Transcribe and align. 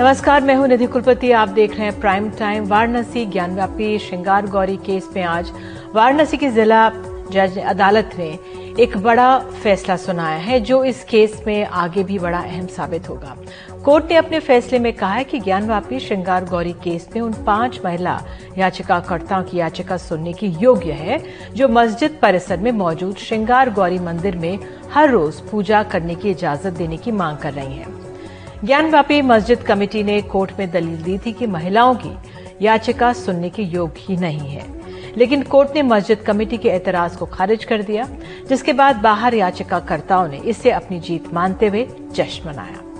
नमस्कार, 0.00 0.40
मैं 0.40 0.54
हूँ 0.56 0.66
निधि 0.68 0.86
कुलपति। 0.86 1.30
आप 1.30 1.48
देख 1.48 1.74
रहे 1.76 1.84
हैं 1.84 1.98
प्राइम 2.00 2.28
टाइम 2.30 2.66
वाराणसी 2.66 3.24
ज्ञानव्यापी 3.26 3.98
श्रृंगार 3.98 4.46
गौरी 4.46 4.76
केस 4.76 5.08
में 5.16 5.22
आज 5.22 5.50
वाराणसी 5.94 6.36
की 6.36 6.48
जिला 6.50 6.88
जज 7.32 7.58
अदालत 7.58 8.14
ने 8.18 8.28
एक 8.82 8.96
बड़ा 8.96 9.38
फैसला 9.62 9.96
सुनाया 9.96 10.38
है, 10.38 10.60
जो 10.60 10.82
इस 10.84 11.04
केस 11.04 11.42
में 11.46 11.64
आगे 11.64 12.04
भी 12.04 12.18
बड़ा 12.18 12.38
अहम 12.38 12.66
साबित 12.66 13.08
होगा। 13.08 13.36
कोर्ट 13.84 14.10
ने 14.10 14.16
अपने 14.16 14.40
फैसले 14.40 14.78
में 14.78 14.92
कहा 14.92 15.12
है 15.12 15.24
कि 15.24 15.40
ज्ञानवापी 15.40 16.00
श्रृंगार 16.00 16.44
गौरी 16.44 16.72
केस 16.84 17.08
में 17.14 17.22
उन 17.22 17.32
पाँच 17.46 17.80
महिला 17.84 18.20
याचिकाकर्ताओं 18.58 19.42
की 19.42 19.58
याचिका 19.58 19.96
सुनने 19.98 20.32
की 20.32 20.48
योग्य 20.60 20.92
है, 20.92 21.22
जो 21.54 21.68
मस्जिद 21.68 22.18
परिसर 22.22 22.58
में 22.58 22.72
मौजूद 22.72 23.16
श्रृंगार 23.18 23.70
गौरी 23.70 23.98
मंदिर 24.00 24.36
में 24.36 24.58
हर 24.92 25.10
रोज 25.10 25.40
पूजा 25.50 25.82
करने 25.82 26.14
की 26.14 26.30
इजाज़त 26.30 26.72
देने 26.72 26.96
की 26.96 27.12
मांग 27.12 27.38
कर 27.38 27.52
रही 27.52 27.74
हैं। 27.74 27.98
ज्ञानव्यापी 28.64 29.22
मस्जिद 29.22 29.62
कमेटी 29.62 30.02
ने 30.02 30.22
कोर्ट 30.22 30.50
में 30.58 30.70
दलील 30.70 31.02
दी 31.02 31.18
थी 31.18 31.32
कि 31.32 31.46
महिलाओं 31.46 31.94
की 31.94 32.18
याचिका 32.62 33.12
सुनने 33.12 33.50
के 33.50 33.62
योग्य 33.62 34.00
ही 34.00 34.16
नहीं 34.16 34.50
है। 34.50 34.64
लेकिन 35.16 35.42
कोर्ट 35.42 35.70
ने 35.74 35.82
मस्जिद 35.82 36.18
कमेटी 36.18 36.58
के 36.58 36.68
एतराज़ 36.68 37.16
को 37.16 37.26
खारिज 37.26 37.64
कर 37.64 37.82
दिया, 37.82 38.04
जिसके 38.48 38.72
बाद 38.72 38.96
बाहर 38.96 39.34
याचिकाकर्ताओं 39.34 40.28
ने 40.28 40.36
इसे 40.36 40.70
अपनी 40.70 41.00
जीत 41.00 41.34
मानते 41.34 41.68
हुए 41.68 41.88
जश्न 42.12 42.48
मनाया। 42.48 42.90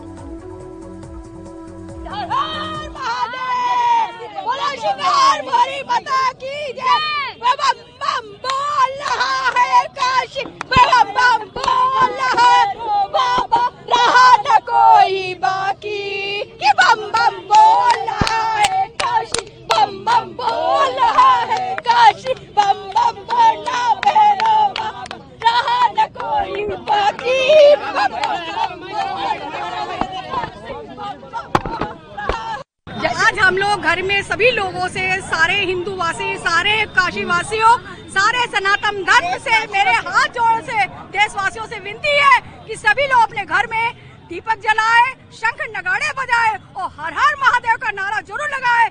कोई 13.92 15.34
बाकी। 15.34 16.42
कि 16.42 16.72
बम 16.78 17.00
बम 17.00 17.36
बोल 17.36 17.98
रहा 18.00 18.58
है, 18.58 18.86
काशी। 18.86 19.44
बम 19.44 20.04
बम 20.04 20.24
बोल 20.32 20.92
रहा 20.94 21.34
है, 21.34 21.74
काशी। 21.74 22.34
बम 22.34 22.82
बम 22.96 23.20
बोलना 23.22 23.94
भैरो 23.94 24.72
रहा 25.44 25.88
न 25.88 26.06
कोई 26.06 26.66
बाकी। 26.66 27.76
बम 27.76 28.18
आज 33.26 33.38
हम 33.38 33.56
लोग 33.58 33.80
घर 33.80 34.02
में 34.02 34.22
सभी 34.22 34.50
लोगों 34.50 34.88
से, 34.88 35.20
सारे 35.20 35.54
हिंदू 35.54 35.96
वासी 35.96 36.36
सारे 36.36 36.84
काशी 36.86 37.24
वासियों 37.24 37.78
सारे 38.10 38.46
सनातन 38.46 39.02
धर्म 39.02 39.38
से, 39.38 39.66
मेरे 39.66 39.92
हाथ 39.92 40.28
जोड़ 40.28 40.60
से, 40.62 40.86
देशवासियों 40.86 41.66
से 41.66 41.78
विनती 41.78 42.16
है 42.18 42.49
कि 42.70 42.76
सभी 42.76 43.06
लोग 43.06 43.22
अपने 43.22 43.44
घर 43.44 43.66
में 43.66 43.94
दीपक 44.28 44.58
जलाए, 44.62 45.06
शंख 45.34 45.62
नगाड़े 45.68 46.10
बजाए 46.18 46.50
और 46.76 46.90
हर 46.98 47.12
हर 47.12 47.34
महादेव 47.38 47.76
का 47.76 47.90
नारा 47.90 48.20
ज़रूर 48.20 48.48
लगाए। 48.48 48.84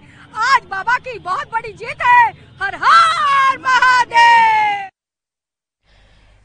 आज 0.46 0.64
बाबा 0.72 0.98
की 0.98 1.20
बहुत 1.20 1.52
बड़ी 1.52 1.72
जीत 1.74 2.02
है। 2.04 2.32
हर 2.62 2.76
हर 2.76 3.58
महादेव। 3.58 4.90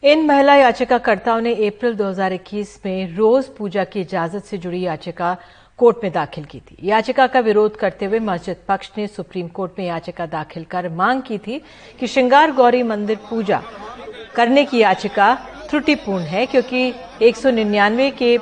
इन 0.03 0.25
महिला 0.27 0.55
याचिकाकर्ताओं 0.55 1.41
ने 1.41 1.55
अप्रैल 1.67 1.95
2021 1.95 2.79
में 2.85 3.17
रोज 3.17 3.49
पूजा 3.57 3.85
की 3.85 4.01
इजाज़त 4.01 4.45
से 4.45 4.59
जुड़ी 4.59 4.81
याचिका 4.81 5.37
कोर्ट 5.79 5.97
में 6.03 6.13
दाखिल 6.13 6.45
की 6.45 6.61
थी। 6.61 6.77
याचिका 6.83 7.27
का 7.27 7.41
विरोध 7.41 7.77
करते 7.77 8.05
हुए 8.05 8.19
मस्जिद 8.21 8.57
पक्ष 8.69 8.91
ने 8.99 9.07
सुप्रीम 9.07 9.49
कोर्ट 9.49 9.73
में 9.79 9.87
याचिका 9.87 10.27
दाखिल 10.37 10.65
कर 10.71 10.89
मांग 11.01 11.23
की 11.23 11.39
थी 11.39 11.59
कि 12.01 12.07
श्रृंगार 12.07 12.53
गौरी 12.53 12.83
मंदिर 12.85 13.19
पूजा 13.31 13.63
करने 14.37 14.65
की 14.65 14.79
याचिका 14.79 15.35
त्रुटिपूर्ण 15.71 16.25
है, 16.25 16.47
क्योंकि 16.47 16.93
एक 17.23 17.37
के 18.13 18.37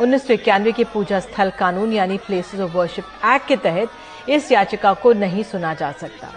उन्नीस 0.00 0.26
के 0.76 0.84
पूजा 0.84 1.20
स्थल 1.20 1.50
कानून, 1.50 1.92
यानी 1.92 2.16
प्लेसेस 2.18 2.60
ऑफ़ 2.60 2.72
वर्शिप 2.72 3.04
एक्ट 3.26 3.46
के 3.48 3.56
तहत 3.56 4.30
इस 4.30 4.50
याचिका 4.52 4.92
को 4.94 5.12
नहीं 5.12 5.42
सुना 5.42 5.74
जा 5.74 5.90
सकता। 5.92 6.32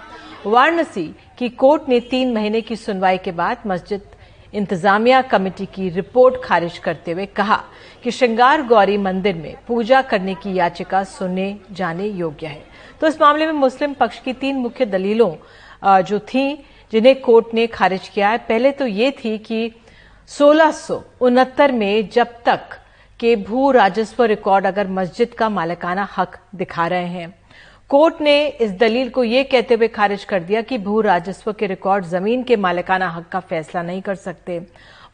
वाराणसी 0.46 1.04
की 1.38 1.50
कोर्ट 1.50 1.90
ने 1.90 2.00
तीन 2.02 2.34
महीने 2.34 2.62
की 2.62 2.76
सुनवाई 2.76 3.18
के 3.18 3.32
बाद 3.32 3.58
मस्जिद 3.68 4.02
इंतजामिया 4.54 5.22
कमेटी 5.22 5.66
की 5.66 5.90
रिपोर्ट 5.90 6.36
खारिज 6.44 6.78
करते 6.78 7.12
हुए 7.12 7.26
कहा 7.26 7.64
कि 8.04 8.12
श्रृंगार 8.12 8.62
गौरी 8.62 8.98
मंदिर 8.98 9.36
में 9.36 9.56
पूजा 9.68 10.02
करने 10.02 10.36
की 10.36 10.54
याचिका 10.54 11.04
सुने 11.04 11.56
जाने 11.72 12.08
योग्य 12.08 12.48
है। 12.48 12.64
तो 13.02 13.08
इस 13.08 13.22
मामले 13.22 13.46
में 13.46 13.54
मुस्लिम 13.54 13.94
पक्ष 13.94 14.20
की 14.20 14.34
तीन 14.34 14.56
मुख्य 14.56 14.86
दलीलों 14.86 15.34
जो 16.04 16.20
थी 16.20 16.66
जिन्हें 16.92 17.20
कोर्ट 17.22 17.54
ने 17.54 17.68
खारिज 17.68 18.08
किया 18.10 18.30
है। 18.30 18.38
पहले 18.38 18.72
तो 18.72 18.86
ये 18.88 19.12
थी 19.12 19.38
कि 19.38 19.72
सोलह 20.30 21.72
में 21.72 22.10
जब 22.10 22.28
तक 22.46 22.78
के 23.20 23.36
भू 23.36 23.72
राजस्व 23.72 24.24
रिकॉर्ड 24.24 24.66
अगर 24.66 24.88
मस्जिद 24.88 25.34
का 25.34 25.50
मालिकाना 25.50 26.08
हक 26.18 26.38
दिखा 26.56 26.88
रहे 26.88 27.08
हैं। 27.08 27.34
कोर्ट 27.90 28.22
ने 28.22 28.48
इस 28.48 28.72
दलील 28.72 29.10
को 29.10 29.24
यह 29.24 29.44
कहते 29.44 29.74
हुए 29.74 29.88
खारिज 29.88 30.24
कर 30.24 30.44
दिया 30.44 30.62
कि 30.62 30.78
भू 30.78 31.00
राजस्व 31.02 31.52
के 31.54 31.68
रिकॉर्ड 31.68 32.06
ज़मीन 32.06 32.44
के 32.44 32.56
मालिकाना 32.56 33.10
हक 33.10 33.28
का 33.28 33.40
फैसला 33.40 33.82
नहीं 33.82 34.02
कर 34.02 34.16
सकते। 34.16 34.62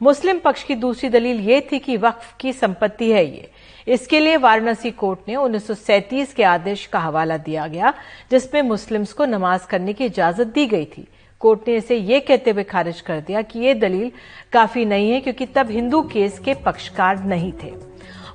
मुस्लिम 0.01 0.39
पक्ष 0.39 0.63
की 0.63 0.75
दूसरी 0.75 1.09
दलील 1.09 1.39
ये 1.39 1.59
थी 1.71 1.79
कि 1.79 1.97
वक्फ 1.97 2.35
की 2.39 2.53
संपत्ति 2.53 3.11
है 3.11 3.25
ये। 3.25 3.49
इसके 3.87 4.19
लिए 4.19 4.37
वाराणसी 4.37 4.91
कोर्ट 4.91 5.19
ने 5.27 5.35
उन्नीस 5.35 5.67
सौ 5.67 5.73
सैंतीस 5.73 6.33
के 6.33 6.43
आदेश 6.43 6.85
का 6.85 6.99
हवाला 6.99 7.37
दिया 7.37 7.67
गया, 7.67 7.93
जिसमें 8.31 8.61
मुस्लिम्स 8.61 9.13
को 9.13 9.25
नमाज़ 9.25 9.67
करने 9.67 9.93
की 9.93 10.05
इजाज़त 10.05 10.47
दी 10.47 10.65
गई 10.65 10.85
थी। 10.85 11.07
कोर्ट 11.43 11.67
ने 11.67 11.75
इसे 11.77 11.95
ये 11.97 12.19
कहते 12.19 12.51
हुए 12.51 12.63
खारिज 12.65 13.01
कर 13.01 13.19
दिया 13.21 13.41
कि 13.41 13.59
ये 13.59 13.73
दलील 13.75 14.11
काफ़ी 14.53 14.85
नहीं 14.85 15.11
है, 15.11 15.19
क्योंकि 15.21 15.45
तब 15.45 15.71
हिंदू 15.71 16.01
केस 16.03 16.39
के 16.39 16.53
पक्षकार 16.65 17.23
नहीं 17.25 17.51
थे। 17.63 17.71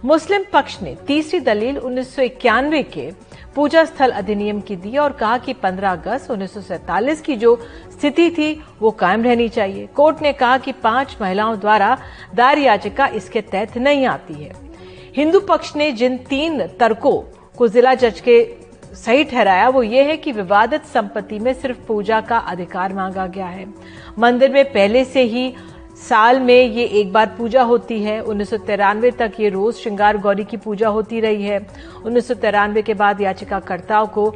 मुस्लिम 0.04 0.44
पक्ष 0.52 0.76
ने 0.82 0.94
तीसरी 1.06 1.40
दलील 1.40 1.78
उन्नीस 1.78 2.14
सौ 2.16 2.22
इक्यानवे 2.22 2.82
के 2.84 3.10
पूजा 3.54 3.84
स्थल 3.84 4.10
अधिनियम 4.12 4.60
की 4.60 4.76
दी 4.76 4.96
और 4.96 5.12
कहा 5.12 5.38
कि 5.38 5.54
15 5.54 5.92
अगस्त 5.92 6.30
उन्नीस 6.30 7.20
की 7.20 7.36
जो 7.36 7.56
स्थिति 7.92 8.28
थी, 8.30 8.52
वो 8.80 8.90
कायम 8.90 9.24
रहनी 9.24 9.48
चाहिए। 9.48 9.86
कोर्ट 9.94 10.22
ने 10.22 10.32
कहा 10.32 10.58
कि 10.58 10.72
पाँच 10.74 11.16
महिलाओं 11.20 11.58
द्वारा 11.60 11.96
दायर 12.34 12.58
याचिका 12.58 13.06
इसके 13.14 13.40
तहत 13.42 13.76
नहीं 13.78 14.06
आती 14.06 14.34
है। 14.34 14.52
हिंदू 15.16 15.40
पक्ष 15.40 15.74
ने 15.76 15.90
जिन 15.92 16.16
तीन 16.28 16.66
तर्कों 16.80 17.20
को 17.58 17.68
जिला 17.68 17.94
जज 17.94 18.20
के 18.20 18.42
सही 18.94 19.24
ठहराया, 19.24 19.68
वो 19.68 19.82
ये 19.82 20.02
है 20.02 20.16
कि 20.16 20.32
विवादित 20.32 20.84
संपत्ति 20.84 21.38
में 21.38 21.52
सिर्फ़ 21.52 21.78
पूजा 21.78 22.20
का 22.20 22.38
अधिकार 22.38 22.92
मांगा 22.92 23.26
गया 23.26 23.46
है। 23.46 23.66
मंदिर 24.18 24.50
में 24.50 24.64
पहले 24.64 25.04
से 25.04 25.22
ही 25.22 25.54
साल 26.08 26.40
में 26.40 26.64
ये 26.64 26.84
एक 26.84 27.12
बार 27.12 27.26
पूजा 27.38 27.62
होती 27.62 28.02
है। 28.02 28.20
उन्नीस 28.20 28.50
सौ 28.50 28.56
तिरानवे 28.56 29.10
तक 29.10 29.32
ये 29.40 29.48
रोज 29.48 29.74
श्रृंगार 29.74 30.16
गौरी 30.16 30.44
की 30.44 30.56
पूजा 30.56 30.88
होती 30.88 31.20
रही 31.20 31.42
है। 31.42 31.66
उन्नीस 32.04 32.28
सौ 32.28 32.34
तिरानवे 32.34 32.82
के 32.82 32.94
बाद 32.94 33.20
याचिकाकर्ताओं 33.20 34.06
को 34.06 34.34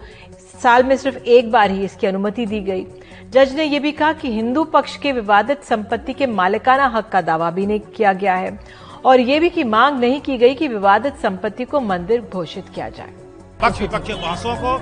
साल 0.63 0.83
में 0.83 0.97
सिर्फ़ 0.97 1.19
एक 1.19 1.51
बार 1.51 1.71
ही 1.71 1.85
इसकी 1.85 2.07
अनुमति 2.07 2.47
दी 2.47 2.61
गई। 2.61 2.87
जज 3.31 3.55
ने 3.55 3.65
यह 3.65 3.81
भी 3.81 3.93
कहा 3.93 4.13
कि 4.13 4.33
हिंदू 4.33 4.65
पक्ष 4.65 4.97
के 4.97 5.13
विवादित 5.13 5.63
संपत्ति 5.63 6.13
के 6.13 6.27
मालिकाना 6.27 6.87
हक 6.87 7.09
का 7.09 7.21
दावा 7.21 7.51
भी 7.51 7.67
नहीं 7.67 7.81
किया 7.81 8.13
गया 8.13 8.35
है। 8.35 8.59
और 9.05 9.21
ये 9.21 9.41
भी 9.41 9.51
की 9.51 9.65
मांग 9.65 9.99
नहीं 10.01 10.21
की 10.21 10.39
गई 10.39 10.55
कि 10.55 10.69
विवादित 10.69 11.17
संपत्ति 11.17 11.65
को 11.65 11.81
मंदिर 11.81 12.21
घोषित 12.21 12.69
किया 12.75 12.89
जाए। 12.89 13.22
पक्ष 13.63 13.81
विपक्ष 13.81 14.11
बहसों 14.13 14.55
को 14.57 14.79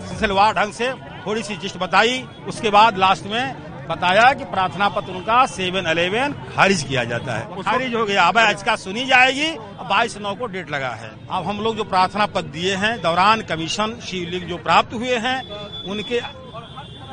सिलसिलेवार 0.00 0.54
ढंग 0.54 0.72
से 0.72 0.92
थोड़ी 1.26 1.42
सी 1.42 1.56
जिस्ट 1.56 1.76
बताई। 1.78 2.22
उसके 2.48 2.70
बाद 2.70 2.98
लास्ट 2.98 3.26
में 3.26 3.86
बताया 3.88 4.32
कि 4.32 4.44
प्रार्थना 4.46 4.88
पत्र 4.88 5.12
उनका 5.12 5.44
सेवन 5.46 5.84
अलेवन 5.84 6.32
खारिज 6.54 6.82
किया 6.82 7.04
जाता 7.04 7.34
है। 7.34 7.62
खारिज 7.62 7.94
हो 7.94 8.04
गया। 8.04 8.24
अब 8.24 8.38
याचिका 8.38 8.76
सुनी 8.76 9.04
जाएगी। 9.06 9.50
बाईस 9.84 10.16
नौ 10.18 10.34
को 10.34 10.46
डेट 10.46 10.70
लगा 10.70 10.90
है। 10.92 11.10
अब 11.30 11.46
हम 11.46 11.60
लोग 11.60 11.76
जो 11.76 11.84
प्रार्थना 11.84 12.26
पत्र 12.28 12.48
दिए 12.50 12.74
हैं 12.76 13.00
दौरान 13.02 13.42
कमीशन 13.42 13.98
शिवलिंग 14.00 14.48
जो 14.48 14.56
प्राप्त 14.58 14.94
हुए 14.94 15.16
हैं 15.18 15.38
उनके 15.84 16.20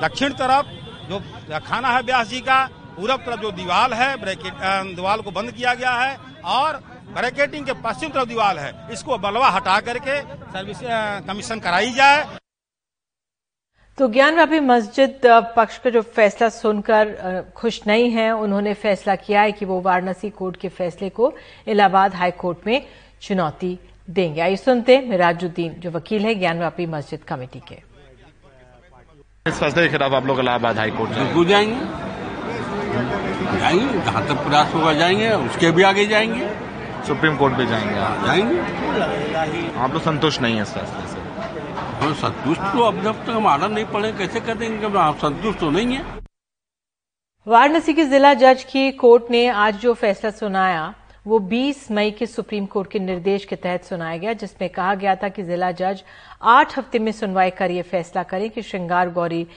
दक्षिण 0.01 0.33
तरफ़ 0.33 0.65
जो 1.09 1.19
खाना 1.61 1.89
है 1.89 2.03
ब्यास 2.03 2.27
जी 2.27 2.39
का 2.41 2.63
पूरब 2.95 3.19
तरफ़ 3.19 3.41
जो 3.41 3.51
दीवार 3.53 3.93
है 3.93 4.15
ब्रैकेट 4.21 4.53
दीवार 4.95 5.21
को 5.21 5.31
बंद 5.31 5.51
किया 5.51 5.73
गया 5.73 5.91
है। 5.93 6.17
और 6.45 6.81
बैरिकेटिंग 7.09 7.65
के 7.65 7.73
पश्चिम 7.81 8.09
तरफ़ 8.09 8.27
दीवार 8.29 8.57
है। 8.59 8.93
इसको 8.93 9.17
बलवा 9.19 9.49
हटा 9.49 9.79
करके 9.81 10.21
सर्विस 10.21 10.79
कमीशन 11.27 11.59
कराई 11.59 11.91
जाए। 11.93 12.25
तो 13.97 14.07
ज्ञानव्यापी 14.09 14.59
मस्जिद 14.61 15.21
पक्ष 15.55 15.77
का 15.77 15.89
जो 15.89 16.01
फैसला 16.01 16.49
सुनकर 16.51 17.51
खुश 17.55 17.81
नहीं 17.87 18.09
है 18.11 18.31
उन्होंने 18.33 18.73
फैसला 18.75 19.15
किया 19.17 19.41
है 19.41 19.51
कि 19.51 19.65
वो 19.65 19.79
वाराणसी 19.81 20.29
कोर्ट 20.29 20.57
के 20.57 20.69
फैसले 20.69 21.09
को 21.09 21.33
इलाहाबाद 21.67 22.15
हाई 22.15 22.31
कोर्ट 22.37 22.67
में 22.67 22.85
चुनौती 23.21 23.77
देंगे। 24.09 24.41
आइए 24.41 24.55
सुनते 24.57 24.95
हैं 24.95 25.03
मिराजुद्दीन 25.07 25.73
जो 25.79 25.91
वकील 25.91 26.25
है 26.25 26.35
ज्ञानव्यापी 26.35 26.85
मस्जिद 26.85 27.23
कमेटी 27.27 27.59
के। 27.67 27.75
इस 29.45 29.59
फैसले 29.59 29.83
के 29.83 29.89
खिलाफ 29.91 30.11
आप 30.13 30.25
लोग 30.25 30.39
इलाहाबाद 30.39 30.77
हाई 30.77 30.91
कोर्ट 30.91 31.11
बिल्कुल 31.11 31.45
जाएँगे। 31.47 31.79
जाएँगे 33.59 33.99
जहाँ 33.99 34.27
तक 34.27 34.37
प्रयास 34.47 34.73
होगा 34.73 34.93
जाएँगे 34.93 35.29
उसके 35.45 35.71
भी 35.71 35.83
आगे 35.83 36.05
जाएँगे। 36.07 36.47
सुप्रीम 37.07 37.35
कोर्ट 37.37 37.53
भी 37.53 37.65
जाएँगे। 37.65 37.99
आप 37.99 38.25
जाएँगे? 38.25 38.59
आप 39.79 39.93
लोग 39.93 40.01
संतुष्ट 40.01 40.41
नहीं 40.41 40.55
है 40.55 40.61
इस 40.61 40.73
फैसले 40.73 41.07
से। 41.07 41.19
हम 41.99 42.13
संतुष्ट 42.13 42.61
तो 42.61 42.83
अब 42.83 43.01
जब 43.03 43.23
तक 43.25 43.29
हमारा 43.29 43.67
नहीं 43.67 43.85
पड़े 43.85 44.11
कैसे 44.11 44.39
कर 44.39 44.55
देंगे? 44.55 44.77
जब 44.81 44.97
आप 44.97 45.17
संतुष्ट 45.17 45.59
तो 45.59 45.69
नहीं 45.69 45.95
है। 45.95 46.03
वाराणसी 47.47 47.93
के 47.93 48.05
जिला 48.05 48.33
जज 48.33 48.63
की 48.63 48.91
कोर्ट 48.91 49.31
ने 49.31 49.47
आज 49.47 49.77
जो 49.77 49.93
फैसला 49.93 50.31
सुनाया 50.31 50.93
वो 51.27 51.39
20 51.39 51.89
मई 51.91 52.11
के 52.11 52.25
सुप्रीम 52.25 52.65
कोर्ट 52.65 52.91
के 52.91 52.99
निर्देश 52.99 53.45
के 53.45 53.55
तहत 53.55 53.83
सुनाया 53.83 54.17
गया 54.17 54.33
जिसमें 54.33 54.69
कहा 54.69 54.93
गया 54.95 55.15
था 55.15 55.29
कि 55.29 55.43
जिला 55.43 55.71
जज 55.71 56.03
आठ 56.41 56.77
हफ़्ते 56.77 56.99
में 56.99 57.11
सुनवाई 57.11 57.49
कर 57.49 57.71
यह 57.71 57.83
फैसला 57.83 58.23
करें 58.23 58.49
कि 58.49 58.61
श्रृंगार 58.61 59.09
गौरी 59.09 59.47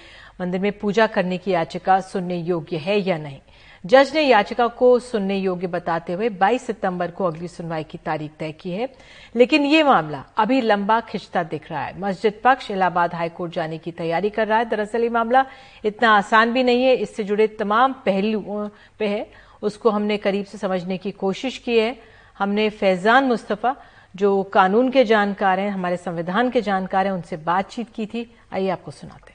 मंदिर 0.41 0.61
में 0.61 0.73
पूजा 0.79 1.07
करने 1.07 1.39
की 1.39 1.51
याचिका 1.51 2.01
सुनने 2.01 2.37
योग्य 2.37 2.77
है 2.77 2.99
या 3.01 3.19
नहीं। 3.19 3.39
जज 3.87 4.13
ने 4.15 4.23
याचिका 4.23 4.67
को 4.67 4.99
सुनने 4.99 5.37
योग्य 5.37 5.67
बताते 5.67 6.13
हुए 6.13 6.29
22 6.29 6.67
सितंबर 6.67 7.11
को 7.11 7.25
अगली 7.25 7.49
सुनवाई 7.49 7.85
की 7.85 7.99
तारीख 7.99 8.31
तय 8.39 8.53
की 8.53 8.71
है। 8.71 8.89
लेकिन 9.37 9.65
ये 9.65 9.83
मामला 9.83 10.25
अभी 10.37 10.61
लंबा 10.61 11.01
खिंचता 11.01 11.43
दिख 11.43 11.71
रहा 11.71 11.85
है। 11.85 12.01
मस्जिद 12.01 12.41
पक्ष 12.45 12.71
इलाहाबाद 12.71 13.15
हाईकोर्ट 13.15 13.53
जाने 13.53 13.79
की 13.79 13.93
तैयारी 13.93 14.31
कर 14.31 14.49
रहा 14.49 14.59
है। 14.59 14.65
दरअसल 14.65 15.03
ये 15.03 15.09
मामला 15.09 15.47
इतना 15.85 16.11
आसान 16.11 16.53
भी 16.53 16.63
नहीं 16.63 16.85
है। 16.85 16.95
इससे 16.95 17.25
जुड़े 17.25 17.47
तमाम 17.47 17.93
पहलुओं 17.93 18.69
पे 18.99 19.07
है। 19.07 19.31
उसको 19.63 19.91
हमने 19.91 20.17
करीब 20.17 20.45
से 20.45 20.59
समझने 20.59 20.99
की 20.99 21.11
कोशिश 21.11 21.59
की 21.59 21.79
है। 21.79 21.97
हमने 22.39 22.71
फैजान 22.71 23.25
मुस्तफ़ा, 23.25 23.77
जो 24.17 24.43
कानून 24.43 24.91
के 24.91 25.05
जानकार 25.05 25.61
हैं, 25.61 25.71
हमारे 25.71 25.97
संविधान 25.97 26.51
के 26.51 26.61
जानकार 26.61 27.07
हैं, 27.07 27.13
उनसे 27.13 27.37
बातचीत 27.37 27.87
की 27.95 28.07
थी। 28.07 28.37
आइए 28.53 28.69
आपको 28.69 28.91
सुनाते 28.91 29.32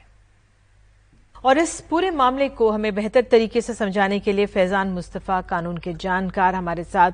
और 1.48 1.58
इस 1.58 1.80
पूरे 1.80 2.10
मामले 2.10 2.48
को 2.48 2.70
हमें 2.70 2.94
बेहतर 2.94 3.22
तरीके 3.22 3.60
से 3.60 3.74
समझाने 3.74 4.18
के 4.18 4.32
लिए 4.32 4.46
फैजान 4.46 4.88
मुस्तफ़ा 4.88 5.40
कानून 5.40 5.76
के 5.76 5.92
जानकार 5.92 6.54
हमारे 6.54 6.84
साथ 6.84 7.12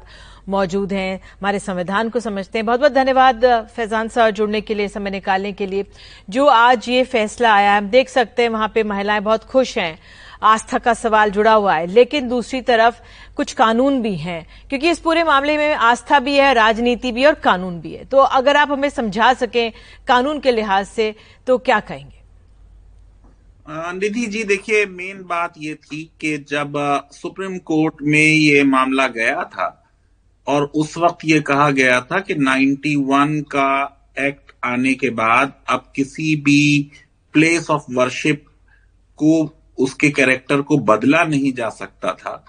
मौजूद 0.48 0.92
हैं। 0.92 1.16
हमारे 1.16 1.58
संविधान 1.58 2.08
को 2.08 2.20
समझते 2.20 2.58
हैं। 2.58 2.66
बहुत 2.66 2.81
बहुत 2.81 2.92
धन्यवाद, 2.92 3.44
फैजान 3.76 4.08
सर, 4.08 4.31
जुड़ने 4.31 4.60
के 4.60 4.75
लिए, 4.75 4.88
समय 4.88 5.10
निकालने 5.10 5.52
के 5.52 5.66
लिए। 5.66 5.84
जो 6.31 6.46
आज 6.46 6.88
ये 6.88 7.04
फैसला 7.04 7.54
आया 7.54 7.76
हम 7.76 7.88
देख 7.88 8.08
सकते 8.08 8.42
हैं 8.42 8.48
वहाँ 8.48 8.69
पे 8.69 8.82
महिलाएँ 8.82 9.20
बहुत 9.20 9.44
खुश 9.44 9.78
हैं। 9.78 9.98
आस्था 10.42 10.78
का 10.78 10.94
सवाल 10.94 11.31
जुड़ा 11.31 11.52
हुआ 11.52 11.75
है। 11.75 11.86
लेकिन 11.86 12.28
दूसरी 12.28 12.60
तरफ़ 12.60 13.00
कुछ 13.36 13.52
कानून 13.52 14.02
भी 14.02 14.16
हैं, 14.16 14.46
क्योंकि 14.69 14.90
इस 14.90 14.98
पूरे 14.98 15.25
मामले 15.25 15.56
में 15.58 15.75
आस्था 15.75 16.19
भी 16.19 16.36
है, 16.36 16.52
राजनीति 16.54 17.12
भी 17.12 17.25
और 17.25 17.34
कानून 17.34 17.81
भी 17.81 17.94
है। 17.94 18.04
तो 18.04 18.19
अगर 18.19 18.56
आप 18.56 18.72
हमें 18.72 18.88
समझा 18.88 19.32
सकें 19.34 19.72
कानून 20.06 20.40
के 20.40 20.52
लिहाज 20.52 20.86
से 20.86 21.14
तो 21.46 21.58
क्या 21.58 21.81
कहेंगे? 21.81 22.24
निधि 23.69 24.26
जी, 24.26 24.44
देखिए 24.44 24.87
मेन 24.87 25.22
बात 25.22 25.55
ये 25.58 25.75
थी 25.75 26.11
कि 26.20 26.38
जब 26.38 26.72
सुप्रीम 27.12 27.58
कोर्ट 27.58 27.94
में 28.02 28.26
ये 28.26 28.64
मामला 28.64 29.06
गया 29.08 29.44
था 29.44 29.93
और 30.46 30.64
उस 30.64 30.96
वक्त 30.99 31.19
ये 31.25 31.40
कहा 31.40 31.70
गया 31.70 32.00
था 32.00 32.20
कि 32.20 32.34
91 32.34 33.40
का 33.40 34.00
एक्ट 34.19 34.52
आने 34.64 34.94
के 34.94 35.11
बाद 35.11 35.52
अब 35.69 35.93
किसी 35.96 36.37
भी 36.37 36.90
प्लेस 37.32 37.70
ऑफ़ 37.70 37.82
वर्शिप 37.90 38.44
को, 39.16 39.55
उसके 39.78 40.10
कैरेक्टर 40.10 40.60
को 40.60 40.78
बदला 40.78 41.25
नहीं 41.25 41.52
जा 41.52 41.69
सकता 41.69 42.12
था, 42.12 42.44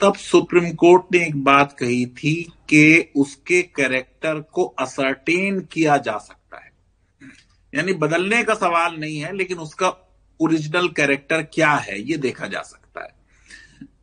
तब 0.00 0.14
सुप्रीम 0.14 0.70
कोर्ट 0.70 1.02
ने 1.12 1.26
एक 1.26 1.44
बात 1.44 1.76
कही 1.78 2.06
थी 2.06 2.52
कि 2.68 3.12
उसके 3.16 3.62
कैरेक्टर 3.62 4.40
को 4.40 4.64
असरटेन 4.64 5.60
किया 5.60 5.96
जा 5.96 6.18
सकता 6.18 6.64
है। 6.64 6.72
यानी 7.74 7.92
बदलने 7.92 8.42
का 8.44 8.54
सवाल 8.54 8.96
नहीं 8.96 9.18
है, 9.18 9.36
लेकिन 9.36 9.58
उसका 9.58 10.05
ओरिजिनल 10.40 10.88
कैरेक्टर 10.88 11.42
क्या 11.42 11.72
है, 11.72 12.00
ये 12.00 12.16
देखा 12.16 12.46
जा 12.46 12.62
सकता 12.62 13.02
है। 13.02 13.14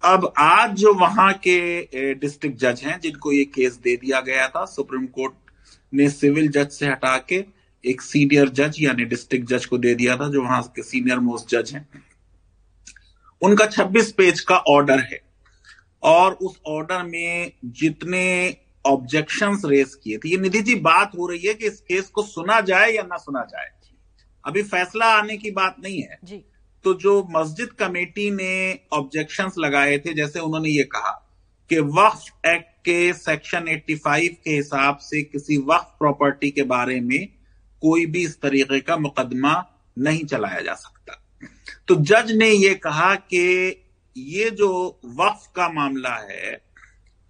अब 0.05 0.33
आज 0.37 0.75
जो 0.75 0.93
वहाँ 0.93 1.33
के 1.47 2.13
डिस्ट्रिक्ट 2.13 2.57
जज 2.59 2.81
हैं, 2.83 2.99
जिनको 2.99 3.31
ये 3.31 3.43
केस 3.45 3.75
दे 3.75 3.95
दिया 3.97 4.21
गया 4.21 4.47
था 4.47 4.65
सुप्रीम 4.65 5.05
कोर्ट 5.07 5.33
ने 5.93 6.09
सिविल 6.09 6.47
जज 6.47 6.69
से 6.69 6.87
हटा 6.87 7.17
के 7.29 7.43
एक 7.83 8.01
सीनियर 8.01 8.49
जज 8.49 8.77
यानी 8.79 9.05
डिस्ट्रिक्ट 9.05 9.47
जज 9.47 9.65
को 9.65 9.77
दे 9.77 9.93
दिया 9.95 10.15
था, 10.17 10.29
जो 10.29 10.41
वहाँ 10.41 10.61
के 10.75 10.83
सीनियर 10.83 11.19
मोस्ट 11.19 11.49
जज 11.49 11.71
हैं। 11.73 11.87
उनका 13.41 13.65
26 13.67 14.11
पेज 14.11 14.39
का 14.41 14.57
ऑर्डर 14.57 14.99
है। 15.01 15.21
और 16.03 16.33
उस 16.33 16.59
ऑर्डर 16.67 17.03
में 17.03 17.51
जितने 17.65 18.57
ऑब्जेक्शंस 18.85 19.61
रेस 19.65 19.93
किए 19.95 20.17
थे, 20.17 20.29
ये 20.29 20.37
निधि 20.37 20.61
जी, 20.61 20.75
बात 20.75 21.11
हो 21.17 21.27
रही 21.27 21.47
है 21.47 21.53
कि 21.53 21.67
इस 21.67 21.79
केस 21.81 22.07
को 22.07 22.23
सुना 22.23 22.59
जाए 22.61 22.91
या 22.91 23.03
ना 23.03 23.17
सुना 23.17 23.43
जाए। 23.43 23.69
अभी 24.45 24.63
फैसला 24.63 25.05
आने 25.05 25.37
की 25.37 25.51
बात 25.51 25.75
नहीं 25.83 26.01
है। 26.01 26.19
जी। 26.23 26.43
तो 26.83 26.93
जो 26.93 27.27
मस्जिद 27.31 27.69
कमेटी 27.69 28.31
ने 28.31 28.79
ऑब्जेक्शन 28.93 29.51
लगाए 29.57 29.97
थे 29.97 30.13
जैसे 30.13 30.39
उन्होंने 30.39 30.69
ये 30.69 30.83
कहा 30.83 31.11
कि 31.69 31.79
वक्फ 31.79 32.47
एक्ट 32.47 32.71
के 32.85 33.13
सेक्शन 33.13 33.67
85 33.67 34.27
के 34.27 34.51
हिसाब 34.51 34.97
से 34.97 35.21
किसी 35.23 35.57
वक्फ 35.57 35.95
प्रॉपर्टी 35.99 36.51
के 36.51 36.63
बारे 36.63 36.99
में 36.99 37.27
कोई 37.81 38.05
भी 38.05 38.23
इस 38.23 38.41
तरीके 38.41 38.79
का 38.79 38.97
मुकदमा 38.97 39.65
नहीं 39.99 40.23
चलाया 40.23 40.59
जा 40.59 40.73
सकता। 40.73 41.21
तो 41.87 41.95
जज 41.95 42.31
ने 42.31 42.49
ये 42.49 42.73
कहा 42.75 43.15
कि 43.15 43.45
ये 44.17 44.49
जो 44.49 44.99
वक्फ 45.05 45.51
का 45.55 45.69
मामला 45.69 46.15
है 46.15 46.61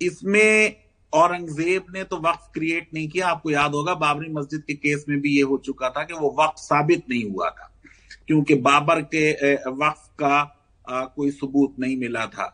इसमें 0.02 0.83
औरंगज़ेब 1.14 1.86
ने 1.94 2.04
तो 2.04 2.18
वक्फ 2.20 2.50
क्रिएट 2.54 2.90
नहीं 2.94 3.08
किया। 3.08 3.28
आपको 3.28 3.52
याद 3.52 3.74
होगा, 3.74 3.94
बाबरी 3.96 4.30
मस्जिद 4.34 4.62
के 4.62 4.74
केस 4.76 5.06
में 5.10 5.20
भी 5.22 5.36
ये 5.36 5.42
हो 5.44 5.58
चुका 5.66 5.90
था 5.90 6.04
कि 6.04 6.14
वो 6.14 6.36
वक्फ 6.40 6.60
साबित 6.60 7.04
नहीं 7.10 7.24
हुआ 7.26 7.50
था, 7.50 7.70
क्योंकि 8.28 8.56
बाबर 8.62 9.02
के 9.14 9.54
वक्फ 9.56 10.08
का 10.20 10.44
कोई 10.88 11.32
सबूत 11.32 11.76
नहीं 11.80 11.98
मिला 11.98 12.26
था। 12.28 12.48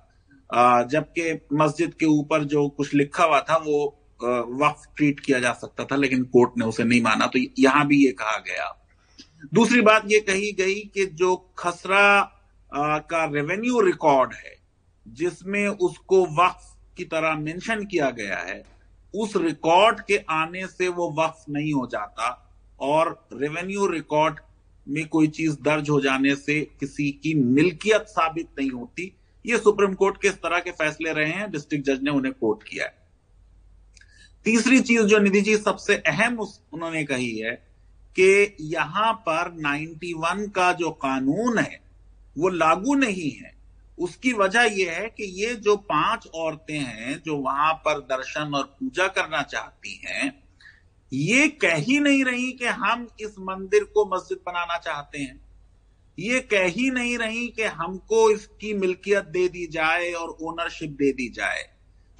जबकि 0.85 1.39
मस्जिद 1.55 1.93
के 1.93 2.05
ऊपर 2.07 2.43
जो 2.45 2.67
कुछ 2.69 2.93
लिखा 2.93 3.23
हुआ 3.23 3.39
था, 3.41 3.57
वो 3.57 3.85
वक्फ 4.61 4.85
ट्रीट 4.97 5.19
किया 5.19 5.39
जा 5.39 5.53
सकता 5.55 5.85
था, 5.85 5.95
लेकिन 5.95 6.23
कोर्ट 6.25 6.57
ने 6.57 6.65
उसे 6.65 6.83
नहीं 6.83 7.01
माना। 7.01 7.25
तो 7.27 7.39
यहाँ 7.59 7.85
भी 7.87 8.03
ये 8.05 8.11
कहा 8.13 8.37
गया। 8.47 8.75
दूसरी 9.53 9.81
बात 9.81 10.03
ये 10.07 10.19
कही 10.21 10.51
गई 10.53 10.79
कि 10.93 11.05
जो 11.15 11.35
खसरा 11.59 12.21
का 12.71 13.23
रेवेन्यू 13.25 13.79
रिकॉर्ड 13.81 14.33
है, 14.35 14.55
जिसमें 15.05 15.67
उसको 15.67 16.25
वक्फ 16.35 16.68
की 16.99 17.05
तरह 17.05 17.35
मेंशन 17.35 17.85
किया 17.85 18.09
गया 18.09 18.37
है, 18.37 18.63
उस 19.13 19.35
रिकॉर्ड 19.35 19.99
के 20.01 20.17
आने 20.29 20.67
से 20.67 20.87
वो 20.87 21.09
वक्फ 21.19 21.45
नहीं 21.49 21.73
हो 21.73 21.87
जाता 21.87 22.27
और 22.79 23.27
रेवेन्यू 23.33 23.87
रिकॉर्ड 23.87 24.39
में 24.87 25.07
कोई 25.07 25.27
चीज़ 25.27 25.55
दर्ज 25.61 25.89
हो 25.89 26.01
जाने 26.01 26.35
से 26.35 26.59
किसी 26.79 27.11
की 27.11 27.33
मिल्कियत 27.33 28.01
साबित 28.01 28.47
नहीं 28.59 28.71
होती। 28.71 29.11
ये 29.45 29.57
सुप्रीम 29.57 29.93
कोर्ट 29.93 30.21
के 30.21 30.27
इस 30.27 30.35
तरह 30.35 30.59
के 30.59 30.71
फैसले 30.71 31.13
रहे 31.13 31.31
हैं, 31.31 31.51
डिस्ट्रिक्ट 31.51 31.85
जज 31.85 31.99
ने 32.03 32.11
उन्हें 32.11 32.33
कोर्ट 32.33 32.63
किया 32.63 32.85
है। 32.85 32.97
तीसरी 34.45 34.79
चीज़ 34.79 35.01
जो 35.01 35.19
निधि 35.19 35.41
जी 35.41 35.57
सबसे 35.57 35.95
अहम 36.07 36.39
उन्होंने 36.73 37.03
कही 37.03 37.37
है 37.39 37.51
कि 38.19 38.55
यहाँ 38.61 39.13
पर 39.27 39.51
91 39.59 40.47
का 40.49 40.71
जो 40.73 40.91
कानून 40.91 41.57
है, 41.59 41.79
वो 42.37 42.49
लागू 42.49 42.95
नहीं 42.95 43.31
है। 43.31 43.58
उसकी 43.99 44.33
वजह 44.33 44.63
यह 44.73 44.91
है 44.91 45.07
कि 45.09 45.23
ये 45.43 45.53
जो 45.55 45.75
पाँच 45.77 46.27
औरतें 46.27 46.79
हैं, 46.79 47.21
जो 47.25 47.35
वहाँ 47.37 47.73
पर 47.85 47.99
दर्शन 47.99 48.53
और 48.55 48.63
पूजा 48.79 49.07
करना 49.07 49.41
चाहती 49.41 50.01
हैं, 50.05 50.43
ये 51.11 51.47
कह 51.61 51.75
ही 51.75 51.99
नहीं 51.99 52.23
रही 52.25 52.51
कि 52.51 52.65
हम 52.65 53.07
इस 53.21 53.35
मंदिर 53.39 53.83
को 53.83 54.05
मस्जिद 54.15 54.39
बनाना 54.47 54.77
चाहते 54.77 55.19
हैं। 55.19 55.39
ये 56.17 56.39
कह 56.41 56.65
ही 56.67 56.89
नहीं 56.91 57.17
रही 57.17 57.47
कि 57.47 57.63
हमको 57.63 58.29
इसकी 58.31 58.73
मिल्कियत 58.73 59.25
दे 59.25 59.47
दी 59.47 59.65
जाए 59.67 60.11
और 60.11 60.37
ओनरशिप 60.41 60.89
दे 60.89 61.11
दी 61.11 61.29
जाए। 61.29 61.63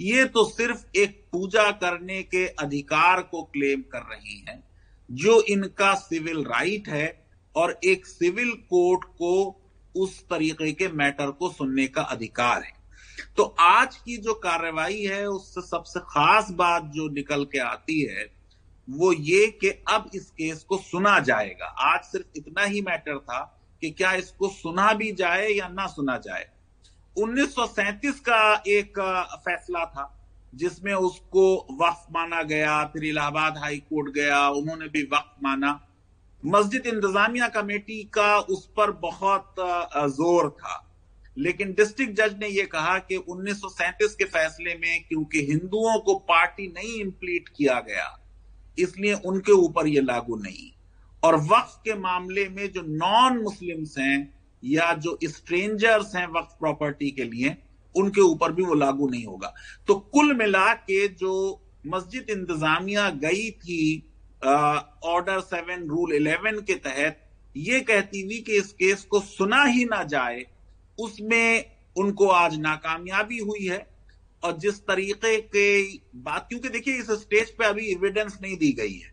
ये 0.00 0.24
तो 0.24 0.44
सिर्फ़ 0.44 0.84
एक 0.96 1.18
पूजा 1.32 1.70
करने 1.70 2.22
के 2.22 2.46
अधिकार 2.46 3.22
को 3.22 3.42
क्लेम 3.42 3.80
कर 3.92 4.02
रही 4.10 4.38
हैं, 4.48 4.62
जो 5.10 5.40
इनका 5.42 5.94
सिविल 5.94 6.44
राइट 6.44 6.88
है 6.88 7.08
और 7.54 7.78
एक 7.84 8.06
सिविल 8.06 8.50
कोर्ट 8.70 9.04
को 9.04 9.56
उस 9.96 10.28
तरीके 10.28 10.72
के 10.72 10.88
मैटर 10.88 11.30
को 11.30 11.50
सुनने 11.50 11.86
का 11.86 12.02
अधिकार 12.02 12.62
है। 12.62 12.72
तो 13.36 13.56
आज 13.60 13.96
की 13.96 14.16
जो 14.16 14.34
कार्रवाई 14.34 15.00
है 15.00 15.26
उससे 15.26 15.60
सबसे 15.60 16.00
खास 16.00 16.50
बात 16.50 16.82
जो 16.82 17.08
निकल 17.08 17.44
के 17.44 17.58
आती 17.58 18.02
है, 18.02 18.32
वो 18.90 19.12
ये 19.12 19.46
कि 19.46 19.68
अब 19.68 20.10
इस 20.14 20.30
केस 20.30 20.62
को 20.62 20.78
सुना 20.78 21.18
जाएगा। 21.18 21.66
आज 21.66 22.00
सिर्फ़ 22.00 22.26
इतना 22.36 22.62
ही 22.62 22.80
मैटर 22.80 23.18
था 23.18 23.60
कि 23.80 23.90
क्या 23.90 24.12
इसको 24.12 24.48
सुना 24.48 24.92
भी 24.92 25.12
जाए 25.12 25.48
या 25.48 25.68
ना 25.68 25.86
सुना 25.86 26.16
जाए। 26.16 26.50
1937 27.18 28.20
का 28.20 28.62
एक 28.66 29.00
फैसला 29.44 29.84
था, 29.84 30.28
जिसमें 30.54 30.94
उसको 30.94 31.56
वक्फ 31.56 32.06
माना 32.10 32.42
गया, 32.42 32.84
फिर 32.84 33.04
इलाहाबाद 33.04 33.58
हाई 33.58 33.78
कोर्ट 33.78 34.14
गया, 34.14 34.48
उन्होंने 34.48 34.88
भी 34.88 35.02
वक्फ 35.02 35.36
माना। 35.42 35.86
मस्जिद 36.42 36.86
इंतजामिया 36.86 37.48
कमेटी 37.50 38.02
का 38.14 38.38
उस 38.38 38.66
पर 38.76 38.90
बहुत 39.00 39.54
ज़ोर 40.10 40.48
था। 40.52 40.86
लेकिन 41.36 41.72
डिस्ट्रिक्ट 41.72 42.14
जज 42.14 42.36
ने 42.40 42.48
यह 42.48 42.68
कहा 42.72 42.96
कि 43.00 43.16
1937 43.18 44.14
के 44.14 44.24
फैसले 44.26 44.74
में 44.76 45.04
क्योंकि 45.08 45.44
हिंदुओं 45.46 45.98
को 45.98 46.14
पार्टी 46.28 46.66
नहीं 46.68 47.00
इंप्लीट 47.00 47.48
किया 47.48 47.78
गया, 47.80 48.06
इसलिए 48.78 49.12
उनके 49.14 49.52
ऊपर 49.54 49.86
यह 49.86 50.02
लागू 50.02 50.36
नहीं। 50.36 50.70
और 51.22 51.36
वक्फ 51.36 51.80
के 51.84 51.94
मामले 51.96 52.48
में 52.48 52.70
जो 52.72 52.82
नॉन 52.82 53.38
मुस्लिम्स 53.38 53.96
हैं 53.98 54.34
या 54.62 54.92
जो 54.94 55.18
स्ट्रेंजर्स 55.24 56.14
हैं 56.16 56.26
वक्फ 56.30 56.56
प्रॉपर्टी 56.60 57.10
के 57.10 57.24
लिए, 57.24 57.56
उनके 57.94 58.20
ऊपर 58.22 58.52
भी 58.52 58.62
वो 58.62 58.74
लागू 58.74 59.08
नहीं 59.08 59.24
होगा। 59.24 59.54
तो 59.88 59.94
कुल 59.94 60.34
मिला 60.36 60.72
के 60.74 61.06
जो 61.08 61.60
मस्जिद 61.86 62.30
इंतजामिया 62.30 63.08
गई 63.20 63.50
थी 63.52 64.06
ऑर्डर 64.42 65.40
सेवन 65.40 65.88
रूल 65.88 66.12
इलेवन 66.12 66.60
के 66.60 66.74
तहत 66.74 67.26
ये 67.56 67.80
कहती 67.80 68.20
हुई 68.20 68.38
कि 68.40 68.52
इस 68.52 68.72
केस 68.72 69.04
को 69.04 69.20
सुना 69.20 69.64
ही 69.64 69.84
ना 69.84 70.02
जाए, 70.04 70.46
उसमें 70.98 71.64
उनको 71.96 72.26
आज 72.26 72.58
नाकामयाबी 72.58 73.38
हुई 73.38 73.66
है। 73.66 73.90
और 74.42 74.56
जिस 74.58 74.80
तरीके 74.80 75.36
के 75.40 75.82
बात, 76.16 76.46
क्योंकि 76.48 76.68
देखिए 76.68 76.94
इस 76.94 77.10
स्टेज 77.10 77.50
पे 77.50 77.64
अभी 77.64 77.86
एविडेंस 77.92 78.38
नहीं 78.42 78.56
दी 78.56 78.72
गई 78.72 78.94
है। 78.94 79.12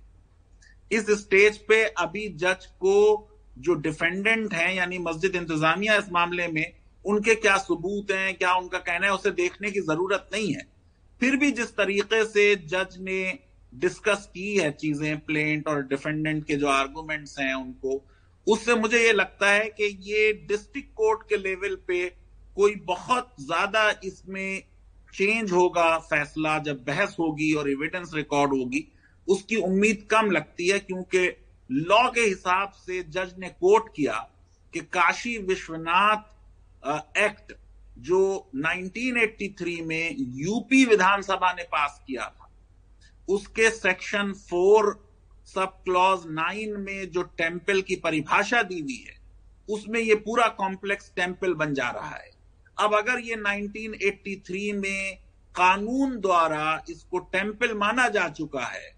इस 0.92 1.10
स्टेज 1.12 1.58
पे 1.58 1.84
अभी 1.84 2.30
जज 2.30 2.66
को 2.66 3.28
जो 3.58 3.74
डिफेंडेंट 3.74 4.54
हैं, 4.54 4.74
यानी 4.74 4.98
मस्जिद 4.98 5.36
इंतजामिया 5.36 5.96
इस 5.96 6.12
मामले 6.12 6.48
में, 6.48 6.74
उनके 7.06 7.36
क्या 7.36 7.58
सबूत 7.58 8.12
हैं, 8.12 8.36
क्या 8.36 8.54
उनका 8.54 8.78
कहना 8.78 9.08
है, 9.08 9.14
उसे 9.14 9.32
देखने 9.32 9.72
की 9.72 9.80
ज़रूरत 9.80 10.30
नहीं 10.34 10.54
है। 10.54 10.68
फिर 11.20 11.36
भी 11.36 11.52
जिस 11.52 11.76
तरीके 11.76 12.26
से 12.26 12.56
जज 12.56 12.96
ने 13.00 13.40
डिस्कस 13.80 14.26
की 14.34 14.56
है 14.58 14.70
चीज़ें 14.74 15.20
प्लेंट 15.26 15.68
और 15.68 15.82
डिफेंडेंट 15.88 16.46
के 16.46 16.56
जो 16.56 16.68
आर्गुमेंट्स 16.68 17.40
हैं 17.40 17.54
उनको, 17.54 18.02
उससे 18.48 18.76
मुझे 18.76 19.00
ये 19.00 19.12
लगता 19.14 19.50
है 19.52 19.68
कि 19.72 19.98
ये 20.04 20.32
डिस्ट्रिक्ट 20.48 20.94
कोर्ट 20.96 21.28
के 21.30 21.38
लेवल 21.38 21.76
पे 21.88 22.08
कोई 22.56 22.76
बहुत 22.86 23.34
ज़्यादा 23.40 23.90
इसमें 24.04 24.64
चेंज 25.14 25.52
होगा, 25.52 25.98
फैसला 26.00 26.58
जब 26.60 26.84
बहस 26.86 27.16
होगी 27.20 27.54
और 27.54 27.70
एविडेंस 27.70 28.12
रिकॉर्ड 28.14 28.54
होगी, 28.54 28.88
उसकी 29.28 29.56
उम्मीद 29.58 30.08
कम 30.12 30.32
लगती 30.32 30.68
है 30.68 30.80
क्योंकि 30.80 31.28
लॉ 31.70 32.08
के 32.10 32.22
हिसाब 32.22 32.72
से 32.78 33.02
जज 33.04 33.34
ने 33.40 33.50
कोर्ट 33.62 33.94
किया 33.96 34.14
कि 34.74 34.80
काशी 34.94 35.38
विश्वनाथ 35.48 37.18
एक्ट 37.20 37.54
जो 38.00 38.20
1983 38.58 39.82
में 39.82 40.16
यूपी 40.38 40.84
विधानसभा 40.86 41.52
ने 41.54 41.64
पास 41.72 42.02
किया 42.08 42.26
था। 42.26 42.47
उसके 43.28 43.70
section 43.72 44.32
four 44.50 44.94
sub 45.48 45.78
clause 45.84 46.26
nine 46.28 46.80
में 46.80 47.10
जो 47.12 47.22
टेंपल 47.38 47.82
की 47.82 47.96
परिभाषा 47.98 48.62
दी 48.64 48.80
हुई 48.80 49.04
है, 49.08 49.16
उसमें 49.70 50.00
ये 50.00 50.16
पूरा 50.18 50.48
कॉम्प्लेक्स 50.58 51.12
टेंपल 51.16 51.54
बन 51.54 51.74
जा 51.74 51.90
रहा 51.90 52.16
है। 52.16 52.32
अब 52.78 52.94
अगर 52.96 53.20
ये 53.20 53.36
1983 53.38 54.72
में 54.74 55.18
कानून 55.56 56.20
द्वारा 56.22 56.84
इसको 56.90 57.20
टेंपल 57.32 57.74
माना 57.78 58.08
जा 58.10 58.28
चुका 58.30 58.66
है 58.66 58.96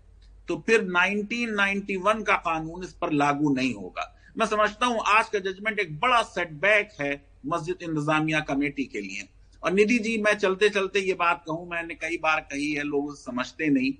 तो 0.50 0.56
फिर 0.68 0.82
1991 0.84 2.24
का 2.24 2.36
कानून 2.46 2.84
इस 2.84 2.94
पर 2.94 3.12
लागू 3.14 3.54
नहीं 3.54 3.74
होगा। 3.74 4.06
मैं 4.38 4.46
समझता 4.46 4.86
हूँ 4.86 5.02
आज 5.08 5.30
का 5.30 5.40
जजमेंट 5.40 5.80
एक 5.80 6.00
बड़ा 6.00 6.22
सेटबैक 6.26 6.90
है 7.02 7.12
मस्जिद 7.46 7.84
इंतजामिया 7.84 8.40
कमेटी 8.40 8.84
के 8.86 9.02
लिए। 9.02 9.28
और 9.64 9.72
निधि 9.72 9.98
जी, 10.00 10.18
मैं 10.18 10.34
चलते 10.34 10.70
चलते 10.70 11.00
ये 11.00 11.14
बात 11.14 11.44
कहूँ, 11.48 11.70
मैंने 11.70 11.96
कई 11.96 12.18
बार 12.18 12.40
कही 12.42 12.72
है, 12.74 12.84
लोग 12.84 13.16
समझते 13.18 13.68
नहीं। 13.70 13.94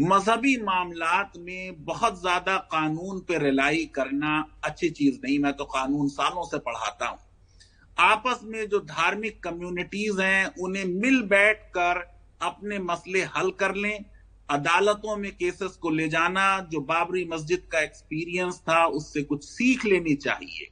मजहबी 0.00 0.56
मामलात 0.56 1.32
में 1.38 1.84
बहुत 1.84 2.20
ज़्यादा 2.20 2.56
कानून 2.56 3.18
पे 3.20 3.38
रिलाई 3.38 3.84
करना 3.86 4.30
अच्छी 4.64 4.88
चीज़ 4.90 5.18
नहीं, 5.24 5.38
मैं 5.38 5.52
तो 5.52 5.64
कानून 5.64 6.08
सालों 6.08 6.44
से 6.44 6.58
पढ़ाता 6.58 7.06
हूँ। 7.06 7.18
आपस 7.96 8.40
में 8.44 8.68
जो 8.68 8.78
धार्मिक 8.80 9.42
कम्युनिटीज 9.42 10.20
हैं, 10.20 10.46
उन्हें 10.54 10.84
मिल 10.84 11.20
बैठ 11.22 11.64
कर 11.68 12.00
अपने 12.40 12.78
मसले 12.78 13.22
हल 13.36 13.50
कर 13.50 13.74
लें। 13.74 14.04
अदालतों 14.48 15.16
में 15.16 15.30
केसेस 15.32 15.72
को 15.72 15.90
ले 15.90 16.08
जाना, 16.08 16.60
जो 16.72 16.80
बाबरी 16.80 17.24
मस्जिद 17.24 17.68
का 17.72 17.80
एक्सपीरियंस 17.80 18.60
था, 18.60 18.84
उससे 18.84 19.22
कुछ 19.22 19.44
सीख 19.44 19.84
लेनी 19.84 20.14
चाहिए। 20.14 20.70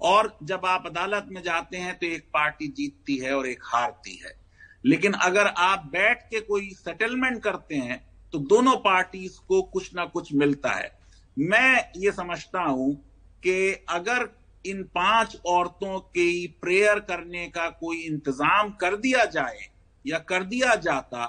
और 0.00 0.38
जब 0.42 0.66
आप 0.66 0.86
अदालत 0.86 1.28
में 1.30 1.42
जाते 1.42 1.76
हैं 1.76 1.98
तो 1.98 2.06
एक 2.06 2.28
पार्टी 2.34 2.68
जीतती 2.68 3.16
है 3.16 3.36
और 3.36 3.46
एक 3.46 3.64
हारती 3.64 4.20
है। 4.24 4.38
लेकिन 4.84 5.12
अगर 5.12 5.46
आप 5.46 5.90
बैठ 5.92 6.22
के 6.22 6.40
कोई 6.40 6.70
सेटलमेंट 6.74 7.42
करते 7.42 7.74
हैं 7.74 8.09
तो 8.32 8.38
दोनों 8.38 8.76
पार्टीज़ 8.76 9.38
को 9.48 9.62
कुछ 9.62 9.94
ना 9.94 10.04
कुछ 10.06 10.32
मिलता 10.34 10.70
है। 10.70 10.90
मैं 11.36 11.90
ये 11.96 12.12
समझता 12.12 12.62
हूँ 12.62 12.94
कि 13.42 13.72
अगर 13.88 14.28
इन 14.64 14.82
पाँच 14.94 15.36
औरतों 15.46 15.98
के 16.00 16.46
प्रेयर 16.62 16.98
करने 17.00 17.46
का 17.48 17.68
कोई 17.70 17.96
इंतज़ाम 17.98 18.70
कर 18.70 18.96
दिया 18.96 19.24
जाए 19.26 19.68
या 20.04 20.18
कर 20.18 20.44
दिया 20.44 20.74
जाता 20.76 21.26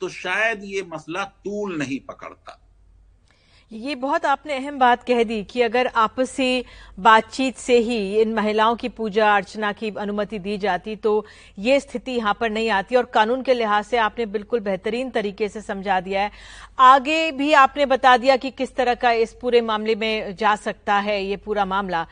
तो 0.00 0.08
शायद 0.08 0.64
ये 0.64 0.82
मसला 0.82 1.24
तूल 1.24 1.76
नहीं 1.78 2.00
पकड़ता। 2.00 2.58
ये 3.72 3.94
बहुत 3.94 4.24
आपने 4.26 4.54
अहम 4.54 4.78
बात 4.78 5.02
कह 5.02 5.22
दी 5.24 5.42
कि 5.42 5.60
अगर 5.62 5.86
आपसी 5.96 6.64
बातचीत 7.00 7.56
से 7.56 7.76
ही 7.76 8.20
इन 8.20 8.32
महिलाओं 8.34 8.74
की 8.76 8.88
पूजा 8.88 9.34
अर्चना 9.36 9.70
की 9.72 9.90
अनुमति 9.98 10.38
दी 10.38 10.56
जाती 10.58 10.96
तो 10.96 11.24
ये 11.58 11.78
स्थिति 11.80 12.12
यहाँ 12.12 12.36
पर 12.40 12.50
नहीं 12.50 12.68
आती। 12.70 12.96
और 12.96 13.04
कानून 13.04 13.42
के 13.42 13.54
लिहाज 13.54 13.84
से 13.84 13.96
आपने 13.98 14.26
बिल्कुल 14.26 14.60
बेहतरीन 14.60 15.10
तरीके 15.10 15.48
से 15.48 15.60
समझा 15.60 16.00
दिया 16.00 16.22
है। 16.22 16.30
आगे 16.80 17.30
भी 17.32 17.52
आपने 17.54 17.86
बता 17.86 18.16
दिया 18.16 18.36
कि 18.36 18.50
किस 18.50 18.74
तरह 18.76 18.94
का 18.94 19.12
इस 19.12 19.32
पूरे 19.40 19.60
मामले 19.62 19.94
में 19.94 20.36
जा 20.36 20.54
सकता 20.56 20.98
है 20.98 21.22
ये 21.24 21.36
पूरा 21.38 21.64
मामला। 21.64 22.06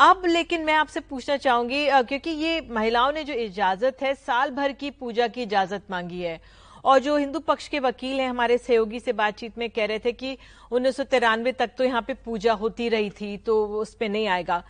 अब 0.00 0.22
लेकिन 0.26 0.64
मैं 0.64 0.74
आपसे 0.74 1.00
पूछना 1.00 1.36
चाहूँगी 1.36 1.86
क्योंकि 1.86 2.30
ये 2.30 2.66
महिलाओं 2.70 3.12
ने 3.12 3.24
जो 3.24 3.34
इजाज़त 3.34 4.02
है, 4.02 4.14
साल 4.16 4.50
भर 4.50 4.72
की 4.72 4.90
पूजा 4.90 5.28
की 5.28 5.42
इजाज़त 5.42 5.82
मांगी 5.90 6.22
है। 6.22 6.40
और 6.84 6.98
जो 6.98 7.16
हिंदू 7.16 7.38
पक्ष 7.40 7.68
के 7.68 7.78
वकील 7.80 8.20
हैं 8.20 8.28
हमारे 8.28 8.58
सहयोगी 8.58 9.00
से 9.00 9.12
बातचीत 9.12 9.58
में 9.58 9.68
कह 9.70 9.84
रहे 9.84 9.98
थे 9.98 10.12
कि 10.12 10.36
उन्नीस 10.70 10.96
सौ 10.96 11.04
तिरानवे 11.04 11.52
तक 11.52 11.70
तो 11.78 11.84
यहाँ 11.84 12.02
पे 12.02 12.14
पूजा 12.14 12.52
होती 12.52 12.88
रही 12.88 13.10
थी 13.10 13.36
तो 13.36 13.64
उस 13.80 13.94
पर 13.94 14.08
नहीं 14.08 14.26
आएगा। 14.28 14.62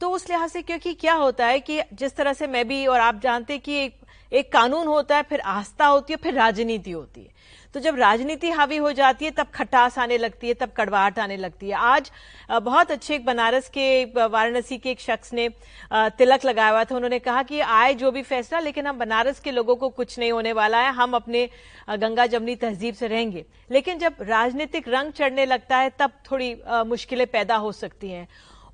तो 0.00 0.10
उस 0.10 0.28
लिहाज 0.28 0.50
से 0.50 0.62
क्योंकि 0.62 0.92
क्या 0.94 1.14
होता 1.14 1.46
है 1.46 1.60
कि 1.60 1.80
जिस 1.92 2.16
तरह 2.16 2.32
से 2.32 2.46
मैं 2.46 2.66
भी 2.68 2.86
और 2.86 3.00
आप 3.00 3.20
जानते 3.20 3.58
कि 3.58 3.74
एक, 3.74 3.94
एक 4.32 4.52
कानून 4.52 4.86
होता 4.86 5.16
है 5.16 5.22
फिर 5.22 5.40
आस्था 5.40 5.86
होती 5.86 6.12
है 6.12 6.16
फिर 6.16 6.34
राजनीति 6.34 6.90
होती 6.90 7.20
है। 7.20 7.34
तो 7.74 7.80
जब 7.80 7.96
राजनीति 7.98 8.50
हावी 8.50 8.76
हो 8.76 8.90
जाती 8.92 9.24
है 9.24 9.30
तब 9.30 9.46
खटास 9.54 9.98
आने 9.98 10.16
लगती 10.18 10.48
है 10.48 10.54
तब 10.54 10.70
कड़वाहट 10.76 11.18
आने 11.18 11.36
लगती 11.36 11.68
है। 11.68 11.74
आज 11.74 12.10
बहुत 12.52 12.90
अच्छे 12.90 13.14
एक 13.14 13.24
बनारस 13.24 13.68
के 13.68 14.04
वाराणसी 14.06 14.78
के 14.78 14.90
एक 14.90 15.00
शख्स 15.00 15.32
ने 15.32 15.48
तिलक 15.92 16.44
लगाया 16.44 16.70
हुआ 16.70 16.84
था। 16.84 16.94
उन्होंने 16.96 17.18
कहा 17.18 17.42
कि 17.42 17.60
आए 17.60 17.94
जो 17.94 18.10
भी 18.10 18.22
फैसला 18.22 18.60
लेकिन 18.60 18.86
हम 18.86 18.98
बनारस 18.98 19.40
के 19.40 19.50
लोगों 19.50 19.76
को 19.76 19.88
कुछ 19.90 20.18
नहीं 20.18 20.32
होने 20.32 20.52
वाला 20.52 20.80
है। 20.80 20.92
हम 20.92 21.14
अपने 21.14 21.48
गंगा 21.90 22.26
जमनी 22.26 22.56
तहजीब 22.56 22.94
से 22.94 23.06
रहेंगे। 23.06 23.44
लेकिन 23.70 23.98
जब 23.98 24.22
राजनीतिक 24.22 24.88
रंग 24.88 25.12
चढ़ने 25.12 25.46
लगता 25.46 25.78
है 25.78 25.90
तब 25.98 26.12
थोड़ी 26.30 26.54
मुश्किलें 26.86 27.26
पैदा 27.26 27.56
हो 27.56 27.72
सकती 27.74 28.10
हैं। 28.10 28.28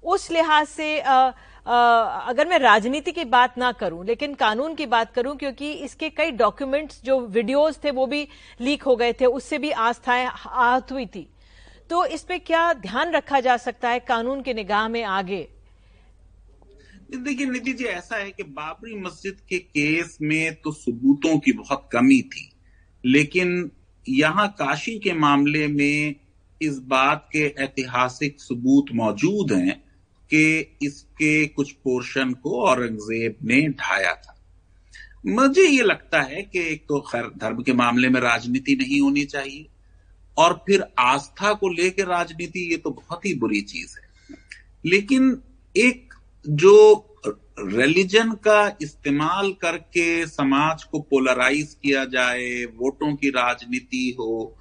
उस 0.04 0.30
लिहाज 0.30 0.66
से 0.66 1.00
आ, 1.00 1.32
अगर 1.66 2.48
मैं 2.48 2.58
राजनीति 2.58 3.12
की 3.12 3.24
बात 3.24 3.58
ना 3.58 3.70
करूँ, 3.72 4.04
लेकिन 4.06 4.34
कानून 4.34 4.74
की 4.74 4.86
बात 4.86 5.12
करूँ, 5.14 5.36
क्योंकि 5.36 5.72
इसके 5.72 6.08
कई 6.10 6.30
डॉक्यूमेंट्स 6.32 7.00
जो 7.04 7.18
वीडियोस 7.28 7.78
थे, 7.84 7.90
वो 7.90 8.06
भी 8.06 8.26
लीक 8.60 8.82
हो 8.82 8.96
गए 8.96 9.12
थे, 9.12 9.26
उससे 9.26 9.58
भी 9.58 9.70
आस्थाएँ 9.70 10.26
आहत 10.26 10.92
हुई 10.92 11.06
थी। 11.06 11.26
तो 11.90 12.04
इस 12.06 12.22
पे 12.22 12.38
क्या 12.40 12.72
ध्यान 12.74 13.12
रखा 13.12 13.40
जा 13.40 13.56
सकता 13.56 13.88
है 13.88 13.98
कानून 14.00 14.42
के 14.42 14.54
निगाह 14.54 14.88
में 14.88 15.02
आगे? 15.04 15.46
देखिए 17.14 17.46
निधि 17.46 17.72
जी, 17.72 17.84
ऐसा 17.84 18.16
है 18.16 18.30
कि 18.30 18.42
बाबरी 18.42 18.98
मस्जिद 19.00 19.40
के 19.48 19.58
केस 19.58 20.16
में 20.22 20.54
तो 20.54 20.72
सबूतों 20.72 21.38
की 21.38 21.52
बहुत 21.52 21.88
कमी 21.92 22.20
थी, 22.24 22.48
लेकिन 23.04 23.70
यहाँ 24.06 24.48
काशी 24.58 24.98
के 24.98 25.12
मामले 25.12 25.66
में 25.68 26.14
इस 26.60 26.78
बात 26.88 27.28
के 27.32 27.44
ऐतिहासिक 27.58 28.40
सबूत 28.40 28.92
मौजूद 28.94 29.52
हैं 29.52 29.82
कि, 30.34 30.76
इसके 30.82 31.46
कुछ 31.46 31.72
पोर्शन 31.72 32.32
को 32.32 32.62
औरंगज़ेब 32.62 33.36
ने 33.44 33.68
ढाया 33.68 34.14
था। 34.14 34.38
मुझे 35.26 35.62
ये 35.62 35.82
लगता 35.82 36.22
है 36.22 36.42
कि 36.42 36.58
एक 36.58 36.84
तो 36.88 37.00
खैर, 37.00 37.22
धर्म 37.22 37.62
के 37.62 37.72
मामले 37.72 38.08
में 38.08 38.20
राजनीति 38.20 38.76
नहीं 38.76 39.00
होनी 39.00 39.24
चाहिए, 39.24 39.66
और 40.38 40.64
फिर 40.66 40.84
आस्था 40.98 41.52
को 41.52 41.68
लेकर 41.68 42.06
राजनीति 42.06 42.70
ये 42.70 42.76
तो 42.76 42.90
बहुत 42.90 43.26
ही 43.26 43.34
बुरी 43.34 43.60
चीज़ 43.60 43.96
है। 43.98 44.36
लेकिन 44.86 45.42
एक 45.76 46.14
जो 46.48 47.08
रिलीजन 47.58 48.32
का 48.32 48.76
इस्तेमाल 48.82 49.52
करके 49.52 50.26
समाज 50.26 50.84
को 50.84 51.00
पोलराइज 51.00 51.76
किया 51.82 52.04
जाए, 52.04 52.64
वोटों 52.64 53.16
की 53.16 53.30
राजनीति 53.30 54.16
हो, 54.18 54.58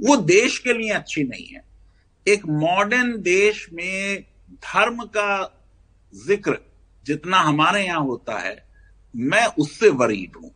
वो 0.00 0.16
देश 0.16 0.58
के 0.58 0.72
लिए 0.72 0.90
अच्छी 0.90 1.24
नहीं 1.24 1.46
है। 1.46 1.64
एक 2.28 2.46
मॉडर्न 2.46 3.22
देश 3.22 3.68
में 3.72 4.24
धर्म 4.54 5.04
का 5.06 5.50
ज़िक्र 6.12 6.58
जितना 7.06 7.38
हमारे 7.40 7.84
यहाँ 7.84 8.00
होता 8.00 8.38
है, 8.38 8.56
मैं 9.14 9.46
उससे 9.58 9.88
वरीड 9.90 10.36
हूँ। 10.36 10.50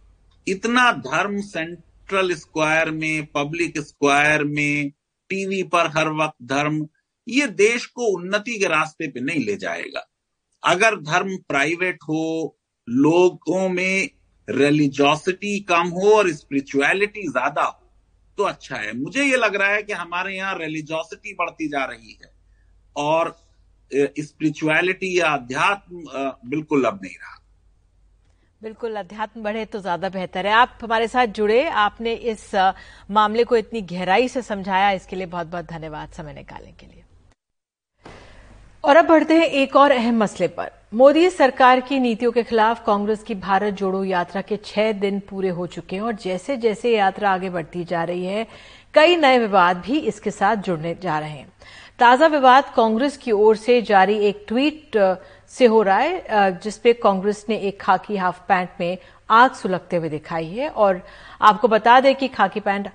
इतना 0.47 0.91
धर्म 0.93 1.41
सेंट्रल 1.43 2.35
स्क्वायर 2.35 2.91
में, 2.91 3.27
पब्लिक 3.27 3.79
स्क्वायर 3.79 4.45
में, 4.45 4.91
टीवी 5.31 5.63
पर 5.65 5.87
हर 5.97 6.09
वक्त 6.15 6.37
धर्म, 6.45 6.87
ये 7.27 7.47
देश 7.49 7.87
को 7.87 8.07
उन्नति 8.09 8.59
के 8.59 8.69
रास्ते 8.69 9.09
पे 9.09 9.21
नहीं 9.23 9.45
ले 9.47 9.57
जाएगा। 9.57 10.07
अगर 10.63 10.97
धर्म 11.03 11.37
प्राइवेट 11.49 11.99
हो, 12.03 12.57
लोगों 12.89 13.69
में 13.69 14.09
रिलीजियोसिटी 14.49 15.59
कम 15.61 15.89
हो 15.91 16.11
और 16.13 16.31
स्पिरिचुअलिटी 16.33 17.27
ज़्यादा 17.29 17.63
हो 17.63 17.85
तो 18.39 18.45
अच्छा 18.45 18.77
है। 18.77 18.93
मुझे 18.97 19.25
ये 19.25 19.37
लग 19.37 19.57
रहा 19.57 19.69
है 19.69 19.83
कि 19.83 19.93
हमारे 19.95 20.37
यहाँ 20.37 20.55
रिलीजियोसिटी 20.59 21.35
बढ़ती 21.35 21.69
जा 21.69 21.85
रही 21.85 22.19
है। 22.23 22.31
और 22.97 23.37
स्पिरिचुअलिटी 23.91 25.19
या 25.19 25.33
अध्यात्म 25.33 26.05
बिल्कुल 26.47 26.85
अब 26.85 27.01
नहीं 27.03 27.15
रहा। 27.15 27.35
बिल्कुल, 28.63 28.95
अध्यात्म 28.97 29.43
बढ़े 29.43 29.65
तो 29.65 29.81
ज़्यादा 29.81 30.09
बेहतर 30.09 30.47
है। 30.47 30.53
आप 30.53 30.79
हमारे 30.83 31.09
साथ 31.09 31.27
जुड़े। 31.29 31.67
आपने 31.69 32.13
इस 32.13 32.51
मामले 33.11 33.45
को 33.45 33.57
इतनी 33.57 33.83
गहराई 33.83 34.29
से 34.29 34.43
समझाया, 34.43 34.91
इसके 34.93 35.17
लिए 35.17 35.27
बहुत 35.27 35.47
बहुत 35.47 35.65
धन्यवाद 35.67 36.09
समय 36.13 36.35
निकालने 36.35 36.73
के 36.73 36.87
लिए। 36.87 37.05
और 38.85 38.97
अब 38.97 39.07
बढ़ते 39.07 39.35
हैं 39.35 39.47
एक 39.47 39.77
और 39.77 39.91
अहम 39.91 40.19
मसले 40.19 40.49
पर। 40.49 40.71
मोदी 40.95 41.29
सरकार 41.31 41.81
की 41.81 41.99
नीतियों 42.01 42.33
के 42.33 42.43
खिलाफ 42.43 42.85
कांग्रेस 42.87 43.23
की 43.23 43.35
भारत 43.37 43.75
जोड़ो 43.75 44.03
यात्रा 44.05 44.43
के 44.43 44.57
छह 44.57 44.93
दिन 44.95 45.21
पूरे 45.21 45.49
हो 45.51 45.67
चुके 45.69 45.97
हैं 45.97 46.03
और 46.03 46.13
जैसे 46.17 46.57
जैसे 46.57 46.97
यात्रा 46.97 47.31
आगे 47.31 47.51
बढ़ती 47.51 47.85
जा 47.85 48.05
रही 48.05 48.25
है, 48.27 48.47
कई 48.95 49.17
नए 49.17 49.39
विवाद 49.39 49.77
भी 49.79 49.99
इसके 50.01 50.31
साथ 50.31 50.57
जुड़ने 50.59 50.95
जा 51.03 51.19
रहे 51.19 51.31
हैं। 51.31 51.53
ताज़ा 51.99 52.27
विवाद 52.27 52.65
कांग्रेस 52.75 53.17
की 53.17 53.33
ओर 53.33 53.57
से 53.57 53.81
जारी 53.83 54.17
एक 54.27 54.45
ट्वीट 54.49 54.97
से 55.51 55.67
हो 55.67 55.81
रहा 55.83 55.97
है 55.97 56.61
जिसपे 56.63 56.93
कांग्रेस 56.95 57.45
ने 57.49 57.57
एक 57.59 57.81
खाकी 57.81 58.17
हाफ़ 58.17 58.39
पैंट 58.49 58.69
में 58.81 58.99
आग 59.31 59.53
सुलगते 59.53 59.97
हुए 59.97 60.09
दिखाई 60.09 60.47
है। 60.47 60.69
और 60.69 61.01
आपको 61.41 61.69
बता 61.69 61.99
दें 62.01 62.15
कि 62.15 62.29
खाकी 62.29 62.61
पैंट 62.61 62.89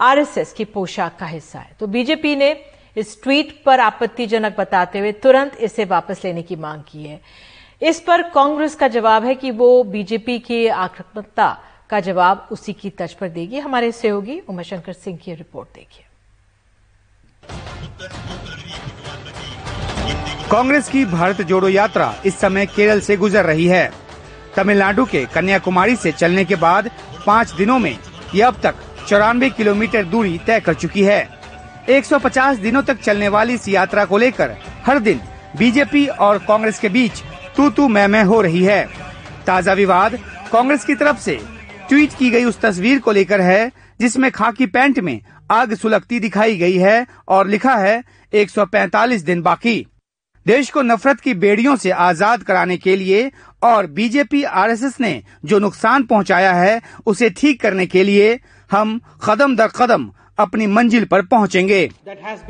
आरएसएस 0.00 0.52
की 0.52 0.64
पोशाक 0.66 1.16
का 1.18 1.26
हिस्सा 1.26 1.58
है। 1.58 1.76
तो 1.80 1.86
बीजेपी 1.86 2.34
ने 2.36 2.50
इस 2.96 3.22
ट्वीट 3.22 3.52
पर 3.64 3.80
आपत्तिजनक 3.80 4.56
बताते 4.58 4.98
हुए 4.98 5.12
तुरंत 5.12 5.56
इसे 5.60 5.84
वापस 5.84 6.24
लेने 6.24 6.42
की 6.42 6.56
मांग 6.56 6.82
की 6.82 7.04
है। 7.04 7.20
इस 7.82 8.00
पर 8.00 8.22
कांग्रेस 8.30 8.74
का 8.74 8.88
जवाब 8.88 9.24
है 9.24 9.34
कि 9.34 9.50
वो 9.52 9.82
बीजेपी 9.84 10.38
की 10.38 10.66
आक्रामकता 10.68 11.56
का 11.90 12.00
जवाब 12.00 12.48
उसी 12.52 12.72
की 12.72 12.90
तर्ज 12.92 13.12
पर 13.12 13.28
देगी। 13.28 13.58
हमारे 13.58 13.92
सहयोगी 13.92 14.40
उमाशंकर 14.40 14.92
सिंह 14.94 15.18
की 15.18 15.34
रिपोर्ट 15.34 15.68
देखिए। 15.74 16.05
कांग्रेस 20.50 20.88
की 20.88 21.04
भारत 21.04 21.40
जोड़ो 21.42 21.68
यात्रा 21.68 22.14
इस 22.26 22.38
समय 22.40 22.66
केरल 22.66 23.00
से 23.00 23.16
गुजर 23.16 23.44
रही 23.44 23.66
है। 23.66 23.90
तमिलनाडु 24.56 25.04
के 25.04 25.24
कन्याकुमारी 25.26 25.96
से 25.96 26.12
चलने 26.12 26.44
के 26.44 26.56
बाद 26.56 26.90
पाँच 27.26 27.52
दिनों 27.52 27.78
में 27.78 27.96
ये 28.34 28.42
अब 28.42 28.60
तक 28.62 28.74
चौरानवे 29.08 29.50
किलोमीटर 29.50 30.04
दूरी 30.04 30.38
तय 30.46 30.60
कर 30.60 30.74
चुकी 30.74 31.02
है। 31.02 31.28
150 31.90 32.58
दिनों 32.58 32.82
तक 32.82 33.00
चलने 33.00 33.28
वाली 33.28 33.54
इस 33.54 33.68
यात्रा 33.68 34.04
को 34.04 34.18
लेकर 34.18 34.56
हर 34.86 34.98
दिन 34.98 35.20
बीजेपी 35.58 36.06
और 36.06 36.38
कांग्रेस 36.38 36.78
के 36.78 36.88
बीच 36.88 37.22
तू 37.56 37.68
तू 37.70 37.88
मैं 37.88 38.06
मैं 38.08 38.22
हो 38.24 38.40
रही 38.40 38.62
है। 38.64 38.84
ताज़ा 39.46 39.72
विवाद 39.72 40.18
कांग्रेस 40.52 40.84
की 40.84 40.94
तरफ़ 40.94 41.20
से 41.20 41.38
ट्वीट 41.88 42.12
की 42.18 42.30
गई 42.30 42.44
उस 42.44 42.60
तस्वीर 42.60 42.98
को 42.98 43.12
लेकर 43.12 43.40
है, 43.40 43.72
जिसमें 44.00 44.30
खाकी 44.30 44.66
पैंट 44.66 44.98
में 44.98 45.20
आग 45.50 45.74
सुलगती 45.74 46.20
दिखाई 46.20 46.56
गई 46.56 46.76
है 46.76 47.06
और 47.28 47.48
लिखा 47.48 47.74
है 47.74 48.02
145 48.32 49.24
दिन 49.24 49.42
बाकी। 49.42 49.86
देश 50.46 50.70
को 50.70 50.82
नफरत 50.82 51.20
की 51.20 51.34
बेड़ियों 51.34 51.76
से 51.76 51.90
आज़ाद 51.90 52.42
कराने 52.42 52.76
के 52.76 52.96
लिए 52.96 53.30
और 53.62 53.86
बीजेपी 53.86 54.42
आरएसएस 54.42 55.00
ने 55.00 55.22
जो 55.44 55.58
नुकसान 55.58 56.02
पहुँचाया 56.02 56.52
है 56.52 56.80
उसे 57.06 57.30
ठीक 57.30 57.60
करने 57.60 57.86
के 57.86 58.04
लिए 58.04 58.38
हम 58.70 59.00
कदम 59.24 59.56
दर 59.56 59.68
कदम 59.76 60.10
अपनी 60.38 60.66
मंजिल 60.66 61.04
पर 61.04 61.22
पहुँचेंगे। 61.22 61.88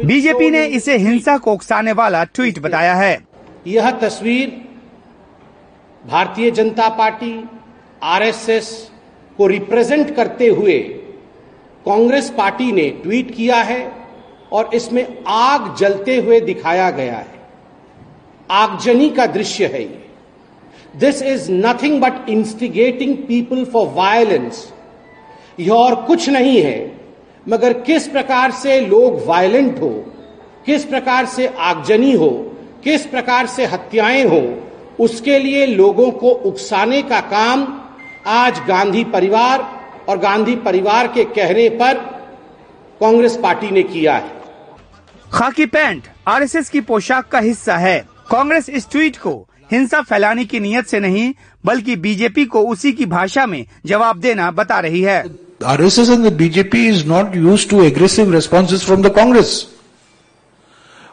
बीजेपी 0.04 0.50
ने 0.50 0.64
इसे 0.66 0.96
हिंसा 0.96 1.36
को 1.38 1.52
उकसाने 1.52 1.92
वाला 1.92 2.24
ट्वीट 2.24 2.58
बताया 2.58 2.94
है। 2.94 3.18
यह 3.66 3.90
तस्वीर 3.90 4.50
भारतीय 6.04 6.50
जनता 6.50 6.88
पार्टी 6.88 7.32
आरएसएस 8.02 8.68
को 9.38 9.46
रिप्रेजेंट 9.46 10.14
करते 10.16 10.48
हुए 10.48 10.78
कांग्रेस 11.86 12.30
पार्टी 12.30 12.70
ने 12.72 12.88
ट्वीट 13.02 13.34
किया 13.34 13.56
है 13.56 13.92
और 14.52 14.70
इसमें 14.74 15.24
आग 15.26 15.74
जलते 15.76 16.16
हुए 16.16 16.40
दिखाया 16.40 16.90
गया 16.90 17.16
है। 17.16 17.34
आगजनी 18.50 19.08
का 19.10 19.26
दृश्य 19.26 19.66
है 19.66 19.82
ये। 19.82 20.04
This 20.96 21.22
is 21.22 21.50
nothing 21.52 22.00
but 22.00 22.28
instigating 22.28 23.16
people 23.18 23.64
for 23.64 23.86
violence 23.88 24.72
यह 25.60 25.72
और 25.72 25.94
कुछ 26.04 26.28
नहीं 26.28 26.60
है, 26.62 26.92
मगर 27.48 27.72
किस 27.80 28.08
प्रकार 28.08 28.50
से 28.50 28.80
लोग 28.80 29.24
वायलेंट 29.26 29.80
हो, 29.80 29.88
किस 30.66 30.84
प्रकार 30.84 31.26
से 31.26 31.46
आगजनी 31.46 32.12
हो, 32.12 32.30
किस 32.84 33.06
प्रकार 33.06 33.46
से 33.46 33.64
हत्याएँ 33.64 34.24
हो, 34.24 34.42
उसके 35.04 35.38
लिए 35.38 35.66
लोगों 35.66 36.10
को 36.10 36.30
उकसाने 36.30 37.02
का 37.02 37.20
काम 37.20 37.66
आज 38.26 38.60
गांधी 38.68 39.04
परिवार 39.04 39.75
और 40.08 40.18
गांधी 40.18 40.56
परिवार 40.56 41.06
के 41.06 41.24
कहने 41.24 41.68
पर 41.68 41.94
कांग्रेस 43.00 43.36
पार्टी 43.42 43.70
ने 43.70 43.82
किया 43.82 44.16
है। 44.16 44.32
खाकी 45.32 45.66
पैंट 45.66 46.02
आरएसएस 46.28 46.70
की 46.70 46.80
पोशाक 46.80 47.28
का 47.28 47.38
हिस्सा 47.38 47.76
है। 47.76 48.08
कांग्रेस 48.30 48.68
इस 48.68 48.90
ट्वीट 48.90 49.16
को 49.16 49.48
हिंसा 49.72 50.00
फैलाने 50.00 50.44
की 50.44 50.60
नीयत 50.60 50.86
से 50.86 51.00
नहीं 51.00 51.34
बल्कि 51.64 51.96
बीजेपी 51.96 52.44
को 52.44 52.62
उसी 52.62 52.92
की 52.92 53.06
भाषा 53.06 53.46
में 53.46 53.66
जवाब 53.86 54.20
देना 54.20 54.50
बता 54.50 54.78
रही 54.80 55.02
है। 55.02 55.24
RSS 55.64 56.10
and 56.10 56.24
the 56.26 56.30
BJP 56.30 56.74
is 56.74 57.04
not 57.10 57.34
used 57.34 57.70
to 57.70 57.80
aggressive 57.80 58.30
responses 58.34 58.82
from 58.82 59.02
the 59.02 59.10
Congress. 59.10 59.66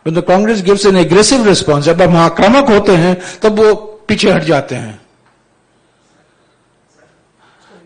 When 0.05 0.15
the 0.15 0.23
Congress 0.29 0.61
gives 0.61 0.85
an 0.85 0.95
aggressive 0.95 1.47
response, 1.47 1.81
जब 1.81 2.01
हम 2.01 2.17
आक्रामक 2.17 2.69
होते 2.69 2.91
हैं 2.91 3.21
तब 3.43 3.59
वो 3.59 3.73
पीछे 4.07 4.31
हट 4.31 4.41
जाते 4.41 4.75
हैं। 4.75 5.01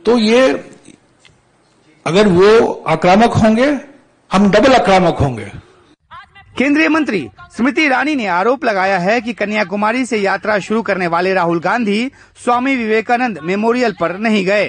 तो 0.05 0.17
ये 0.17 0.53
अगर 2.07 2.27
वो 2.27 2.49
आक्रामक 2.87 3.33
होंगे 3.35 3.65
हम 4.31 4.49
डबल 4.51 4.73
आक्रामक 4.73 5.17
होंगे। 5.19 5.45
केंद्रीय 6.57 6.89
मंत्री 6.89 7.19
स्मृति 7.55 7.81
ईरानी 7.81 8.15
ने 8.15 8.27
आरोप 8.27 8.63
लगाया 8.65 8.99
है 8.99 9.19
कि 9.21 9.33
कन्याकुमारी 9.33 10.05
से 10.05 10.17
यात्रा 10.17 10.57
शुरू 10.59 10.81
करने 10.81 11.07
वाले 11.07 11.33
राहुल 11.33 11.59
गांधी 11.59 11.99
स्वामी 12.43 12.75
विवेकानंद 12.75 13.39
मेमोरियल 13.43 13.95
पर 13.99 14.17
नहीं 14.19 14.45
गए। 14.45 14.65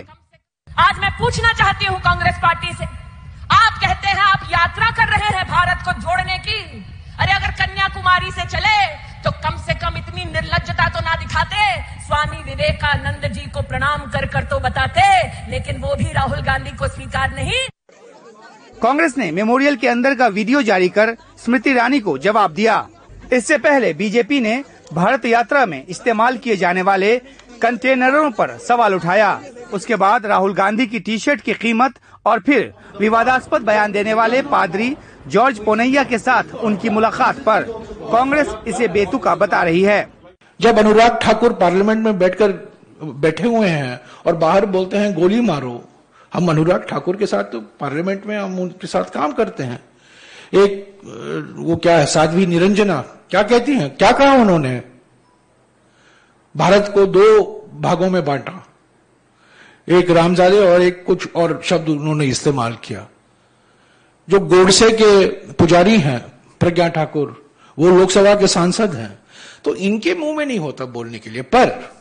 आज 0.69 0.99
मैं 0.99 1.11
पूछना 1.19 1.53
चाहती 1.53 1.87
हूँ 1.87 1.99
कांग्रेस 2.01 2.39
पार्टी 2.43 2.73
से। 2.73 2.85
आप 2.85 3.79
कहते 3.83 4.09
हैं 4.09 4.21
आप 4.23 4.49
यात्रा 4.53 4.91
कर 4.91 5.09
रहे 5.09 5.37
हैं 5.37 5.47
भारत 5.49 5.85
को 5.85 5.93
जोड़ने 6.01 6.39
की। 6.39 6.61
अरे 7.21 7.33
अगर 7.33 7.51
कन्याकुमारी 7.61 8.31
से 8.31 8.49
चले 8.49 8.77
तो 9.25 9.31
कम 9.43 9.57
से 9.59 9.75
कम 9.77 9.97
इतनी 9.99 10.25
निर्लजता 10.25 10.89
तो 10.89 11.01
ना 11.01 11.15
दिखाते। 11.17 11.57
स्वामी 12.03 12.43
विवेकानंद 12.43 13.33
जी 13.33 13.51
को 13.51 13.63
प्रणाम 13.63 14.11
कर 14.11 14.27
कर 14.27 14.45
तो 14.45 14.59
बताते, 14.61 15.03
लेकिन 15.51 15.81
वो 15.81 15.95
भी 15.95 16.13
राहुल 16.13 16.41
गांधी 16.43 16.71
को 16.77 16.89
स्वीकार 16.89 17.35
नहीं। 17.35 17.67
कांग्रेस 18.83 19.17
ने 19.19 19.31
मेमोरियल 19.33 19.77
के 19.77 19.89
अंदर 19.89 20.15
का 20.15 20.27
वीडियो 20.29 20.63
जारी 20.63 20.89
कर 20.89 21.17
स्मृति 21.45 21.71
ईरानी 21.71 22.01
को 22.01 22.17
जवाब 22.19 22.53
दिया। 22.55 22.87
इससे 23.33 23.59
पहले 23.59 23.93
बीजेपी 23.95 24.41
ने 24.41 24.63
भारत 24.93 25.25
यात्रा 25.27 25.65
में 25.67 25.85
इस्तेमाल 25.87 26.37
किए 26.39 26.57
जाने 26.57 26.83
वाले 26.83 27.17
कंटेनरों 27.63 28.31
पर 28.31 28.57
सवाल 28.59 28.95
उठाया। 28.95 29.41
उसके 29.73 29.97
बाद 29.97 30.27
राहुल 30.27 30.55
गांधी 30.55 30.87
की 30.87 31.01
टी 31.01 31.19
शर्ट 31.19 31.41
की 31.41 31.55
कीमत 31.57 31.95
और 32.27 32.39
फिर 32.39 32.73
विवादास्पद 33.01 33.63
बयान 33.63 33.93
देने 33.93 34.15
वाले 34.15 34.43
पादरी 34.43 34.97
जॉर्ज 35.27 35.59
पोनैया 35.59 36.05
के 36.05 36.19
साथ 36.19 36.55
उनकी 36.55 36.89
मुलाकात 36.89 37.39
पर 37.39 37.63
कांग्रेस 38.13 38.55
इसे 38.67 38.89
बेतुका 38.89 39.35
बता 39.35 39.63
रही 39.63 39.83
है। 39.83 40.09
जब 40.61 40.79
अनुराग 40.79 41.19
ठाकुर 41.23 41.53
पार्लियामेंट 41.53 42.05
में 42.05 42.19
बैठकर 42.19 42.53
बैठे 43.03 43.49
हुए 43.49 43.67
हैं 43.67 44.01
और 44.27 44.37
बाहर 44.37 44.67
बोलते 44.67 44.97
हैं, 44.97 45.15
गोली 45.15 45.41
मारो। 45.41 45.85
हम 46.35 46.49
अनुराग 46.49 46.87
ठाकुर 46.89 47.17
के 47.17 47.27
साथ 47.27 47.45
तो 47.45 47.61
पार्लियामेंट 47.81 48.27
में 48.27 48.37
हम 48.39 48.59
उनके 48.61 48.87
साथ 48.87 49.05
काम 49.05 49.33
करते 49.33 49.63
हैं। 49.63 49.81
एक, 50.55 51.01
वो 51.57 51.77
क्या 51.77 51.97
है, 51.99 52.07
साध्वी 52.07 52.47
निरंजना? 52.47 53.01
क्या 53.31 53.43
कहती 53.43 53.73
हैं? 53.73 53.91
क्या 53.97 54.13
कहा 54.13 54.33
उन्होंने? 54.33 54.83
भारत 56.55 56.91
को 56.95 57.07
दो 57.07 57.25
भागों 57.75 58.11
में 58.11 58.25
बांटा। 58.25 58.68
एक 59.89 60.11
रामजादे 60.11 60.59
और 60.59 60.83
एक 60.83 61.05
कुछ 61.05 61.35
और 61.35 61.63
शब्द 61.65 61.89
उन्होंने 61.89 62.25
इस्तेमाल 62.25 62.79
किया। 62.85 63.07
जो 64.31 64.41
गोडसे 64.41 64.91
के 64.91 65.27
पुजारी 65.53 65.99
हैं, 65.99 66.27
प्रज्ञा 66.61 66.89
ठाकुर, 66.89 67.51
वो 67.79 67.89
लोकसभा 67.89 68.35
के 68.35 68.47
सांसद 68.47 68.95
हैं। 68.95 69.19
तो 69.65 69.75
इनके 69.75 70.15
मुँह 70.15 70.37
में 70.37 70.47
नहीं 70.47 70.59
होता 70.59 70.85
बोलने 70.85 71.19
के 71.19 71.31
लिए। 71.31 71.43
पर 71.43 71.95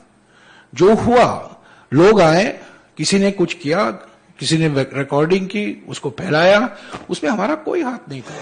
जो 0.75 0.95
हुआ, 0.95 1.55
लोग 1.93 2.21
आए, 2.21 2.59
किसी 2.97 3.19
ने 3.19 3.31
कुछ 3.31 3.53
किया, 3.53 3.91
किसी 4.39 4.57
ने 4.57 4.67
रिकॉर्डिंग 4.93 5.47
की, 5.47 5.85
उसको 5.87 6.09
फैलाया, 6.09 6.77
उसमें 7.09 7.31
हमारा 7.31 7.55
कोई 7.55 7.81
हाथ 7.81 8.09
नहीं 8.09 8.21
था। 8.21 8.33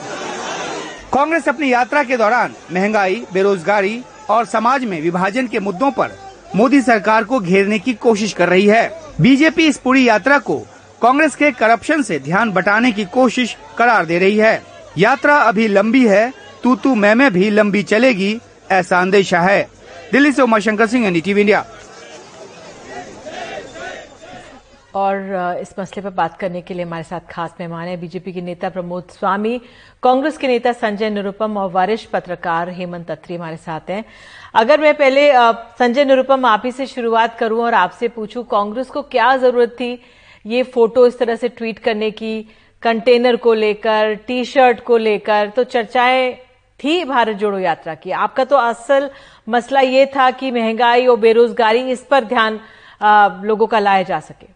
कांग्रेस 1.13 1.49
अपनी 1.49 1.73
यात्रा 1.73 2.03
के 2.03 2.17
दौरान 2.17 2.53
महँगाई, 2.71 3.25
बेरोजगारी 3.34 4.03
और 4.29 4.45
समाज 4.45 4.86
में 4.86 5.01
विभाजन 5.01 5.47
के 5.47 5.60
मुद्दों 5.60 5.91
पर 5.91 6.12
मोदी 6.55 6.81
सरकार 6.81 7.23
को 7.23 7.39
घेरने 7.39 7.79
की 7.79 7.93
कोशिश 7.93 8.34
कर 8.34 8.49
रही 8.49 8.65
है। 8.65 9.04
बीजेपी 9.21 9.67
इस 9.67 9.78
पूरी 9.78 10.08
यात्रा 10.08 10.38
को 10.39 10.58
कांग्रेस 11.01 11.36
के 11.36 11.51
करप्शन 11.51 12.01
से 12.01 12.19
ध्यान 12.19 12.51
बटाने 12.51 12.91
की 12.91 13.04
कोशिश 13.06 13.56
करार 13.78 14.06
दे 14.06 14.17
रही 14.19 14.38
है। 14.38 14.62
यात्रा 14.97 15.36
अभी 15.38 15.67
लंबी 15.67 16.06
है 16.08 16.34
तू 16.63 16.75
तू 16.75 16.95
मैं 16.95 17.13
मैं 17.15 17.32
भी 17.34 17.49
लंबी 17.49 17.84
चलेगी, 17.84 18.38
ऐसा 18.71 18.99
अंदेशा 19.01 19.41
है। 19.41 19.62
दिल्ली 20.12 20.32
से 20.32 20.41
उमाशंकर 20.41 20.88
सिंह 20.88 21.21
टीवी 21.21 21.41
इंडिया। 21.41 21.65
और 24.95 25.58
इस 25.62 25.73
मसले 25.79 26.01
पर 26.03 26.10
बात 26.12 26.38
करने 26.39 26.62
के 26.62 26.73
लिए 26.73 26.86
हमारे 26.86 27.03
साथ 27.03 27.19
खास 27.29 27.55
मेहमान 27.60 27.88
है। 27.88 27.95
बीजेपी 27.97 28.34
के 28.34 28.41
नेता 28.41 28.69
प्रमोद 28.69 29.08
स्वामी, 29.12 29.60
कांग्रेस 30.03 30.38
के 30.38 30.47
नेता 30.47 30.71
संजय 30.73 31.10
निरुपम 31.10 31.58
और 31.58 31.71
वरिष्ठ 31.71 32.10
पत्रकार 32.10 32.69
हेमंत 32.71 33.12
अत्री 33.12 33.36
हमारे 33.36 33.58
साथ 33.58 33.89
हैं। 33.89 34.03
अगर 34.55 34.81
मैं 34.81 34.93
पहले 34.97 35.31
संजय 35.79 36.05
निरुपम, 36.05 36.45
आप 36.45 36.62
ही 36.65 36.71
से 36.71 36.86
शुरुआत 36.88 37.38
करूँ 37.39 37.63
और 37.63 37.73
आपसे 37.75 38.08
पूछूँ, 38.10 38.43
कांग्रेस 38.45 38.89
को 38.89 39.01
क्या 39.03 39.36
ज़रूरत 39.38 39.75
थी? 39.79 39.99
ये 40.45 40.63
फ़ोटो 40.63 41.05
इस 41.08 41.19
तरह 41.19 41.36
से 41.36 41.49
ट्वीट 41.49 41.79
करने 41.79 42.12
की, 42.12 42.41
कंटेनर 42.84 43.36
को 43.38 43.53
लेकर 43.55 44.13
टी 44.27 44.43
शर्ट 44.45 44.79
को 44.79 44.97
लेकर 44.97 45.49
तो 45.55 45.63
चर्चाएँ 45.65 46.34
थी 46.79 47.03
भारत 47.05 47.36
जोड़ो 47.38 47.60
यात्रा 47.60 47.95
की। 47.95 48.12
आपका 48.13 48.43
तो 48.45 48.55
असल 48.58 49.10
मसला 49.49 49.79
ये 49.81 50.05
था 50.15 50.31
कि 50.31 50.51
महँगाई 50.51 51.05
और 51.08 51.19
बेरोजगारी 51.19 51.89
इस 51.91 52.05
पर 52.05 52.23
ध्यान 52.25 52.60
लोगों 53.45 53.67
का 53.67 53.79
लाया 53.79 54.03
जा 54.03 54.19
सके। 54.21 54.53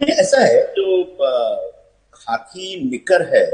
ऐसा 0.00 0.40
है, 0.40 0.62
जो 0.74 1.04
खाकी 2.14 2.90
निकर 2.90 3.22
है, 3.34 3.46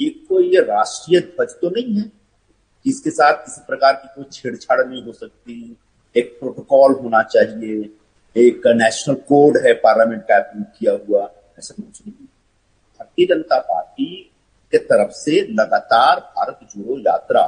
ये 0.00 0.08
कोई 0.28 0.56
राष्ट्रीय 0.58 1.20
ध्वज 1.20 1.54
तो 1.60 1.70
नहीं 1.70 1.96
है 1.96 2.10
इसके 2.86 3.10
साथ 3.10 3.44
किसी 3.44 3.60
प्रकार 3.66 3.92
की 3.94 4.08
कोई 4.14 4.24
छेड़छाड़ 4.32 4.80
नहीं 4.80 5.02
हो 5.04 5.12
सकती, 5.12 5.76
एक 6.16 6.36
प्रोटोकॉल 6.40 6.92
होना 6.94 7.22
चाहिए, 7.24 7.90
एक 8.36 8.66
नेशनल 8.76 9.14
कोड 9.28 9.56
है 9.66 9.72
पार्लियामेंट 9.76 10.22
का 10.22 10.36
अप्रूव 10.36 10.64
किया 10.78 10.92
हुआ, 11.06 11.22
ऐसा 11.58 11.74
कुछ 11.76 12.00
नहीं 12.06 12.26
भारतीय 13.00 13.26
जनता 13.26 13.58
पार्टी 13.62 14.14
के 14.72 14.78
तरफ़ 14.80 15.10
से 15.14 15.40
लगातार 15.52 16.20
भारत 16.36 16.58
जोड़ो 16.70 16.98
यात्रा 17.00 17.46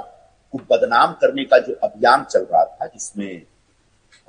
को 0.55 0.59
बदनाम 0.71 1.13
करने 1.21 1.45
का 1.45 1.59
जो 1.59 1.73
अभियान 1.85 2.25
चल 2.25 2.43
रहा 2.43 2.65
था, 2.65 2.87
जिसमें 2.87 3.43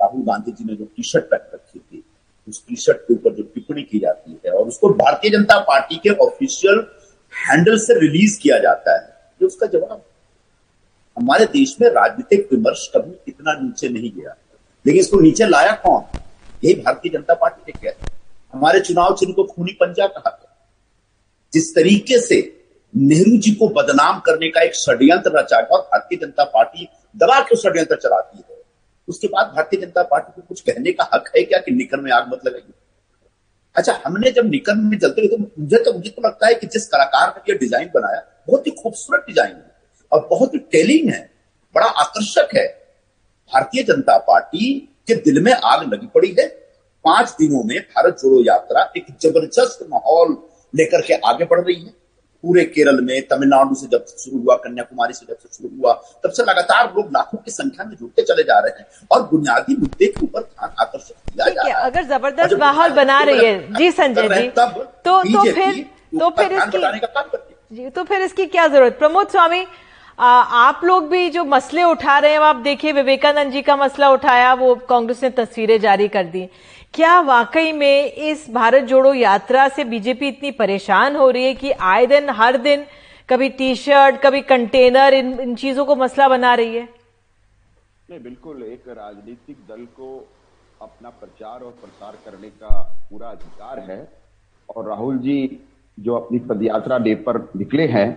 राहुल 0.00 0.22
गांधी 0.22 0.52
जी 0.52 0.64
ने 0.64 0.76
जो 0.76 0.84
टी 0.86 1.02
शर्ट 1.02 1.24
पहन 1.24 1.50
रखी 1.54 1.78
थी 1.78 2.04
उस 2.50 2.64
टी 2.68 2.76
शर्ट 2.76 2.96
के 2.96 3.14
ऊपर 3.14 3.34
जो 3.34 3.42
टिप्पणी 3.42 3.82
की 3.82 3.98
जाती 3.98 4.40
है 4.46 4.52
और 4.52 4.68
उसको 4.68 4.88
भारतीय 4.88 5.30
जनता 5.30 5.58
पार्टी 5.58 5.96
के 5.96 6.10
ऑफिशियल 6.10 6.86
हैंडल 7.32 7.78
से 7.78 8.00
रिलीज़ 8.00 8.40
किया 8.40 8.58
जाता 8.58 8.94
है। 8.94 9.08
ये 9.42 9.46
उसका 9.46 9.66
जवाब 9.66 10.04
हमारे 11.18 11.44
देश 11.44 11.76
में 11.80 11.88
राजनीतिक 11.88 12.48
विमर्श 12.52 12.90
कभी 12.96 13.12
इतना 13.28 13.52
नीचे 13.52 13.88
नहीं 13.88 14.10
गया। 14.12 14.36
लेकिन 14.86 15.00
इसको 15.00 15.20
नीचे 15.20 15.46
लाया 15.46 15.72
कौन? 15.72 16.02
यही 16.64 16.74
भारतीय 16.74 17.12
जनता 17.12 17.34
पार्टी 17.34 17.72
ने 17.72 17.80
किया। 17.80 18.10
हमारे 18.52 18.80
चुनाव 18.80 19.16
चिन्ह 19.16 19.32
को 19.32 19.44
खूनी 19.44 19.72
पंजा 19.72 20.06
कहा 20.06 20.30
गया। 20.30 20.68
जिस 21.52 21.74
तरीके 21.74 22.20
से 22.20 22.66
नेहरू 22.96 23.36
जी 23.36 23.50
को 23.50 23.68
बदनाम 23.68 24.20
करने 24.20 24.48
का 24.48 24.60
एक 24.60 24.74
षड्यंत्र 24.74 25.38
रचा 25.38 25.56
और 25.56 25.80
भारतीय 25.80 26.18
जनता 26.18 26.44
पार्टी 26.44 26.88
दबा 27.16 27.40
के 27.40 27.56
षड्यंत्र 27.56 27.96
चलाती 27.96 28.42
है। 28.49 28.49
उसके 29.10 29.28
बाद 29.28 29.52
भारतीय 29.56 29.80
जनता 29.80 30.02
पार्टी 30.10 30.32
को 30.32 30.46
कुछ 30.48 30.60
कहने 30.60 30.92
का 30.92 31.08
हक 31.14 31.30
है 31.36 31.42
क्या 31.44 31.58
कि 31.60 31.72
निकल 31.72 32.00
में 32.00 32.10
आग 32.12 32.32
मत 32.32 32.46
लगेगी 32.46 32.72
अच्छा 33.76 33.92
हमने 34.04 34.30
जब 34.32 34.46
निकल 34.46 34.76
में 34.76 34.98
जलते 34.98 35.20
हुए 35.20 35.28
तो 35.28 35.36
मुझे 35.38 35.78
तो 35.78 35.92
मुझे 35.92 36.10
तो 36.10 36.22
लगता 36.22 36.46
है 36.46 36.54
कि 36.54 36.66
जिस 36.66 36.86
कलाकार 36.88 37.28
ने 37.28 37.52
यह 37.52 37.58
डिज़ाइन 37.58 37.90
बनाया, 37.94 38.20
बहुत 38.48 38.66
ही 38.66 38.70
खूबसूरत 38.72 39.24
डिज़ाइन 39.26 39.52
है 39.52 39.72
और 40.12 40.26
बहुत 40.30 40.54
ही 40.54 40.58
टेलिंग 40.72 41.10
है, 41.10 41.20
बड़ा 41.74 41.86
आकर्षक 41.86 42.56
है। 42.56 42.66
भारतीय 43.52 43.82
जनता 43.82 44.16
पार्टी 44.26 44.78
के 45.08 45.14
दिल 45.22 45.42
में 45.44 45.52
आग 45.52 45.92
लगी 45.92 46.06
पड़ी 46.14 46.34
है। 46.38 46.46
पाँच 47.04 47.34
दिनों 47.38 47.62
में 47.64 47.78
भारत 47.78 48.18
जोड़ो 48.22 48.42
यात्रा 48.44 48.82
एक 48.96 49.06
ज़बरदस्त 49.22 49.86
माहौल 49.90 50.36
लेकर 50.74 51.02
के 51.02 51.14
आगे 51.26 51.44
बढ़ 51.44 51.60
रही 51.60 51.74
है। 51.76 51.92
पूरे 52.44 52.64
केरल 52.66 53.00
में 53.04 53.20
तमिलनाडु 53.28 53.74
से 53.74 53.86
जब 53.88 54.04
शुरू 54.18 54.38
हुआ 54.38 54.56
कन्याकुमारी 54.64 55.14
से 55.14 55.26
जब 55.26 55.36
से 55.36 55.48
शुरू 55.56 55.70
हुआ 55.76 55.92
तब 56.24 56.30
से 56.30 56.42
लगातार 56.42 56.92
लोग 56.96 57.10
लाखों 57.14 57.38
की 57.38 57.50
संख्या 57.50 57.84
में 57.84 57.96
जुड़ते 57.96 58.22
चले 58.22 58.42
जा 58.42 58.58
रहे 58.58 58.78
हैं 58.78 59.06
और 59.12 59.22
बुनियादी 59.30 59.76
मुद्दे 59.80 60.06
के 60.06 60.24
ऊपर 60.24 60.40
ध्यान 60.40 60.70
आकर्षित 60.80 61.16
किया 61.32 61.48
जा 61.48 61.62
रहा 61.62 61.78
है। 61.78 61.84
अगर 61.84 62.04
ज़बरदस्त 62.08 62.58
माहौल 62.60 62.90
बना 62.94 63.20
रही 63.22 63.44
है 63.44 63.74
जी 63.74 63.90
संजय 63.92 64.28
जी 64.30 64.48
तब 64.56 64.80
तो 65.04 65.22
तो 65.24 65.42
फिर 65.52 65.84
तो 66.18 66.30
फिर 66.38 66.52
इसकी 66.52 66.78
जी 67.72 67.88
तो 67.90 68.04
फिर 68.04 68.22
इसकी 68.22 68.46
क्या 68.46 68.66
ज़रूरत? 68.68 68.98
प्रमोद 68.98 69.28
स्वामी 69.28 69.64
आ, 70.18 70.26
आप 70.26 70.80
लोग 70.84 71.08
भी 71.08 71.28
जो 71.30 71.44
मसले 71.46 71.82
उठा 71.84 72.18
रहे 72.18 72.32
हैं 72.32 72.38
आप 72.40 72.56
देखिए 72.64 72.92
विवेकानंद 72.92 73.52
जी 73.52 73.62
का 73.62 73.76
मसला 73.76 74.10
उठाया 74.12 74.52
वो 74.54 74.74
कांग्रेस 74.88 75.22
ने 75.22 75.30
तस्वीरें 75.36 75.78
जारी 75.80 76.08
कर 76.08 76.24
दी। 76.26 76.42
क्या 76.94 77.20
वाकई 77.20 77.72
में 77.72 78.12
इस 78.12 78.46
भारत 78.52 78.84
जोड़ो 78.84 79.12
यात्रा 79.14 79.66
से 79.68 79.84
बीजेपी 79.84 80.28
इतनी 80.28 80.50
परेशान 80.50 81.16
हो 81.16 81.28
रही 81.30 81.44
है 81.44 81.54
कि 81.54 81.70
आए 81.72 82.06
दिन, 82.06 82.30
हर 82.30 82.56
दिन 82.56 82.84
कभी 83.28 83.48
टी 83.48 83.74
शर्ट 83.74 84.16
कभी 84.16 84.40
कंटेनर 84.42 85.14
इन 85.14 85.38
इन 85.40 85.54
चीज़ों 85.54 85.84
को 85.84 85.96
मसला 85.96 86.28
बना 86.28 86.54
रही 86.54 86.74
है? 86.76 86.82
नहीं, 86.82 88.20
बिल्कुल, 88.20 88.62
एक 88.64 88.82
राजनीतिक 88.88 89.56
दल 89.68 89.84
को 89.96 90.28
अपना 90.82 91.10
प्रचार 91.10 91.60
और 91.60 91.70
प्रसार 91.80 92.12
करने 92.24 92.48
का 92.48 92.82
पूरा 93.10 93.28
अधिकार 93.28 93.78
है। 93.90 94.06
और 94.68 94.88
राहुल 94.88 95.18
जी 95.18 95.38
जो 95.98 96.16
अपनी 96.16 96.38
पदयात्रा 96.50 96.98
डे 96.98 97.14
पर 97.26 97.40
निकले 97.56 97.86
हैं 97.88 98.08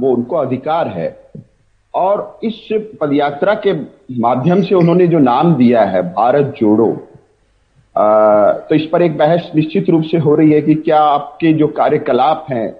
वो 0.00 0.14
उनको 0.14 0.36
अधिकार 0.36 0.88
है। 0.88 1.10
और 1.94 2.38
इस 2.44 2.66
पदयात्रा 3.00 3.54
के 3.66 3.72
माध्यम 4.20 4.62
से 4.62 4.74
उन्होंने 4.74 5.06
जो 5.06 5.18
नाम 5.18 5.54
दिया 5.54 5.84
है, 5.84 6.02
भारत 6.14 6.54
जोड़ो 6.58 6.96
तो 8.00 8.74
इस 8.74 8.86
पर 8.86 9.02
एक 9.02 9.18
बहस 9.18 9.50
निश्चित 9.54 9.90
रूप 9.90 10.02
से 10.02 10.18
हो 10.18 10.34
रही 10.34 10.52
है 10.52 10.62
कि 10.62 10.74
क्या 10.74 11.00
आपके 11.00 11.52
जो 11.52 11.66
कार्यकलाप 11.66 12.46
हैं, 12.50 12.76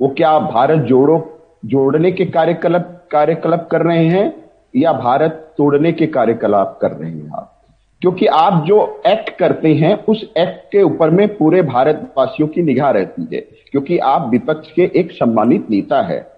वो 0.00 0.08
क्या 0.08 0.38
भारत 0.38 0.78
जोड़ो, 0.78 1.40
जोड़ने 1.64 2.12
के 2.12 2.24
कार्यकलाप 2.24 3.08
कार्यकलाप 3.12 3.68
कर 3.72 3.82
रहे 3.82 4.06
हैं 4.06 4.44
या 4.76 4.92
भारत 4.92 5.54
तोड़ने 5.58 5.92
के 5.92 6.06
कार्यकलाप 6.06 6.78
कर 6.82 6.90
रहे 6.90 7.10
हैं 7.10 7.30
आप? 7.34 7.62
क्योंकि 8.00 8.26
आप 8.26 8.64
जो 8.66 9.02
एक्ट 9.06 9.30
करते 9.30 9.74
हैं, 9.74 10.04
उस 10.04 10.32
एक्ट 10.38 10.72
के 10.72 10.82
ऊपर 10.82 11.10
में 11.10 11.36
पूरे 11.36 11.62
भारतवासियों 11.62 12.48
की 12.48 12.62
निगाह 12.62 12.90
रहती 12.90 13.36
है, 13.36 13.40
क्योंकि 13.40 13.98
आप 13.98 14.28
विपक्ष 14.30 14.70
के 14.72 14.82
एक 14.82 15.12
सम्मानित 15.12 15.70
नेता 15.70 16.02
है। 16.02 16.30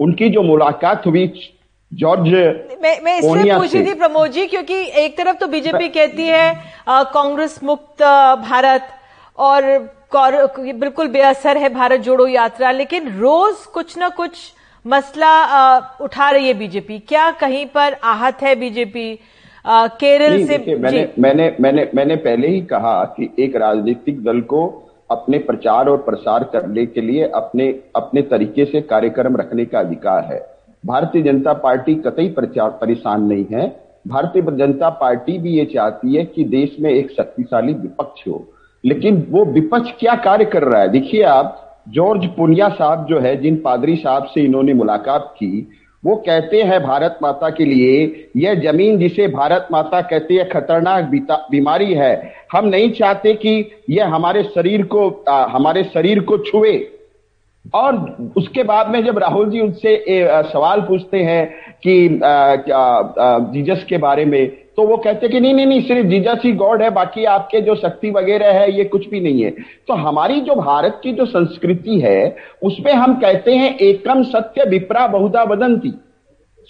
उनकी 0.00 0.28
जो 0.28 0.42
मुलाकात 0.42 1.06
हुई 1.06 1.26
जॉर्ज 1.92 2.32
मैं 2.82 3.00
मैं 3.02 3.18
इसलिए 3.18 3.58
पूछी 3.58 3.84
थी 3.86 3.92
प्रमोद 3.94 4.30
जी 4.30 4.46
क्योंकि 4.46 4.74
एक 4.74 5.16
तरफ़ 5.18 5.36
तो 5.36 5.46
बीजेपी 5.46 5.88
कहती 5.88 6.22
है 6.22 6.54
कांग्रेस 6.88 7.62
मुक्त 7.64 8.02
भारत 8.42 8.88
और 9.38 9.62
बिल्कुल 10.14 11.08
बेअसर 11.08 11.56
है 11.56 11.68
भारत 11.68 12.00
जोड़ो 12.00 12.26
यात्रा 12.26 12.70
लेकिन 12.70 13.08
रोज 13.18 13.64
कुछ 13.66 13.98
ना 13.98 14.08
कुछ 14.08 14.38
मसला 14.84 15.28
आ, 15.28 15.80
उठा 16.00 16.30
रही 16.30 16.46
है 16.46 16.54
बीजेपी 16.54 16.98
क्या 16.98 17.30
कहीं 17.30 17.66
पर 17.66 17.92
आहत 18.04 18.42
है 18.42 18.54
बीजेपी 18.56 19.18
केरल 19.68 20.46
से 20.46 20.58
मैंने 20.58 21.08
मैंने 21.18 21.56
मैंने 21.60 21.88
मैंने 21.94 22.16
पहले 22.16 22.48
ही 22.48 22.60
कहा 22.60 23.04
कि 23.04 23.30
एक 23.38 23.56
राजनीतिक 23.56 24.22
दल 24.24 24.40
को 24.40 24.66
अपने 25.10 25.38
प्रचार 25.38 25.88
और 25.88 25.96
प्रसार 25.96 26.44
करने 26.44 26.86
के 26.86 27.00
लिए 27.00 27.28
अपने 27.34 27.68
अपने 27.96 28.22
तरीके 28.22 28.64
से 28.64 28.80
कार्यक्रम 28.80 29.36
रखने 29.36 29.64
का 29.64 29.78
अधिकार 29.78 30.24
है। 30.24 30.55
भारतीय 30.86 31.22
जनता 31.22 31.52
पार्टी 31.52 31.94
कतई 31.94 32.34
परेशान 32.40 33.22
नहीं 33.22 33.44
है। 33.52 33.66
भारतीय 34.08 34.42
जनता 34.42 34.88
पार्टी 34.90 35.38
भी 35.38 35.50
ये 35.50 35.64
चाहती 35.64 36.14
है 36.14 36.24
कि 36.24 36.44
देश 36.44 36.76
में 36.80 36.90
एक 36.90 37.10
शक्तिशाली 37.10 37.72
विपक्ष 37.72 38.26
हो। 38.28 38.44
लेकिन 38.84 39.26
वो 39.30 39.44
विपक्ष 39.44 39.90
क्या 40.00 40.14
कार्य 40.14 40.44
कर 40.44 40.62
रहा 40.62 40.80
है? 40.82 40.88
देखिए 40.88 41.22
आप 41.22 41.62
जॉर्ज 41.88 42.26
पुनिया 42.26 42.68
साहब 42.68 43.06
जो 43.06 43.18
है 43.20 43.36
जिन 43.36 43.56
पादरी 43.56 43.96
साहब 43.96 44.24
से 44.24 44.40
इन्होंने 44.40 44.74
मुलाकात 44.74 45.34
की 45.34 45.68
वो 46.04 46.16
कहते 46.16 46.62
हैं 46.62 46.82
भारत 46.82 47.18
माता 47.22 47.48
के 47.50 47.64
लिए 47.64 48.28
यह 48.36 48.54
ज़मीन 48.54 48.98
जिसे 48.98 49.26
भारत 49.28 49.68
माता 49.72 50.00
कहते 50.00 50.34
हैं 50.34 50.48
खतरनाक 50.48 51.04
बीमारी 51.50 51.92
है। 51.94 52.32
हम 52.52 52.66
नहीं 52.68 52.90
चाहते 52.90 53.32
कि 53.34 53.70
यह 53.90 54.14
हमारे 54.14 54.42
शरीर 54.44 54.82
को 54.84 55.08
आ, 55.28 55.46
हमारे 55.46 55.84
शरीर 55.84 56.20
को 56.20 56.38
छुए। 56.38 56.72
और 57.74 58.32
उसके 58.36 58.62
बाद 58.62 58.88
में 58.88 59.04
जब 59.04 59.18
राहुल 59.18 59.50
जी 59.50 59.60
उनसे 59.60 60.04
सवाल 60.44 60.80
पूछते 60.80 61.18
हैं 61.18 61.46
कि 61.86 62.08
जीजस 63.52 63.84
के 63.88 63.98
बारे 63.98 64.24
में 64.24 64.46
तो 64.76 64.86
वो 64.86 64.96
कहते 64.96 65.28
कि 65.28 65.40
नहीं 65.40 65.54
नहीं 65.54 65.66
नहीं, 65.66 65.80
सिर्फ़ 65.82 66.06
जीजस 66.08 66.40
ही 66.44 66.52
गॉड 66.52 66.82
है, 66.82 66.88
बाकी 66.90 67.24
आपके 67.26 67.60
जो 67.60 67.74
शक्ति 67.74 68.10
वगैरह 68.10 68.52
है, 68.52 68.70
ये 68.72 68.84
कुछ 68.84 69.08
भी 69.08 69.20
नहीं 69.20 69.42
है। 69.42 69.50
तो 69.88 69.94
हमारी 69.96 70.40
जो 70.40 70.54
भारत 70.54 71.00
की 71.02 71.12
जो 71.12 71.26
संस्कृति 71.26 72.00
है, 72.00 72.36
उसमें 72.62 72.92
हम 72.92 73.14
कहते 73.20 73.54
हैं 73.54 73.76
एकम 73.78 74.22
सत्य 74.24 74.64
विप्रा 74.68 75.06
बहुधा 75.06 75.44
बदंती 75.44 75.92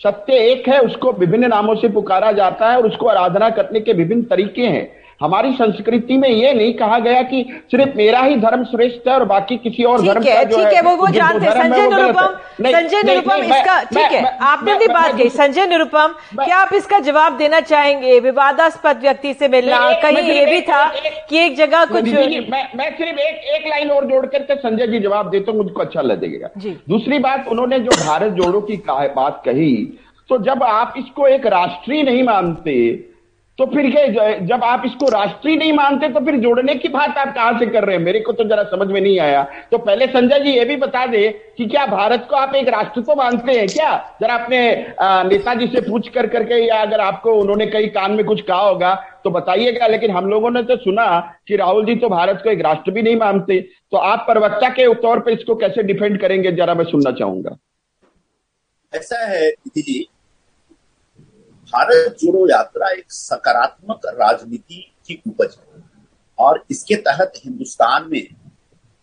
सत्य 0.00 0.38
एक 0.42 0.68
है, 0.68 0.78
उसको 0.80 1.12
विभिन्न 1.12 1.48
नामों 1.48 1.74
से 1.74 1.88
पुकारा 1.88 2.30
जाता 2.32 2.70
है 2.70 2.76
और 2.76 2.86
उसको 2.86 3.06
आराधना 3.06 3.48
करने 3.50 3.80
के 3.80 3.92
विभिन्न 3.92 4.22
तरीके 4.24 4.62
हैं। 4.62 4.88
हमारी 5.20 5.52
संस्कृति 5.52 6.16
में 6.16 6.28
ये 6.28 6.52
नहीं 6.54 6.72
कहा 6.74 6.98
गया 6.98 7.22
कि 7.22 7.42
सिर्फ़ 7.70 7.96
मेरा 7.96 8.20
ही 8.20 8.36
धर्म 8.36 8.64
श्रेष्ठ 8.64 9.08
है 9.08 9.14
और 9.14 9.24
बाकी 9.24 9.56
किसी 9.58 9.84
और 9.84 10.02
धर्म 10.02 10.24
का 10.24 10.42
जो 10.42 10.56
ठीक 10.56 10.74
है 10.74 10.82
वो 10.82 10.94
वो 10.96 11.08
जानते 11.08 11.46
हैं। 11.46 11.52
संजय 11.52 11.86
निरुपम 11.88 12.34
संजय 12.66 13.02
निरुपम 13.02 13.42
इसका 13.44 13.80
ठीक 13.84 14.12
है 14.12 14.36
आपने 14.42 14.72
अपनी 14.72 14.86
बात 14.88 15.16
कही। 15.16 15.28
संजय 15.30 15.66
निरुपम 15.66 16.14
क्या 16.34 16.58
आप 16.58 16.74
इसका 16.74 16.98
जवाब 17.00 17.36
देना 17.38 17.60
चाहेंगे? 17.62 18.18
विवादास्पद 18.20 19.00
व्यक्ति 19.02 19.34
से 19.34 19.48
मिलना 19.48 19.78
कहीं 20.02 20.22
ये 20.24 20.44
भी 20.46 20.60
था 20.62 20.84
कि 21.30 21.38
एक 21.38 21.56
जगह 21.56 21.84
कुछ 21.86 22.04
मैं 22.04 22.90
सिर्फ़ 22.92 23.20
एक 23.20 23.50
एक 23.54 23.66
लाइन 23.68 23.90
और 23.90 24.04
जोड़ 24.06 24.24
करके 24.26 24.56
संजय 24.56 24.86
जी 24.86 24.98
जवाब 25.00 25.30
देते 25.30 25.52
मुझको 25.52 25.80
अच्छा 25.80 26.00
लगेगा। 26.02 26.48
दूसरी 26.88 27.18
बात 27.20 27.48
उन्होंने 27.48 27.78
जो 27.80 28.04
भारत 28.04 28.32
जोड़ो 28.34 28.60
की 28.60 28.82
बात 28.88 29.42
कही 29.44 29.74
तो 30.30 30.36
जब 30.44 30.62
आप 30.62 30.94
इसको 30.98 31.26
एक 31.26 31.46
राष्ट्रीय 31.48 32.02
नहीं 32.02 32.22
मानते 32.24 32.72
तो 33.58 33.66
फिर 33.66 33.86
ये 33.86 34.06
जब 34.46 34.64
आप 34.64 34.82
इसको 34.86 35.08
राष्ट्रीय 35.08 35.56
नहीं 35.56 35.72
मानते 35.72 36.08
तो 36.08 36.20
फिर 36.20 36.36
जोड़ने 36.36 36.74
की 36.74 36.88
बात 36.88 37.18
आप 37.18 37.32
कहाँ 37.34 37.58
से 37.58 37.66
कर 37.66 37.84
रहे 37.84 37.96
हैं? 37.96 38.02
मेरे 38.04 38.20
को 38.20 38.32
तो 38.32 38.44
जरा 38.44 38.62
समझ 38.64 38.86
में 38.88 39.00
नहीं 39.00 39.18
आया। 39.20 39.42
तो 39.70 39.78
पहले 39.78 40.06
संजय 40.06 40.40
जी 40.40 40.50
ये 40.50 40.64
भी 40.64 40.76
बता 40.76 41.04
दे 41.06 41.28
कि 41.56 41.66
क्या 41.66 41.86
भारत 41.86 42.26
को 42.30 42.36
आप 42.36 42.54
एक 42.54 42.68
राष्ट्र 42.68 43.00
को 43.00 43.14
मानते 43.14 43.52
हैं 43.52 43.66
क्या? 43.68 44.18
जरा 44.20 44.34
अपने 44.34 44.58
नेताजी 45.28 45.66
से 45.66 45.80
पूछ 45.80 46.08
कर 46.08 46.26
करके 46.26 46.54
या 46.66 46.80
अगर 46.82 47.00
आपको 47.00 47.34
उन्होंने 47.34 47.66
कई 47.66 47.86
कान 47.90 48.12
में 48.12 48.24
कुछ 48.26 48.40
कहा 48.42 48.60
होगा 48.60 48.94
तो 49.24 49.30
बताइएगा। 49.30 49.86
लेकिन 49.86 50.10
हम 50.10 50.28
लोगों 50.30 50.50
ने 50.50 50.62
तो 50.62 50.76
सुना 50.76 51.06
कि 51.48 51.56
राहुल 51.56 51.84
जी 51.84 51.94
तो 51.96 52.08
भारत 52.08 52.40
को 52.44 52.50
एक 52.50 52.60
राष्ट्र 52.60 52.92
भी 52.92 53.02
नहीं 53.02 53.16
मानते। 53.16 53.60
तो 53.92 53.96
आप 53.98 54.26
प्रवक्ता 54.28 54.68
के 54.70 54.92
तौर 54.96 55.20
पर 55.20 55.30
इसको 55.30 55.54
कैसे 55.54 55.82
डिफेंड 55.84 56.20
करेंगे, 56.20 56.52
जरा 56.52 56.74
मैं 56.74 56.84
सुनना 56.84 57.10
चाहूँगा। 57.12 57.56
ऐसा 58.92 59.24
है 59.26 59.50
जी 59.50 60.06
भारत 61.66 62.16
जोड़ो 62.20 62.46
यात्रा 62.48 62.88
एक 62.88 63.12
सकारात्मक 63.12 64.00
राजनीति 64.06 64.82
की 65.06 65.22
उपज 65.28 65.56
है। 65.58 65.82
और 66.38 66.64
इसके 66.70 66.94
तहत 66.96 67.32
हिंदुस्तान 67.36 68.08
में 68.10 68.26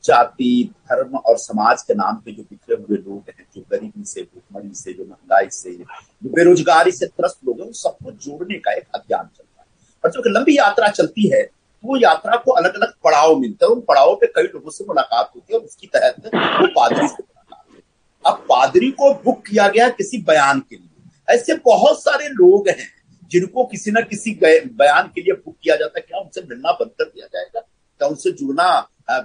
जाति, 0.04 0.70
धर्म 0.90 1.16
और 1.18 1.38
समाज 1.38 1.82
के 1.82 1.94
नाम 1.94 2.16
पे 2.16 2.32
जो 2.32 2.44
बिखरे 2.44 2.76
हुए 2.76 2.98
लोग 2.98 3.30
हैं, 3.30 3.46
जो 3.56 3.62
गरीबी 3.72 4.04
से, 4.06 4.22
भूखमरी 4.22 4.74
से, 4.74 4.94
जो 4.94 5.04
महँगाई 5.04 5.50
से, 5.52 5.72
जो 5.72 6.30
बेरोजगारी 6.30 6.92
से 6.92 7.06
त्रस्त 7.08 7.40
लोग 7.46 7.60
हैं, 7.60 7.68
उन 7.68 7.74
सबको 7.74 8.12
जोड़ने 8.12 8.58
का 8.60 8.74
एक 8.74 8.88
अभियान 8.96 9.26
चल 9.28 9.44
रहा 9.44 9.62
है। 9.62 9.68
और 10.04 10.12
जब 10.12 10.38
लंबी 10.38 10.58
यात्रा 10.58 10.88
चलती 10.90 11.28
है 11.28 11.44
तो 11.44 11.88
वो 11.88 11.98
यात्रा 11.98 12.36
को 12.38 12.52
अलग 12.52 12.76
अलग 12.76 12.94
पड़ाव 13.04 13.36
मिलते 13.36 13.66
हैं। 13.66 13.72
उन 13.72 13.82
पड़ावों 13.82 14.16
पे 14.16 14.28
कई 14.28 14.44
लोगों 14.44 14.72
से 14.72 14.86
मुलाकात 14.86 15.32
होती 15.36 15.54
है 15.54 15.60
और 15.60 15.66
उसकी 15.66 15.88
तहत 15.88 16.26
वो 16.26 16.68
पादरी 16.68 17.08
से 17.08 17.14
मुलाकात 17.14 17.66
है। 17.74 17.82
अब 18.26 18.46
पादरी 18.50 18.92
को 18.92 19.14
बुक 19.16 19.46
किया 19.46 19.68
गया 19.68 19.90
किसी 19.92 20.18
बयान 20.24 20.60
के 20.60 20.76
लिए। 20.76 20.93
ऐसे 21.34 21.56
बहुत 21.66 22.02
सारे 22.02 22.28
लोग 22.30 22.70
हैं 22.70 22.88
जिनको 23.32 23.66
किसी 23.66 23.92
न 23.92 24.02
किसी 24.04 24.32
बयान 24.42 25.12
के 25.16 25.22
लिए 25.22 25.34
बुक 25.36 25.56
किया 25.64 25.76
जाता 25.76 26.00
है। 26.00 26.06
क्या 26.08 26.20
उनसे 26.20 26.42
मिलना 26.44 26.72
बंद 26.72 26.92
कर 26.92 27.06
दिया 27.06 27.28
जाएगा? 27.28 27.60
क्या 27.60 28.08
उनसे 28.08 28.32
जुड़ना 28.34 28.66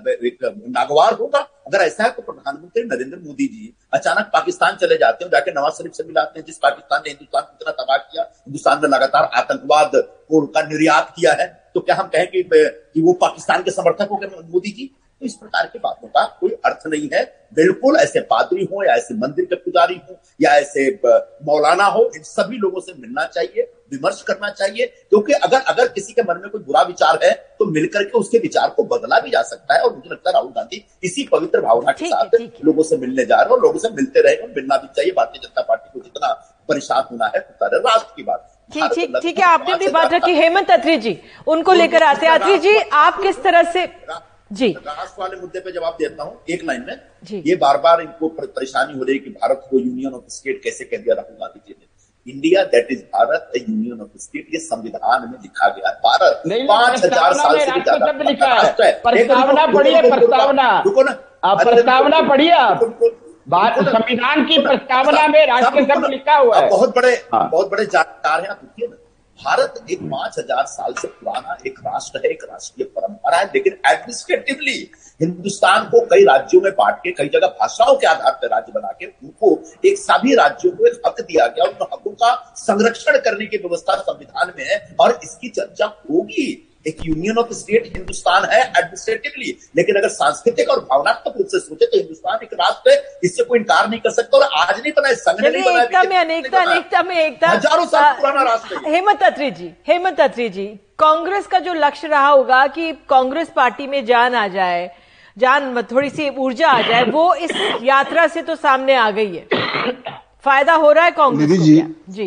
एक 0.07 0.38
नागवार 0.68 1.14
होगा? 1.14 1.38
अगर 1.66 1.79
ऐसा 1.79 2.05
है 2.05 2.11
तो 2.11 2.23
प्रधानमंत्री 2.23 2.83
नरेंद्र 2.85 3.18
मोदी 3.18 3.47
जी 3.47 3.73
अचानक 3.92 4.31
पाकिस्तान 4.33 4.77
चले 4.77 4.97
जाते 4.97 5.25
हैं 5.25 5.31
जाके 5.33 5.51
नवाज़ 5.51 5.75
शरीफ 5.75 5.92
से 5.92 6.05
मिलाते 6.05 6.38
हैं, 6.38 6.47
जिस 6.47 6.57
पाकिस्तान 6.59 7.03
ने 7.05 7.11
हिंदुस्तान 7.11 7.42
को 7.42 7.53
इतना 7.53 7.73
तबाह 7.75 7.97
किया, 7.99 8.23
हिंदुस्तान 8.23 8.81
में 8.83 8.88
लगातार 8.88 9.31
आतंकवाद 9.35 9.90
को 9.94 10.40
निर्यात 10.59 11.12
किया 11.16 11.33
है 11.33 11.47
तो 11.75 11.81
क्या 11.81 11.97
हम 11.97 12.09
कहें 12.09 12.27
कि 12.27 13.01
वो 13.01 13.12
पाकिस्तान 13.21 13.62
के 13.62 13.71
समर्थक 13.71 14.09
हो 14.11 14.16
गए 14.16 14.27
मोदी 14.44 14.71
जी? 14.71 14.90
तो 15.20 15.26
इस 15.26 15.35
प्रकार 15.35 15.66
की 15.66 15.78
बातों 15.78 16.09
का 16.09 16.24
कोई 16.40 16.50
अर्थ 16.66 16.87
नहीं 16.87 17.09
है। 17.12 17.22
बिल्कुल 17.54 17.96
ऐसे 17.96 18.20
पादरी 18.31 18.64
हो 18.72 18.83
या 18.85 18.94
ऐसे 18.94 19.14
मंदिर 19.16 19.44
के 19.44 19.54
पुजारी 19.57 19.94
हो 20.09 20.16
या 20.40 20.50
ऐसे 20.57 20.85
मौलाना 21.44 21.85
हो 21.94 22.02
इन 22.16 22.22
सभी 22.22 22.57
लोगों 22.59 22.81
से 22.81 22.92
मिलना 22.92 23.24
चाहिए 23.26 23.62
विमर्श 23.92 24.20
करना 24.22 24.50
चाहिए 24.50 24.87
क्योंकि 24.87 25.33
अगर 25.35 25.61
अगर 25.68 25.88
किसी 25.88 26.12
के 26.12 26.22
मन 26.22 26.40
में 26.42 26.50
कोई 26.50 26.61
बुरा 26.62 26.83
विचार 26.83 27.18
है 27.22 27.31
तो 27.59 27.66
मिलकर 27.68 28.04
के 28.04 28.18
उसके 28.18 28.38
विचार 28.38 28.68
को 28.76 28.85
बदला 28.90 29.20
भी 29.20 29.31
जा 29.31 29.42
सकता 29.44 29.74
है 29.74 29.81
और 29.81 29.94
मुझे 29.94 30.11
लगता 30.11 30.31
है 30.31 30.35
राहुल 30.35 30.50
गांधी 30.57 30.85
इसी 31.04 31.26
पवित्र 31.33 31.61
भावना 31.61 31.92
के 31.92 32.09
साथ 32.09 32.37
लोगों 32.64 32.83
से 32.83 32.96
मिलने 32.98 33.24
जा 33.24 33.37
रहे 33.37 33.44
हैं 33.44 33.57
और 33.57 33.62
लोगों 33.62 33.78
से 33.78 33.88
मिलते 33.94 34.22
रहे 34.22 34.46
मिलना 34.54 34.76
भी 34.76 34.88
चाहिए 34.96 35.12
भारतीय 35.12 35.40
जनता 35.42 35.62
पार्टी 35.62 35.90
को 35.92 36.04
जितना 36.04 36.33
परेशान 36.68 37.04
होना 37.11 37.31
है 37.35 37.40
उतना 37.40 37.76
राष्ट्र 37.78 38.12
की 38.16 38.22
बात। 38.22 38.46
ठीक 38.72 38.92
ठीक 38.94 39.16
ठीक 39.22 39.38
है 39.38 39.44
आपने 39.46 39.74
भी 39.76 39.88
बात 39.88 40.12
रखी। 40.14 40.33
हेमंत 40.37 40.70
अत्री 40.70 40.96
जी 40.98 41.16
उनको 41.48 41.72
लेकर 41.72 42.02
आते 42.04 42.26
अत्री 42.28 42.59
जी 42.59 42.76
आप 42.78 43.20
किस 43.22 43.42
तरह 43.42 43.72
से 43.72 43.87
जी। 44.50 44.68
राष्ट्र 44.76 45.20
वाले 45.20 45.37
मुद्दे 45.37 45.61
पे 45.61 45.72
जवाब 45.72 45.96
देता 45.98 46.22
हूँ 46.22 46.40
एक 46.50 46.64
लाइन 46.64 46.84
में 46.87 47.00
जी। 47.24 47.42
ये 47.46 47.56
बार 47.56 47.76
बार 47.78 48.00
इनको 48.00 48.28
परेशानी 48.30 48.98
हो 48.98 49.04
रही 49.04 49.16
है 49.16 49.24
कि 49.24 49.30
भारत 49.32 49.66
को 49.70 49.78
यूनियन 49.78 50.14
ऑफ़ 50.14 50.24
स्टेट 50.30 50.61
कैसे 50.64 50.84
कह 50.84 50.96
दिया 50.98 51.14
राहुल 51.14 51.37
गांधी 51.40 51.61
जी 51.66 51.74
ने। 51.78 51.87
India 52.26 52.62
that 52.66 52.88
is 52.90 53.02
Bharat 53.14 53.52
union 53.58 54.00
of 54.00 54.18
state 54.18 54.48
ये 54.54 54.61
संविधान 54.61 55.28
में 55.30 55.38
लिखा 55.42 55.68
गया 55.68 55.88
है। 55.88 55.94
भारत 56.04 56.42
पाँच 56.68 57.04
हज़ार 57.04 57.32
साल 57.34 57.58
से 57.58 57.72
भी 57.72 57.80
ज़्यादा 57.80 58.12
प्रस्तावना 59.02 59.66
पढ़िए 59.68 60.02
प्रस्तावना। 60.02 60.68
रुको 60.84 61.04
प्रस्तावना 61.64 62.20
पढ़िए 62.28 62.50
आप। 62.52 62.82
संविधान 63.50 64.44
की 64.46 64.58
प्रस्तावना 64.62 65.26
में 65.26 65.46
राष्ट्र 65.46 66.08
लिखा 66.08 66.37
हुआ 66.37 66.58
है। 66.58 66.68
बहुत 66.70 66.94
बड़े 66.96 67.12
हाँ। 67.34 67.48
बहुत 67.50 67.70
बड़े 67.70 67.84
जानकार 67.87 68.40
हैं 68.40 68.48
आप 68.48 68.61
ना। 68.80 68.96
भारत 69.38 69.74
एक 69.90 69.98
पाँच 70.03 70.38
हज़ार 70.38 70.64
साल 70.66 70.92
से 70.92 71.09
पुराना 71.09 71.57
एक 71.66 71.79
राष्ट्र 71.81 72.20
है, 72.24 72.31
एक 72.31 72.44
राष्ट्रीय 72.44 72.87
परंपरा 72.87 73.37
है, 73.37 73.44
लेकिन 73.44 73.72
एडमिनिस्ट्रेटिवली 73.87 74.90
हिंदुस्तान 75.20 75.85
को 75.85 76.01
कई 76.07 76.24
राज्यों 76.24 76.61
में 76.62 76.70
बांट 76.72 76.96
के, 76.96 77.11
कई 77.12 77.29
जगह 77.29 77.46
भाषाओं 77.61 77.96
के 77.96 78.07
आधार 78.07 78.33
पर 78.33 78.48
राज्य 78.48 78.72
बना 78.72 78.92
के 78.92 79.07
उनको 79.07 79.59
एक 79.85 79.98
सभी 79.98 80.35
राज्यों 80.35 80.72
को 80.72 80.87
एक 80.87 81.03
हक 81.07 81.20
दिया 81.20 81.46
गया, 81.46 81.64
उन 81.64 81.87
हकों 81.92 82.11
का 82.12 82.35
संरक्षण 82.57 83.18
करने 83.18 83.46
की 83.46 83.57
व्यवस्था 83.57 83.96
संविधान 84.03 84.53
में 84.59 84.64
है, 84.64 84.96
और 85.01 85.18
इसकी 85.24 85.48
चर्चा 85.51 85.87
होगी। 86.11 86.67
एक 86.87 86.99
यूनियन 87.07 87.38
ऑफ़ 87.38 87.53
स्टेट 87.55 87.87
हिंदुस्तान 87.97 88.45
है 88.51 88.61
एडमिनिस्ट्रेटिवली 88.61 89.57
लेकिन 89.77 89.97
अगर 89.97 90.09
सांस्कृतिक 90.11 90.71
और 90.71 90.81
भावनात्मक 90.83 91.35
रूप 91.38 91.47
से 91.47 91.59
सोचे 91.61 91.87
तो 91.87 91.99
हिंदुस्तान 91.99 92.38
एक 92.43 92.53
राष्ट्र 92.55 92.91
है 92.91 93.19
इससे 93.25 93.45
कोई 93.45 93.59
इनकार 93.59 93.88
नहीं 93.88 94.01
कर 94.01 94.11
सकता 94.12 94.38
और 94.38 94.45
आज 94.59 94.81
नहीं 94.81 94.93
बना 94.93 95.12
संघ 95.17 95.41
नहीं 95.41 95.62
बना 95.62 95.83
एकता 95.83 96.03
में 96.03 96.17
अनेकता 96.19 96.62
अनेकता 96.62 97.03
में 97.03 97.17
एकता। 97.17 97.49
हज़ारों 97.49 97.87
साल 97.87 98.12
पुराना 98.14 98.43
राष्ट्र 98.43 98.81
हेमंत 98.87 99.23
अत्री 99.23 99.51
जी 99.53 99.71
हेमंत 99.88 100.21
अत्री 100.21 100.49
जी 100.51 100.67
कांग्रेस 100.99 101.47
का 101.47 101.59
जो 101.59 101.75
लक्ष्य 101.75 102.09
रहा 102.09 102.29
होगा 102.29 102.67
कि 102.69 102.93
कांग्रेस 103.11 103.51
पार्टी 103.57 103.87
में 103.87 104.05
जान 104.07 104.35
आ 104.35 104.47
जाए 104.49 104.91
जान 105.37 105.83
थोड़ी 105.91 106.11
सी 106.11 106.29
ऊर्जा 106.38 106.69
आ 106.69 106.81
जाए 106.83 107.05
वो 107.11 107.33
इस 107.37 107.51
यात्रा 107.83 108.27
से 108.29 108.43
तो 108.43 108.55
सामने 108.57 108.95
आ 108.97 109.11
गई 109.11 109.37
है। 109.37 109.47
फ़ायदा 110.45 110.75
हो 110.75 110.91
रहा 110.93 111.05
है 111.05 111.11
कांग्रेस 111.12 111.61
जी। 111.61 111.83
जी। 112.11 112.27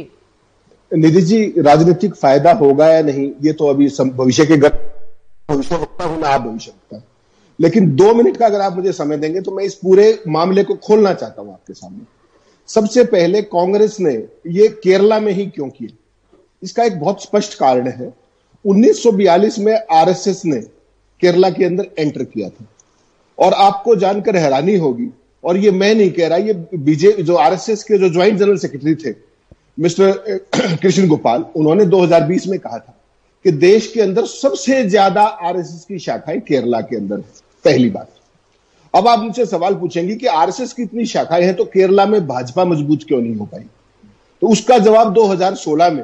निधि 0.91 1.21
जी, 1.21 1.43
राजनीतिक 1.58 2.15
फ़ायदा 2.15 2.51
होगा 2.54 2.88
या 2.88 3.01
नहीं, 3.01 3.30
ये 3.41 3.54
तो 3.54 3.67
अभी 3.67 3.88
भविष्य 3.99 4.45
के 4.45 4.58
गत 4.58 4.82
भविष्य 5.49 5.75
वक्ता 5.75 6.06
हूँ 6.06 6.19
मैं 6.21 6.30
आप 6.30 6.41
भविष्य 6.41 6.71
वक्ता 6.71 7.08
लेकिन 7.60 7.89
दो 7.95 8.13
मिनट 8.13 8.38
का 8.38 8.45
अगर 8.45 8.62
आप 8.62 8.75
मुझे 8.75 8.91
समय 8.91 9.17
देंगे 9.17 9.41
तो 9.41 9.51
मैं 9.51 9.63
इस 9.63 9.75
पूरे 9.75 10.17
मामले 10.27 10.63
को 10.63 10.75
खोलना 10.77 11.13
चाहता 11.13 11.41
हूँ 11.41 11.54
आपके 11.54 11.73
सामने। 11.73 12.06
सबसे 12.69 13.04
पहले 13.04 13.41
कांग्रेस 13.41 13.99
ने 13.99 14.13
ये 14.47 14.67
केरला 14.84 15.19
में 15.19 15.32
ही 15.34 15.45
क्यों 15.45 15.67
किया? 15.69 15.95
इसका 16.63 16.84
एक 16.84 16.99
बहुत 16.99 17.23
स्पष्ट 17.23 17.54
कारण 17.54 17.88
है। 17.88 18.12
1942 18.65 19.60
में 19.60 19.73
आरएसएस 19.91 20.41
ने 20.45 20.60
केरला 21.21 21.49
के 21.49 21.65
अंदर 21.65 21.88
एंटर 21.99 22.23
किया 22.23 22.49
था। 22.49 22.65
और 23.38 23.54
आपको 23.54 23.95
जानकर 23.95 24.36
हैरानी 24.36 24.75
होगी, 24.77 25.10
और 25.43 25.58
ये 25.58 25.71
मैं 25.71 25.93
नहीं 25.95 26.12
कह 26.12 26.27
रहा, 26.27 26.38
ये 26.38 26.54
बीजेपी 26.75 27.23
जो 27.23 27.36
आरएसएस 27.36 27.84
के 27.84 27.97
जो 27.97 28.10
ज्वाइंट 28.10 28.38
जनरल 28.39 28.58
सेक्रेटरी 28.58 28.95
थे 28.95 29.12
मिस्टर 29.77 30.12
कृष्ण 30.55 31.07
गोपाल, 31.07 31.45
उन्होंने 31.55 31.86
2020 31.86 32.47
में 32.47 32.60
कहा 32.60 32.77
था 32.77 32.95
कि 33.45 33.51
देश 33.51 33.91
के 33.93 34.01
अंदर 34.01 34.25
सबसे 34.25 34.84
ज़्यादा 34.84 35.21
आरएसएस 35.21 35.86
की 35.86 35.99
शाखाएँ 35.99 36.39
केरला 36.39 36.81
के 36.81 36.95
अंदर 36.95 37.17
पहली 37.65 37.89
बात। 37.89 38.10
अब 38.93 39.07
आप 39.07 39.19
मुझसे 39.19 39.45
सवाल 39.45 39.75
पूछेंगे 39.75 40.15
कि 40.15 40.27
आरएसएस 40.27 40.73
की 40.73 40.84
इतनी 40.84 41.05
शाखाएँ 41.05 41.43
हैं 41.43 41.55
तो 41.55 41.65
केरला 41.65 42.05
में 42.05 42.27
भाजपा 42.27 42.65
मज़बूत 42.65 43.03
क्यों 43.07 43.21
नहीं 43.21 43.36
हो 43.36 43.45
पाई? 43.45 43.63
तो 44.41 44.47
उसका 44.47 44.77
जवाब 44.77 45.13
2016 45.13 45.89
में, 45.89 46.03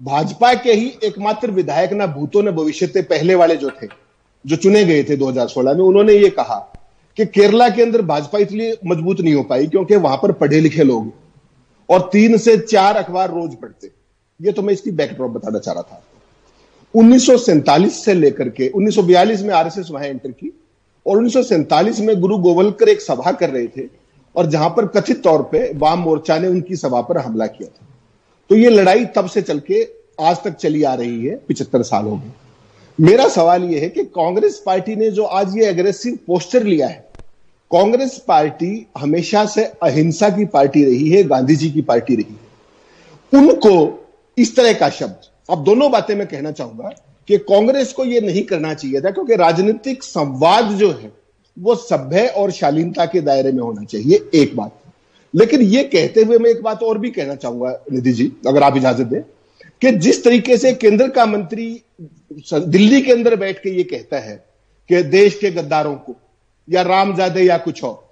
भाजपा 0.00 0.52
के 0.54 0.72
ही 0.72 0.92
एकमात्र 1.04 1.50
विधायक 1.50 1.92
ना 1.92 2.06
भूतों 2.06 2.42
ने 2.42 2.50
भविष्य 2.50 2.86
पहले 2.98 3.34
वाले 3.34 3.56
जो 3.56 3.70
थे, 3.70 3.88
जो 4.44 4.56
चुने 4.56 4.84
गए 4.84 5.02
थे 5.02 5.16
2016 5.16 5.74
में, 5.74 5.84
उन्होंने 5.84 6.12
ये 6.12 6.30
कहा 6.30 6.56
कि 7.18 7.26
केरला 7.26 7.68
के 7.68 7.82
अंदर 7.82 8.02
भाजपा 8.02 8.38
इसलिए 8.38 8.76
मज़बूत 8.86 9.20
नहीं 9.20 9.34
हो 9.34 9.42
पाई 9.42 9.66
क्योंकि 9.66 9.96
वहाँ 9.96 10.16
पर 10.16 10.32
पढ़े 10.32 10.60
लिखे 10.60 10.82
लोग 10.82 11.12
और 11.92 12.08
तीन 12.12 12.36
से 12.38 12.56
चार 12.58 12.96
अखबार 12.96 13.30
रोज 13.30 13.54
पढ़ते। 13.54 13.90
ये 14.40 14.52
तो 14.52 14.62
मैं 14.62 14.72
इसकी 14.74 14.90
बैकड्रॉप 14.92 15.30
बताना 15.30 15.58
चाह 15.58 15.74
रहा 15.74 15.82
था 15.82 16.02
उन्नीस 16.94 18.04
से 18.04 18.14
लेकर 18.14 18.48
के 18.50 18.70
1942 18.70 19.42
में 19.42 19.52
आरएसएस 19.54 19.88
वहाँ 19.90 20.06
एंटर 20.06 20.30
की 20.30 20.52
और 21.06 21.18
1947 21.18 22.00
में 22.00 22.20
गुरु 22.20 22.38
गोवलकर 22.38 22.88
एक 22.88 23.00
सभा 23.00 23.32
कर 23.32 23.50
रहे 23.50 23.66
थे 23.66 23.86
और 24.36 24.46
जहाँ 24.46 24.68
पर 24.68 24.86
कथित 24.90 25.22
तौर 25.22 25.42
पे 25.42 25.70
वाम 25.78 25.98
मोर्चा 25.98 26.38
ने 26.38 26.48
उनकी 26.48 26.76
सभा 26.76 27.00
पर 27.00 27.18
हमला 27.18 27.46
किया 27.46 27.68
था। 27.68 27.86
तो 28.50 28.56
ये 28.56 28.70
लड़ाई 28.70 29.04
तब 29.16 29.26
से 29.26 29.42
चल 29.42 29.58
के 29.60 29.82
आज 30.20 30.42
तक 30.44 30.54
चली 30.54 30.82
आ 30.82 30.94
रही 30.94 31.26
है, 31.26 31.36
पिछहत्तर 31.38 31.82
साल 31.82 32.06
गए 32.06 32.32
मेरा 32.98 33.28
सवाल 33.28 33.64
यह 33.64 33.80
है 33.80 33.88
कि 33.88 34.04
कांग्रेस 34.04 34.62
पार्टी 34.66 34.96
ने 34.96 35.10
जो 35.10 35.24
आज 35.24 35.56
ये 35.58 35.66
एग्रेसिव 35.66 36.18
पोस्टर 36.26 36.64
लिया 36.64 36.88
है 36.88 37.11
कांग्रेस 37.72 38.18
पार्टी 38.18 38.86
हमेशा 38.98 39.44
से 39.46 39.64
अहिंसा 39.82 40.28
की 40.28 40.44
पार्टी 40.44 40.84
रही 40.84 41.08
है 41.10 41.22
गांधी 41.24 41.56
जी 41.56 41.70
की 41.70 41.82
पार्टी 41.82 42.14
रही 42.16 42.32
है। 42.32 43.40
उनको 43.40 43.74
इस 44.38 44.54
तरह 44.56 44.72
का 44.72 44.88
शब्द, 44.90 45.20
अब 45.48 45.64
दोनों 45.64 45.90
बातें 45.90 46.14
मैं 46.14 46.26
कहना 46.26 46.50
चाहूँगा 46.50 46.88
कि 47.28 47.38
कांग्रेस 47.38 47.92
को 47.92 48.04
यह 48.04 48.20
नहीं 48.20 48.42
करना 48.42 48.72
चाहिए 48.74 49.00
था, 49.00 49.10
क्योंकि 49.10 49.36
राजनीतिक 49.36 50.02
संवाद 50.02 50.72
जो 50.72 50.90
है, 50.90 51.12
वो 51.56 51.74
सभ्य 51.74 52.26
और 52.26 52.50
शालीनता 52.50 53.06
के 53.06 53.20
दायरे 53.20 53.52
में 53.52 53.62
होना 53.62 53.84
चाहिए, 53.84 54.20
एक 54.34 54.56
बात। 54.56 54.78
लेकिन 55.34 55.62
यह 55.62 55.82
कहते 55.82 56.22
हुए 56.22 56.38
मैं 56.38 56.50
एक 56.50 56.62
बात 56.62 56.82
और 56.82 56.98
भी 56.98 57.10
कहना 57.10 57.34
चाहूँगा, 57.34 57.78
निधि 57.92 58.12
जी, 58.12 58.32
अगर 58.46 58.62
आप 58.62 58.76
इजाज़त 58.76 59.06
दें, 59.06 59.22
कि 59.82 59.92
जिस 59.92 60.22
तरीके 60.24 60.56
से 60.56 60.72
केंद्र 60.72 61.08
का 61.08 61.26
मंत्री 61.26 61.82
दिल्ली 62.52 63.00
के 63.02 63.12
अंदर 63.12 63.36
बैठ 63.36 63.62
के 63.62 63.70
ये 63.70 63.82
कहता 63.82 64.18
है 64.18 64.36
कि 64.90 65.02
देश 65.02 65.38
के 65.38 65.50
गद्दारों 65.50 65.94
को 65.94 66.16
या 66.70 66.82
रामजादे 66.82 67.42
या 67.42 67.58
कुछ 67.58 67.84
और। 67.84 68.08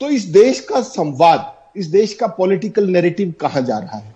तो 0.00 0.08
इस 0.08 0.24
देश 0.24 0.60
का 0.60 0.80
संवाद, 0.80 1.54
इस 1.76 1.86
देश 1.86 2.14
का 2.14 2.26
पॉलिटिकल 2.26 2.86
नैरेटिव 2.86 3.34
कहाँ 3.40 3.62
जा 3.62 3.78
रहा 3.78 3.98
है? 3.98 4.14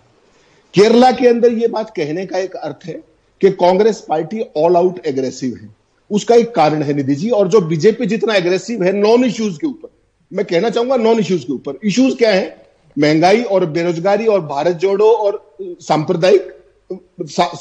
केरला 0.74 1.12
के 1.12 1.28
अंदर 1.28 1.52
यह 1.52 1.68
बात 1.68 1.90
कहने 1.90 2.26
का 2.26 2.38
एक 2.38 2.56
अर्थ 2.56 2.86
है 2.86 2.94
कि 3.40 3.50
Congress 3.50 4.04
party 4.08 4.44
all 4.56 4.76
out 4.76 5.06
aggressive 5.06 5.56
है। 5.62 5.74
उसका 6.10 6.34
एक 6.34 6.54
कारण 6.54 6.82
है 6.82 6.92
निधि 6.92 7.14
जी, 7.14 7.30
और 7.30 7.48
जो 7.48 7.60
बीजेपी 7.60 8.06
जितना 8.06 8.34
एग्रेसिव 8.34 8.82
है 8.82 8.92
नॉन 8.92 9.24
इश्यूज़ 9.24 9.58
के 9.58 9.66
ऊपर। 9.66 9.88
मैं 10.32 10.46
कहना 10.46 10.70
चाहूँगा 10.70 10.96
नॉन 10.96 11.18
इश्यूज़ 11.18 11.42
के 11.42 11.52
ऊपर। 11.52 11.78
इश्यूज़ 11.84 12.16
क्या 12.16 12.30
है? 12.30 12.66
महँगाई 12.98 13.42
और 13.42 13.64
बेरोजगारी 13.66 14.26
और 14.26 14.40
भारत 14.40 14.76
जोड़ो 14.76 15.10
और 15.10 15.56
सांप्रदायिक 15.62 16.54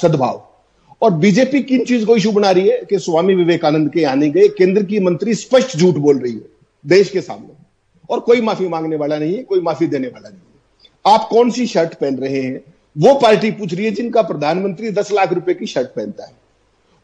सद्भाव। 0.01 0.48
और 1.01 1.13
बीजेपी 1.13 1.61
किन 1.61 1.83
चीज़ 1.85 2.05
को 2.05 2.15
इशू 2.15 2.31
बना 2.31 2.51
रही 2.51 2.67
है 2.67 2.81
कि 2.89 2.99
स्वामी 2.99 3.35
विवेकानंद 3.35 3.91
के 3.91 4.03
आने 4.03 4.29
गए 4.29 4.47
केंद्र 4.47 4.83
की 4.83 4.99
मंत्री 4.99 5.33
स्पष्ट 5.33 5.77
झूठ 5.77 5.95
बोल 5.95 6.19
रही 6.19 6.33
है, 6.33 6.45
देश 6.85 7.09
के 7.09 7.21
सामने। 7.21 7.53
और 8.09 8.19
कोई 8.19 8.41
माफ़ी 8.41 8.67
मांगने 8.67 8.95
वाला 8.95 9.17
नहीं 9.17 9.35
है, 9.37 9.43
कोई 9.43 9.61
माफ़ी 9.61 9.87
देने 9.87 10.07
वाला 10.07 10.29
नहीं 10.29 10.39
है। 10.39 11.15
आप 11.15 11.27
कौन 11.31 11.49
सी 11.49 11.65
शर्ट 11.67 11.93
पहन 11.93 12.17
रहे 12.17 12.41
हैं? 12.41 12.61
वो 12.97 13.13
पार्टी 13.13 13.51
पूछ 13.51 13.73
रही 13.73 13.85
है 13.85 13.91
जिनका 13.91 14.21
प्रधानमंत्री 14.21 14.91
दस 14.91 15.11
लाख 15.11 15.33
रुपए 15.33 15.53
की 15.53 15.65
शर्ट 15.65 15.87
पहनता 15.87 16.25
है। 16.25 16.31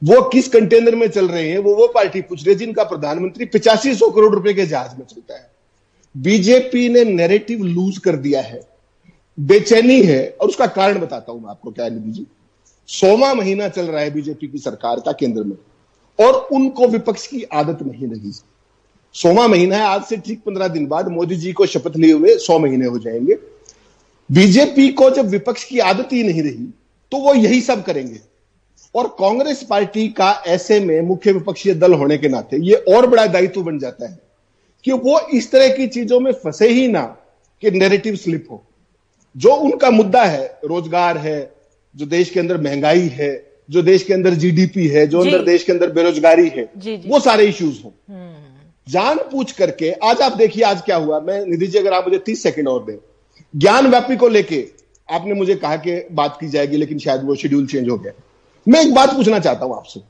वो 0.03 0.21
किस 0.29 0.47
कंटेनर 0.47 0.95
में 0.95 1.07
चल 1.07 1.27
रहे 1.27 1.49
हैं? 1.49 1.57
वो 1.57 1.75
वो 1.75 1.87
पार्टी 1.87 2.21
पूछ 2.21 2.45
रही 2.45 2.53
है 2.53 2.59
जिनका 2.59 2.83
प्रधानमंत्री 2.83 3.45
पिचासी 3.45 3.95
सौ 3.95 4.09
करोड़ 4.09 4.33
रुपए 4.35 4.53
के 4.53 4.65
जहाज़ 4.65 4.99
में 4.99 5.05
चलता 5.05 5.35
है। 5.35 5.51
बीजेपी 6.17 6.89
ने 6.89 7.03
नैरेटिव 7.03 7.63
लूज 7.63 7.97
कर 7.97 8.15
दिया 8.15 8.41
है। 8.41 8.61
बेचैनी 9.39 10.01
है, 10.01 10.35
और 10.41 10.47
उसका 10.47 10.65
कारण 10.65 10.99
बताता 10.99 11.31
हूँ 11.31 11.41
मैं 11.41 11.49
आपको, 11.49 11.71
क्या 11.71 11.89
निधि 11.89 12.25
सोवा 12.89 13.33
महीना 13.33 13.67
चल 13.69 13.85
रहा 13.85 14.01
है 14.01 14.11
बीजेपी 14.11 14.47
की 14.47 14.57
सरकार 14.57 14.99
का 14.99 15.11
केंद्र 15.11 15.43
में, 15.43 15.55
और 16.19 16.47
उनको 16.51 16.87
विपक्ष 16.87 17.25
की 17.27 17.43
आदत 17.43 17.81
नहीं 17.83 18.07
रही। 18.07 18.31
सोवा 19.15 19.47
महीना 19.47 19.77
है, 19.77 19.83
आज 19.83 20.03
से 20.03 20.17
ठीक 20.17 20.41
पंद्रह 20.45 20.67
दिन 20.67 20.85
बाद 20.87 21.07
मोदी 21.07 21.35
जी 21.35 21.53
को 21.53 21.65
शपथ 21.65 21.97
लिए 21.97 22.13
हुए 22.13 22.35
सौ 22.37 22.59
महीने 22.59 22.85
हो 22.85 22.99
जाएँगे। 22.99 23.37
बीजेपी 24.29 24.87
को 24.89 25.09
जब 25.09 25.27
विपक्ष 25.29 25.63
की 25.63 25.79
आदत 25.79 26.13
ही 26.13 26.23
नहीं 26.23 26.43
रही 26.43 26.65
तो 27.11 27.17
वो 27.17 27.33
यही 27.33 27.61
सब 27.61 27.83
करेंगे। 27.83 28.19
और 28.95 29.07
कांग्रेस 29.19 29.63
पार्टी 29.63 30.07
का 30.09 30.31
ऐसे 30.47 30.79
में 30.79 31.01
मुख्य 31.01 31.31
विपक्षीय 31.31 31.73
दल 31.73 31.93
होने 31.93 32.17
के 32.17 32.29
नाते 32.29 32.57
ये 32.61 32.75
और 32.89 33.07
बड़ा 33.07 33.25
दायित्व 33.25 33.61
बन 33.63 33.79
जाता 33.79 34.09
है 34.09 34.19
कि 34.85 34.91
वो 34.91 35.19
इस 35.33 35.51
तरह 35.51 35.69
की 35.69 35.87
चीज़ों 35.87 36.19
में 36.19 36.31
फंसे 36.33 36.69
ही 36.69 36.87
ना, 36.87 37.01
कि 37.63 37.71
नैरेटिव 37.71 38.15
स्लिप 38.15 38.47
हो। 38.51 38.63
जो 39.35 39.53
उनका 39.53 39.89
मुद्दा 39.91 40.23
है, 40.23 40.59
रोज़गार 40.65 41.17
है 41.17 41.54
जो 41.95 42.05
देश 42.05 42.29
के 42.29 42.39
अंदर 42.39 42.61
महँगाई 42.61 43.07
है 43.13 43.31
जो 43.69 43.81
देश 43.81 44.03
के 44.03 44.13
अंदर 44.13 44.33
जीडीपी 44.33 44.87
है 44.87 45.05
जो 45.07 45.19
अंदर 45.19 45.43
देश 45.43 45.63
के 45.63 45.71
अंदर 45.71 45.91
बेरोजगारी 45.91 46.47
है 46.47 46.69
जी 46.77 46.95
जी। 46.97 47.09
वो 47.09 47.19
सारे 47.19 47.45
इश्यूज़ 47.45 47.81
हो। 47.83 47.93
जान 48.87 49.17
पूछ 49.31 49.51
करके 49.51 49.91
आज 50.03 50.21
आप 50.21 50.35
देखिए 50.37 50.63
आज 50.63 50.81
क्या 50.81 50.95
हुआ। 50.95 51.19
मैं 51.19 51.45
निधि 51.45 51.67
जी 51.67 51.77
अगर 51.77 51.93
आप 51.93 52.07
मुझे 52.07 52.17
तीस 52.25 52.43
सेकंड 52.43 52.67
और 52.67 52.83
दें। 52.85 52.97
ज्ञान 53.53 53.87
व्यापी 53.87 54.15
को 54.15 54.27
लेके 54.27 54.63
आपने 55.09 55.33
मुझे 55.33 55.55
कहा 55.55 55.75
कि 55.77 55.95
बात 56.11 56.37
की 56.41 56.47
जाएगी 56.47 56.77
लेकिन 56.77 56.99
शायद 56.99 57.23
वो 57.23 57.35
शेड्यूल 57.35 57.65
चेंज 57.67 57.89
हो 57.89 57.97
गया। 57.97 58.11
मैं 58.67 58.81
एक 58.81 58.93
बात 58.93 59.15
पूछना 59.15 59.39
चाहता 59.39 59.65
हूँ 59.65 59.75
आपसे। 59.75 60.01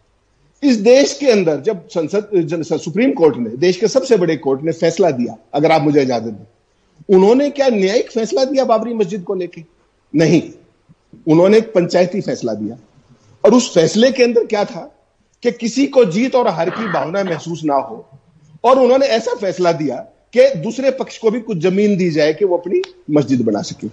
इस 0.63 0.75
देश 0.77 1.13
के 1.13 1.31
अंदर 1.31 1.61
जब 1.61 1.87
संसद 1.89 2.77
सुप्रीम 2.77 3.11
कोर्ट 3.11 3.37
ने 3.37 3.49
देश 3.57 3.77
के 3.77 3.87
सबसे 3.87 4.17
बड़े 4.17 4.35
कोर्ट 4.37 4.61
ने 4.63 4.71
फैसला 4.73 5.11
दिया 5.11 5.37
अगर 5.53 5.71
आप 5.71 5.81
मुझे 5.81 6.01
इजाज़त 6.01 6.23
दें 6.25 7.15
उन्होंने 7.15 7.49
क्या 7.49 7.67
न्यायिक 7.69 8.11
फैसला 8.11 8.43
दिया 8.43 8.65
बाबरी 8.65 8.93
मस्जिद 8.93 9.23
को 9.23 9.35
लेके? 9.35 9.63
नहीं। 10.13 10.41
उन्होंने 11.27 11.57
एक 11.57 11.73
पंचायती 11.73 12.21
फैसला 12.21 12.53
दिया। 12.53 12.77
और 13.45 13.53
उस 13.53 13.73
फैसले 13.73 14.11
के 14.11 14.23
अंदर 14.23 14.45
क्या 14.45 14.65
था 14.65 14.95
कि 15.43 15.51
किसी 15.51 15.87
को 15.87 16.05
जीत 16.05 16.35
और 16.35 16.47
हार 16.47 16.69
की 16.69 16.87
भावना 16.87 17.23
महसूस 17.23 17.61
ना 17.63 17.75
हो। 17.75 18.09
और 18.63 18.79
उन्होंने 18.79 19.05
ऐसा 19.05 19.33
फैसला 19.33 19.71
दिया 19.71 19.95
कि 20.33 20.55
दूसरे 20.55 20.91
पक्ष 20.91 21.17
को 21.17 21.31
भी 21.31 21.39
कुछ 21.39 21.57
ज़मीन 21.57 21.97
दी 21.97 22.11
जाए 22.11 22.33
कि 22.33 22.45
वो 22.45 22.57
अपनी 22.57 22.81
मस्जिद 23.11 23.41
बना 23.41 23.61
सके। 23.61 23.87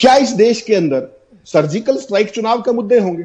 क्या 0.00 0.16
इस 0.16 0.30
देश 0.30 0.60
के 0.60 0.74
अंदर 0.74 1.20
सर्जिकल 1.44 1.96
स्ट्राइक 1.96 2.30
चुनाव 2.30 2.60
के 2.60 2.72
मुद्दे 2.72 2.98
होंगे? 2.98 3.22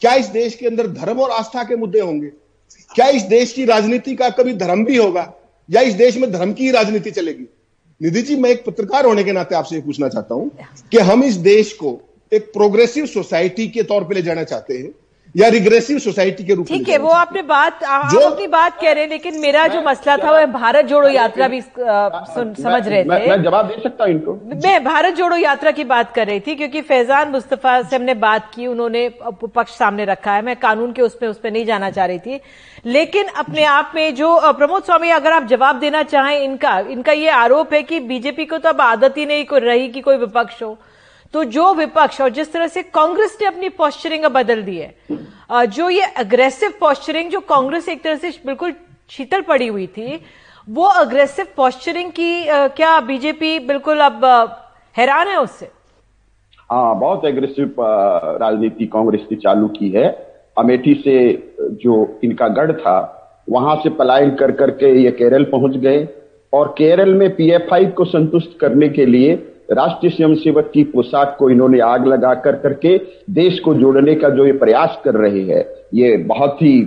क्या 0.00 0.14
इस 0.14 0.26
देश 0.26 0.54
के 0.54 0.66
अंदर 0.66 0.86
धर्म 0.86 1.20
और 1.20 1.30
आस्था 1.30 1.62
के 1.62 1.76
मुद्दे 1.76 2.00
होंगे? 2.00 2.26
क्या 2.94 3.08
इस 3.08 3.22
देश 3.22 3.52
की 3.52 3.64
राजनीति 3.64 4.14
का 4.14 4.30
कभी 4.30 4.52
धर्म 4.52 4.84
भी 4.84 4.96
होगा? 4.96 5.34
या 5.70 5.80
इस 5.80 5.94
देश 5.94 6.16
में 6.16 6.32
धर्म 6.32 6.52
की 6.52 6.64
ही 6.64 6.70
राजनीति 6.70 7.10
चलेगी? 7.10 7.46
निधि 8.02 8.22
जी, 8.22 8.36
मैं 8.36 8.50
एक 8.50 8.64
पत्रकार 8.64 9.04
होने 9.06 9.24
के 9.24 9.32
नाते 9.32 9.54
आपसे 9.54 9.80
पूछना 9.80 10.08
चाहता 10.08 10.34
हूँ 10.34 10.50
कि 10.90 10.98
हम 10.98 11.24
इस 11.24 11.34
देश 11.34 11.72
को 11.72 12.09
एक 12.32 12.52
प्रोग्रेसिव 12.52 13.06
सोसाइटी 13.08 13.68
के 13.68 13.82
तौर 13.82 14.04
पे 14.04 14.14
ले 14.14 14.22
जाना 14.22 14.42
चाहते 14.44 14.74
हैं 14.74 14.90
या 15.34 15.48
रिग्रेसिव 15.48 15.98
सोसाइटी 15.98 16.44
के 16.44 16.54
रूप 16.54 16.70
में 16.70 16.78
ठीक 16.78 16.88
है 16.88 16.96
वो 16.98 17.08
आपने 17.08 17.42
बात 17.42 17.82
आप 17.84 18.08
जो 18.12 18.20
अपनी 18.20 18.46
बात 18.46 18.80
कह 18.80 18.92
रहे 18.92 19.02
हैं 19.02 19.10
लेकिन 19.10 19.38
मेरा 19.40 19.66
जो 19.66 19.82
मसला 19.82 20.16
था 20.16 20.30
वो 20.30 20.46
भारत 20.52 20.84
जोड़ो 20.84 21.08
यात्रा 21.08 21.48
भी 21.48 21.60
सुन, 21.60 22.54
समझ 22.54 22.88
रहे 22.88 23.02
थे। 23.04 23.08
मैं, 23.08 23.28
मैं 23.28 23.42
जवाब 23.42 23.68
दे 23.68 23.80
सकता 23.82 24.04
हूँ 24.04 24.12
इनको? 24.12 24.34
मैं 24.64 24.82
भारत 24.84 25.14
जोड़ो 25.14 25.36
यात्रा 25.36 25.70
की 25.70 25.84
बात 25.84 26.14
कर 26.14 26.26
रही 26.26 26.40
थी 26.40 26.54
क्योंकि 26.56 26.80
फैजान 26.82 27.30
मुस्तफ़ा 27.30 27.80
से 27.82 27.96
हमने 27.96 28.14
बात 28.16 28.50
की 28.54 28.66
उन्होंने 28.66 29.08
पक्ष 29.54 29.76
सामने 29.78 30.04
रखा 30.04 30.34
है। 30.34 30.42
मैं 30.42 30.56
कानून 30.58 30.92
के 30.92 31.02
उसमें 31.02 31.28
उसमें 31.28 31.50
नहीं 31.50 31.64
जाना 31.66 31.90
चाह 31.90 32.06
रही 32.06 32.18
थी। 32.18 32.40
लेकिन 32.86 33.26
अपने 33.38 33.64
आप 33.64 33.92
में 33.94 34.14
जो 34.14 34.36
प्रमोद 34.52 34.84
स्वामी 34.84 35.10
अगर 35.12 35.32
आप 35.32 35.46
जवाब 35.46 35.80
देना 35.80 36.02
चाहें 36.04 36.38
इनका 36.40 36.78
इनका 36.90 37.12
ये 37.12 37.28
आरोप 37.38 37.74
है 37.74 37.82
कि 37.82 38.00
बीजेपी 38.00 38.44
को 38.44 38.58
तो 38.58 38.68
अब 38.68 38.80
आदत 38.82 39.18
ही 39.18 39.26
नहीं 39.26 39.60
रही 39.60 39.88
कि 39.88 40.00
कोई 40.00 40.16
विपक्ष 40.18 40.62
हो। 40.62 40.76
तो 41.34 41.42
जो 41.46 41.72
विपक्ष 41.74 42.20
और 42.20 42.30
जिस 42.30 42.52
तरह 42.52 42.66
से 42.66 42.82
कांग्रेस 42.84 43.36
ने 43.40 43.46
अपनी 43.46 43.68
पॉस्चरिंग 43.68 44.24
बदल 44.26 44.62
दी 44.62 44.76
है 44.76 45.66
जो 45.68 45.88
ये 45.90 46.04
अग्रेसिव 46.18 46.72
पॉस्चरिंग 46.80 47.30
जो 47.30 47.40
कांग्रेस 47.48 47.88
एक 47.88 48.02
तरह 48.04 48.16
से 48.16 48.30
बिल्कुल 48.46 48.72
शीतल 49.10 49.40
पड़ी 49.42 49.66
हुई 49.66 49.86
थी, 49.88 50.20
वो 50.68 50.84
अग्रेसिव 50.84 51.46
पॉस्चरिंग 51.56 52.10
की 52.10 52.44
क्या 52.76 52.98
बीजेपी 53.00 53.58
बिल्कुल 53.66 54.00
अब 54.00 54.24
हैरान 54.96 55.28
है 55.28 55.36
उससे? 55.38 55.70
हाँ 56.70 56.98
बहुत 56.98 57.24
एग्रेसिव 57.24 57.74
राजनीति 57.80 58.86
कांग्रेस 58.86 59.26
की 59.28 59.36
चालू 59.36 59.68
की 59.70 59.90
है। 59.90 60.06
अमेठी 60.56 60.94
से, 60.94 61.16
जो 61.60 62.20
इनका 62.24 62.48
गढ़ 62.50 62.72
था, 62.72 62.96
वहाँ 63.48 63.76
से 63.82 63.90
पलायन 63.90 64.30
कर 64.36 64.52
करके 64.52 64.92
ये 65.02 65.10
केरल 65.12 65.44
पहुँच 65.52 65.76
गए। 65.76 66.08
और 66.52 66.74
केरल 66.78 67.14
में 67.14 67.28
पीएफआई 67.36 67.86
को 67.88 68.04
संतुष्ट 68.04 68.58
करने 68.60 68.88
के 68.88 69.06
लिए 69.06 69.34
राष्ट्रीय 69.72 70.12
स्वयंसेवक 70.12 70.70
की 70.74 70.82
पोशाक 70.84 71.36
को 71.38 71.50
इन्होंने 71.50 71.80
आग 71.80 72.06
लगा 72.06 72.34
कर 72.34 72.56
करके 72.56 72.96
देश 73.30 73.58
को 73.58 73.74
जोड़ने 73.74 74.14
का 74.14 74.28
जो 74.28 74.46
ये 74.46 74.52
प्रयास 74.52 75.00
कर 75.04 75.14
रहे 75.14 75.42
हैं, 75.42 75.64
ये 75.94 76.16
बहुत 76.16 76.62
ही 76.62 76.78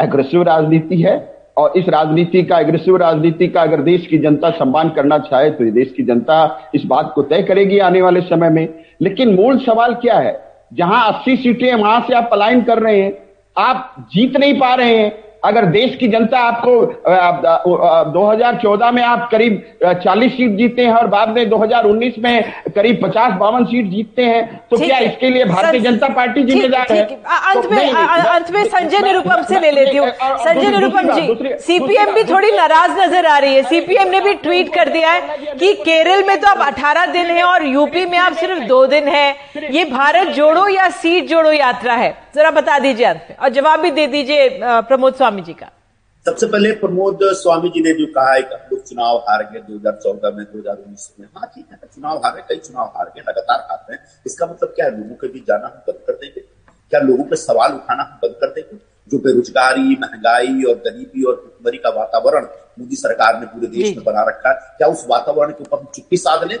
एग्रेसिव 0.00 0.42
राजनीति 0.42 1.00
है। 1.02 1.16
और 1.56 1.72
इस 1.76 1.88
राजनीति 1.88 2.42
का 2.42 2.58
एग्रेसिव 2.58 2.96
राजनीति 2.96 3.46
का 3.48 3.62
अगर 3.62 3.80
देश 3.82 4.06
की 4.06 4.18
जनता 4.18 4.50
सम्मान 4.50 4.88
करना 4.88 5.18
चाहे 5.20 5.50
तो 5.50 5.64
ये 5.64 5.70
देश 5.70 5.92
की 5.96 6.02
जनता 6.02 6.70
इस 6.74 6.82
बात 6.86 7.12
को 7.14 7.22
तय 7.22 7.42
करेगी 7.42 7.78
आने 7.78 8.02
वाले 8.02 8.20
समय 8.20 8.50
में। 8.50 8.68
लेकिन 9.02 9.34
मूल 9.34 9.58
सवाल 9.58 9.94
क्या 9.94 10.18
है? 10.18 10.40
जहाँ 10.72 11.12
अस्सी 11.12 11.36
सीटें 11.36 11.74
वहाँ 11.74 12.00
से 12.08 12.14
आप 12.14 12.28
पलायन 12.30 12.62
कर 12.62 12.78
रहे 12.78 13.00
हैं। 13.00 13.12
आप 13.56 13.94
जीत 14.12 14.36
नहीं 14.36 14.54
पा 14.54 14.74
रहे 14.74 14.96
हैं। 14.96 15.12
अगर 15.42 15.64
देश 15.66 15.94
की 15.96 16.06
जनता 16.08 16.38
आपको 16.40 16.70
2014 18.12 18.90
में 18.92 19.02
आप 19.02 19.28
करीब 19.32 19.62
40 20.04 20.30
सीट 20.36 20.56
जीते 20.58 20.82
हैं 20.82 20.92
और 20.92 21.06
बाद 21.08 21.28
में 21.28 21.48
2019 21.50 22.18
में 22.24 22.44
करीब 22.74 23.00
50 23.04 23.36
बावन 23.40 23.64
सीट 23.64 23.86
जीतते 23.90 24.24
हैं 24.24 24.40
तो 24.70 24.76
क्या 24.78 24.98
इसके 24.98 25.30
लिए 25.30 25.44
भारतीय 25.44 25.80
जनता 25.80 26.08
पार्टी 26.14 26.42
जिम्मेदार 26.44 26.92
है? 26.92 27.02
अंत 27.02 27.62
तो 27.62 27.70
में 27.70 27.92
अंत 27.92 28.50
में 28.50 28.62
संजय 28.64 29.00
निरुपम 29.02 29.42
से 29.42 29.60
ले 29.60 29.70
लेती 29.70 29.96
हूँ। 29.96 30.08
संजय 30.10 30.70
निरुपम 30.70 31.12
जी 31.12 31.54
सीपीएम 31.60 32.12
भी 32.14 32.24
थोड़ी 32.24 32.50
नाराज़ 32.52 32.98
नज़र 33.00 33.26
आ 33.26 33.38
रही 33.38 33.54
है। 33.54 33.62
सीपीएम 33.64 34.08
ने 34.10 34.20
भी 34.20 34.34
ट्वीट 34.36 34.74
कर 34.74 34.88
दिया 34.88 35.10
है 35.10 35.54
कि 35.54 35.72
केरल 35.84 36.26
में 36.26 36.36
तो 36.40 36.48
अब 36.48 36.62
18 36.64 37.12
दिन 37.12 37.26
है 37.26 37.42
और 37.44 37.66
यूपी 37.66 38.04
में 38.06 38.18
अब 38.18 38.36
सिर्फ़ 38.36 38.64
दो 38.64 38.86
दिन 38.86 39.08
है। 39.08 39.34
ये 39.70 39.84
भारत 39.86 40.28
जोड़ो 40.36 40.68
या 40.68 40.88
सीट 40.98 41.28
जोड़ो 41.28 41.52
यात्रा 41.52 41.94
है? 41.94 42.16
जरा 42.34 42.50
बता 42.50 42.78
दीजिए 42.78 43.06
अंत 43.06 43.26
में 43.30 43.36
और 43.36 43.48
जवाब 43.50 43.80
भी 43.80 43.90
दे 43.90 44.06
दीजिए 44.06 44.48
प्रमोद 44.62 45.14
स्वामी 45.14 45.42
जी 45.42 45.52
का। 45.52 45.70
सबसे 46.26 46.46
पहले 46.46 46.72
प्रमोद 46.80 47.18
स्वामी 47.34 47.68
जी 47.68 47.80
ने 47.82 47.92
जो 47.94 48.06
कहा 48.14 48.32
है 48.32 48.42
कि 48.42 48.54
हम 48.54 48.60
लोग 48.72 48.82
चुनाव 48.88 49.16
हार 49.28 49.42
गए 49.52 49.60
2014 49.68 50.36
में 50.36 50.44
2019 50.46 51.08
में। 51.20 51.26
हाँ 51.36 51.50
ठीक 51.54 51.66
है 51.72 51.78
चुनाव 51.94 52.16
हारे 52.24 52.42
कई 52.48 52.56
चुनाव 52.58 52.92
हार 52.96 53.12
गए 53.16 53.22
लगातार 53.28 53.60
हार 53.70 53.84
रहे 53.88 53.96
हैं। 53.96 54.20
इसका 54.26 54.46
मतलब 54.46 54.72
क्या 54.76 54.86
है? 54.86 54.90
लोगों 54.98 55.14
के 55.14 55.28
बीच 55.28 55.46
जाना 55.46 55.66
हम 55.66 55.82
बंद 55.88 56.00
कर 56.06 56.12
देंगे? 56.14 56.40
क्या 56.92 57.00
लोगों 57.00 57.24
पे 57.24 57.36
सवाल 57.36 57.72
उठाना 57.72 58.02
हम 58.02 58.18
बंद 58.22 58.36
कर 58.40 58.52
देंगे? 58.54 58.78
जो 59.10 59.18
बेरोजगारी 59.18 59.96
महँगाई 60.00 60.62
और 60.68 60.74
गरीबी 60.86 61.22
और 61.24 61.34
भुखमरी 61.36 61.78
का 61.78 61.90
वातावरण 61.90 62.46
मोदी 62.78 62.96
सरकार 62.96 63.40
ने 63.40 63.46
पूरे 63.46 63.66
देश 63.68 63.96
में 63.96 64.04
बना 64.04 64.24
रखा 64.28 64.50
है 64.50 64.76
क्या 64.78 64.88
उस 64.88 65.04
वातावरण 65.10 65.52
के 65.52 65.62
ऊपर 65.62 65.78
हम 65.78 65.86
चुप्पी 65.94 66.16
साध 66.18 66.44
लें? 66.50 66.58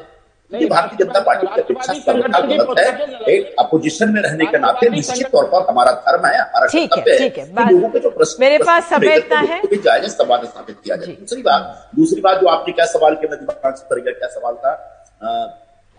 ये 0.52 0.66
भारतीय 0.66 0.98
जनता 0.98 1.20
पार्टी 1.20 1.46
की 1.46 1.60
अपेक्षा 1.60 1.92
सर्वथा 1.94 2.38
गलत 2.40 2.78
है। 2.78 3.32
एक 3.32 3.54
अपोजिशन 3.58 4.12
में 4.12 4.20
रहने 4.22 4.46
के 4.46 4.58
नाते 4.58 4.88
निश्चित 4.88 5.26
तौर 5.26 5.44
पर 5.44 5.66
हमारा 5.68 5.92
धर्म 6.06 6.26
है 6.26 6.38
हमारा 6.38 6.66
कर्तव्य 6.66 7.16
है 7.22 7.28
कि 7.30 7.40
लोगों 7.40 7.88
के 7.88 7.98
जो 7.98 8.10
प्रश्न 8.10 8.36
मेरे 8.40 8.58
पास 8.58 8.88
समय 8.90 9.16
इतना 9.16 9.40
है। 9.40 9.60
जायज़ 9.76 10.10
सवाल 10.12 10.46
स्थापित 10.46 10.76
किया 10.84 10.96
जाए। 10.96 11.14
दूसरी 11.14 11.42
बात 11.42 11.90
दूसरी 11.96 12.20
बात 12.20 12.40
जो 12.40 12.48
आपने 12.48 12.72
क्या 12.72 12.86
सवाल 12.86 13.14
किया 13.14 13.30
मैं 13.30 13.38
दिमाग 13.40 13.74
से 13.74 13.84
परिगत 13.90 14.18
क्या 14.18 14.28
सवाल 14.30 14.54
था? 14.54 14.72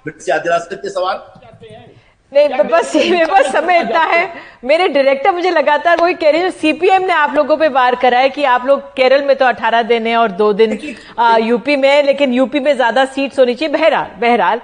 फिर 0.05 0.13
से 0.19 0.39
दिला 0.39 0.57
सकते 0.59 0.89
सवाल। 0.89 1.17
नहीं 2.31 2.47
तो 2.49 2.63
बस 2.63 2.95
मेरे 2.95 3.25
पास 3.25 3.51
समय 3.51 3.79
इतना 3.79 3.99
है। 4.01 4.27
मेरे 4.65 4.87
डायरेक्टर 4.87 5.31
मुझे 5.31 5.49
लगातार 5.51 6.01
वही 6.01 6.13
कह 6.13 6.29
रहे 6.29 6.41
हैं 6.41 6.49
सीपीएम 6.51 7.01
ने 7.01 7.13
आप 7.13 7.33
लोगों 7.35 7.57
पे 7.57 7.67
वार 7.69 7.95
करा 7.95 8.19
है 8.19 8.29
कि 8.29 8.43
आप 8.45 8.65
लोग 8.65 8.81
केरल 8.95 9.23
में 9.25 9.35
तो 9.35 9.45
18 9.45 9.83
दिन 9.83 10.07
है 10.07 10.15
और 10.17 10.31
दो 10.33 10.51
दिन 10.53 10.77
आ, 11.19 11.37
यूपी 11.37 11.75
में 11.75 11.89
है 11.89 12.01
लेकिन 12.03 12.33
यूपी 12.33 12.59
में 12.59 12.75
ज़्यादा 12.75 13.05
सीट्स 13.07 13.39
होनी 13.39 13.55
चाहिए। 13.55 13.73
बहरहाल 13.73 14.11
बहरहाल 14.21 14.61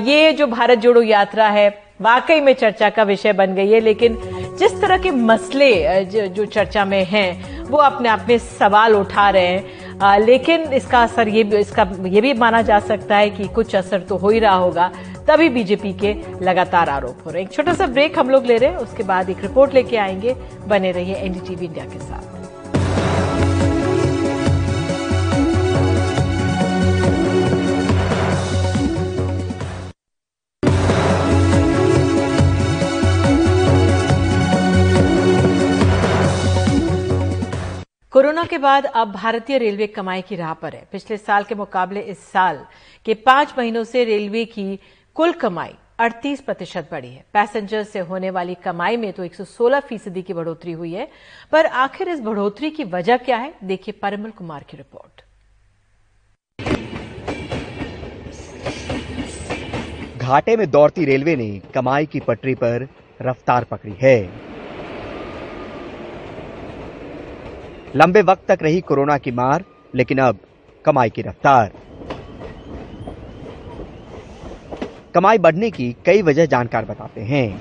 ये 0.00 0.32
जो 0.32 0.46
भारत 0.46 0.78
जोड़ो 0.78 1.02
यात्रा 1.02 1.48
है 1.48 1.68
वाकई 2.02 2.40
में 2.40 2.52
चर्चा 2.54 2.90
का 2.90 3.02
विषय 3.02 3.32
बन 3.32 3.54
गई 3.54 3.70
है 3.70 3.80
लेकिन 3.80 4.16
जिस 4.58 4.80
तरह 4.80 4.98
के 4.98 5.10
मसले 5.10 6.04
जो, 6.06 6.44
चर्चा 6.46 6.84
में 6.84 7.04
हैं 7.04 7.62
वो 7.64 7.78
अपने 7.78 8.08
आप 8.08 8.26
में 8.28 8.38
सवाल 8.38 8.94
उठा 8.94 9.28
रहे 9.30 9.46
हैं। 9.46 9.98
आ, 9.98 10.16
लेकिन 10.18 10.62
इसका 10.72 11.02
असर 11.02 11.28
ये 11.28 11.42
इसका 11.58 11.86
ये 12.06 12.20
भी 12.20 12.32
माना 12.34 12.62
जा 12.62 12.78
सकता 12.82 13.16
है 13.16 13.30
कि 13.30 13.46
कुछ 13.48 13.74
असर 13.76 14.00
तो 14.00 14.16
हो 14.16 14.28
ही 14.28 14.38
रहा 14.38 14.54
होगा। 14.54 14.90
तभी 15.28 15.48
बीजेपी 15.48 15.92
के 15.92 16.12
लगातार 16.44 16.88
आरोप 16.90 17.22
हो 17.26 17.30
रहे 17.30 17.42
हैं। 17.42 17.48
एक 17.48 17.54
छोटा 17.54 17.74
सा 17.74 17.86
ब्रेक 17.86 18.18
हम 18.18 18.30
लोग 18.30 18.46
ले 18.46 18.56
रहे 18.56 18.70
हैं, 18.70 18.76
उसके 18.76 19.02
बाद 19.02 19.30
एक 19.30 19.40
रिपोर्ट 19.40 19.74
लेके 19.74 19.96
आएँगे। 19.96 20.34
बने 20.68 20.92
रहिए 20.92 21.14
एनडीटीवी 21.14 21.66
इंडिया 21.66 21.84
के 21.84 21.98
साथ। 21.98 22.32
कोरोना 38.12 38.44
के 38.44 38.58
बाद 38.58 38.84
अब 38.86 39.12
भारतीय 39.12 39.58
रेलवे 39.58 39.86
कमाई 39.86 40.22
की 40.22 40.36
राह 40.36 40.52
पर 40.54 40.74
है। 40.74 40.86
पिछले 40.92 41.16
साल 41.16 41.44
के 41.44 41.54
मुकाबले 41.54 42.00
इस 42.00 42.18
साल 42.32 42.58
के 43.06 43.14
पाँच 43.14 43.54
महीनों 43.58 43.82
से 43.84 44.04
रेलवे 44.04 44.44
की 44.44 44.78
कुल 45.16 45.32
कमाई 45.32 45.74
38 46.00 46.40
प्रतिशत 46.40 46.88
बढ़ी 46.92 47.08
है। 47.08 47.24
पैसेंजर 47.32 47.82
से 47.82 47.98
होने 47.98 48.30
वाली 48.30 48.54
कमाई 48.54 48.96
में 48.96 49.12
तो 49.12 49.24
116 49.24 49.80
फ़ीसदी 49.80 50.22
की 50.22 50.32
बढ़ोतरी 50.32 50.72
हुई 50.72 50.92
है। 50.92 51.08
पर 51.52 51.66
आखिर 51.66 52.08
इस 52.08 52.20
बढ़ोतरी 52.20 52.70
की 52.70 52.84
वजह 52.84 53.16
क्या 53.16 53.36
है? 53.36 53.54
देखिए 53.64 53.94
परिमल 54.02 54.30
कुमार 54.30 54.64
की 54.70 54.76
रिपोर्ट। 54.76 55.22
घाटे 60.18 60.56
में 60.56 60.70
दौड़ती 60.70 61.04
रेलवे 61.04 61.36
ने 61.36 61.60
कमाई 61.74 62.06
की 62.06 62.20
पटरी 62.20 62.54
पर 62.54 62.88
रफ्तार 63.22 63.64
पकड़ी 63.64 63.94
है। 64.02 64.18
लंबे 67.96 68.22
वक्त 68.22 68.50
तक 68.50 68.58
रही 68.62 68.80
कोरोना 68.80 69.18
की 69.18 69.30
मार, 69.30 69.64
लेकिन 69.94 70.18
अब 70.18 70.38
कमाई 70.84 71.10
की 71.10 71.22
रफ्तार। 71.22 71.72
कमाई 75.14 75.38
बढ़ने 75.38 75.70
की 75.70 75.96
कई 76.06 76.22
वजह 76.22 76.46
जानकार 76.46 76.84
बताते 76.84 77.20
हैं। 77.20 77.60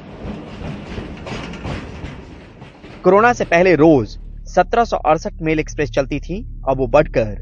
कोरोना 3.03 3.33
से 3.33 3.45
पहले 3.45 3.75
रोज 3.75 4.17
सत्रह 4.45 4.83
सौ 4.83 4.97
अड़सठ 4.97 5.33
मेल 5.41 5.59
एक्सप्रेस 5.59 5.89
चलती 5.89 6.19
थी, 6.19 6.61
अब 6.69 6.77
वो 6.77 6.87
बढ़कर 6.87 7.35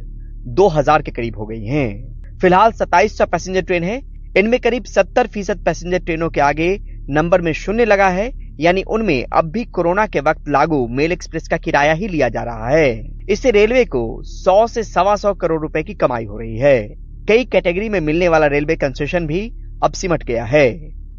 2000 0.47 1.01
के 1.01 1.11
करीब 1.11 1.37
हो 1.37 1.45
गई 1.45 1.63
हैं। 1.65 2.19
फ़िलहाल 2.41 2.71
2700 2.71 3.25
पैसेंजर 3.25 3.61
ट्रेन 3.61 3.83
है। 3.83 4.01
इनमें 4.37 4.59
करीब 4.59 4.83
70 4.83 5.27
फ़ीसद 5.27 5.63
पैसेंजर 5.65 5.99
ट्रेनों 5.99 6.29
के 6.29 6.41
आगे 6.41 6.79
नंबर 7.09 7.41
में 7.41 7.53
शून्य 7.53 7.85
लगा 7.85 8.09
है, 8.09 8.31
यानी 8.59 8.83
उनमें 8.83 9.25
अब 9.33 9.51
भी 9.51 9.65
कोरोना 9.65 10.05
के 10.07 10.19
वक्त 10.19 10.49
लागू 10.49 10.87
मेल 10.87 11.11
एक्सप्रेस 11.11 11.47
का 11.47 11.57
किराया 11.57 11.93
ही 11.93 12.07
लिया 12.07 12.29
जा 12.29 12.43
रहा 12.43 12.69
है। 12.69 13.17
इससे 13.29 13.51
रेलवे 13.51 13.85
को 13.85 14.23
100 14.23 14.67
से 14.67 14.83
सवा 14.83 15.15
सौ 15.15 15.33
करोड़ 15.33 15.61
रुपए 15.61 15.83
की 15.83 15.93
कमाई 15.93 16.25
हो 16.25 16.37
रही 16.37 16.57
है। 16.57 16.95
कई 17.27 17.45
कैटेगरी 17.45 17.89
में 17.89 17.99
मिलने 17.99 18.27
वाला 18.27 18.47
रेलवे 18.47 18.75
कंसेशन 18.75 19.27
भी 19.27 19.51
अब 19.81 19.91
सिमट 19.93 20.23
गया 20.23 20.43
है। 20.45 20.67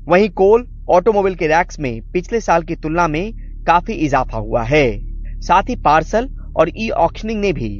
वहीं 0.06 0.28
कोल 0.32 0.66
ऑटोमोबाइल 0.90 1.34
के 1.34 1.46
रैक्स 1.46 1.80
में 1.80 2.00
पिछले 2.12 2.40
साल 2.40 2.62
की 2.62 2.74
तुलना 2.76 3.06
में 3.08 3.32
काफ़ी 3.66 3.94
इजाफा 3.96 4.38
हुआ 4.38 4.62
है। 4.64 4.86
साथ 5.42 5.68
ही 5.68 5.76
पार्सल 5.84 6.28
और 6.56 6.70
ई 6.76 6.88
ऑक्शनिंग 6.98 7.40
ने 7.40 7.52
भी 7.52 7.70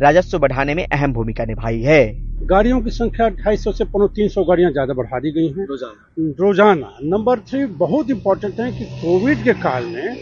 राजस्व 0.00 0.38
बढ़ाने 0.38 0.74
में 0.74 0.86
अहम 0.86 1.12
भूमिका 1.12 1.44
निभाई 1.44 1.80
है। 1.82 2.02
गाड़ियों 2.44 2.80
की 2.80 2.90
संख्या 2.90 3.28
ढाई 3.30 3.56
सौ 3.56 3.72
से 3.72 3.84
पौने 3.84 4.06
तीन 4.14 4.28
सौ 4.28 4.44
गाड़ियाँ 4.44 4.70
ज़्यादा 4.72 4.94
बढ़ा 4.94 5.18
दी 5.20 5.30
गई 5.32 5.48
हैं। 5.48 5.66
रोज़ाना। 5.66 6.32
रोज़ाना। 6.40 6.96
नंबर 7.04 7.38
थ्री 7.40 7.64
बहुत 7.78 8.10
इम्पोर्टेंट 8.10 8.60
है 8.60 8.70
कि 8.72 8.84
कोविड 8.96 9.44
के 9.44 9.52
काल 9.60 9.84
में 9.86 10.16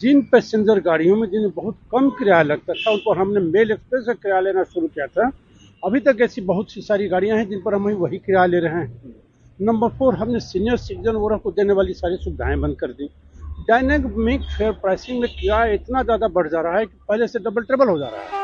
जिन 0.00 0.22
पैसेंजर 0.32 0.80
गाड़ियों 0.80 1.16
में 1.16 1.28
जिन्हें 1.30 1.50
बहुत 1.56 1.78
कम 1.92 2.10
किराया 2.18 2.42
लगता 2.42 2.72
था 2.74 2.90
उन 2.90 2.98
पर 2.98 3.18
हमने 3.18 3.40
मेल 3.42 3.70
एक्सप्रेस 3.72 4.04
का 4.06 4.12
किराया 4.14 4.40
लेना 4.40 4.62
शुरू 4.64 4.86
किया 4.88 5.06
था। 5.08 5.30
अभी 5.82 6.00
तक 6.00 6.18
ऐसी 6.22 6.40
बहुत 6.42 6.72
सी 6.72 6.80
सारी 6.82 7.08
गाड़ियाँ 7.08 7.36
हैं 7.38 7.48
जिन 7.48 7.60
पर 7.60 7.74
हम 7.74 7.88
वही 7.94 8.18
किराया 8.18 8.46
ले 8.46 8.60
रहे 8.60 8.72
हैं। 8.74 9.23
नंबर 9.58 9.88
फोर 9.98 10.14
हमने 10.16 10.38
सीनियर 10.40 10.76
सिटीजन 10.76 11.16
वगैरह 11.16 11.36
को 11.42 11.50
देने 11.56 11.72
वाली 11.72 11.92
सारी 11.94 12.16
सुविधाएँ 12.22 12.56
बंद 12.60 12.76
कर 12.78 12.92
दी। 12.92 13.08
डायनेमिक 13.68 14.42
फेयर 14.56 14.72
प्राइसिंग 14.80 15.20
में 15.20 15.28
किराया 15.30 15.72
इतना 15.74 16.02
ज़्यादा 16.02 16.28
बढ़ 16.28 16.48
जा 16.48 16.60
रहा 16.60 16.78
है 16.78 16.86
कि 16.86 16.96
पहले 17.08 17.26
से 17.28 17.38
डबल 17.38 17.62
ट्रिबल 17.62 17.88
हो 17.88 17.98
जा 17.98 18.08
रहा 18.08 18.20
है। 18.20 18.42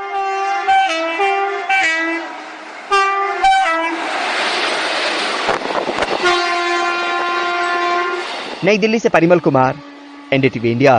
नई 8.65 8.79
दिल्ली 8.79 8.99
से 8.99 9.09
परिमल 9.09 9.39
कुमार 9.41 9.81
एनडीटीवी 10.33 10.71
इंडिया 10.73 10.95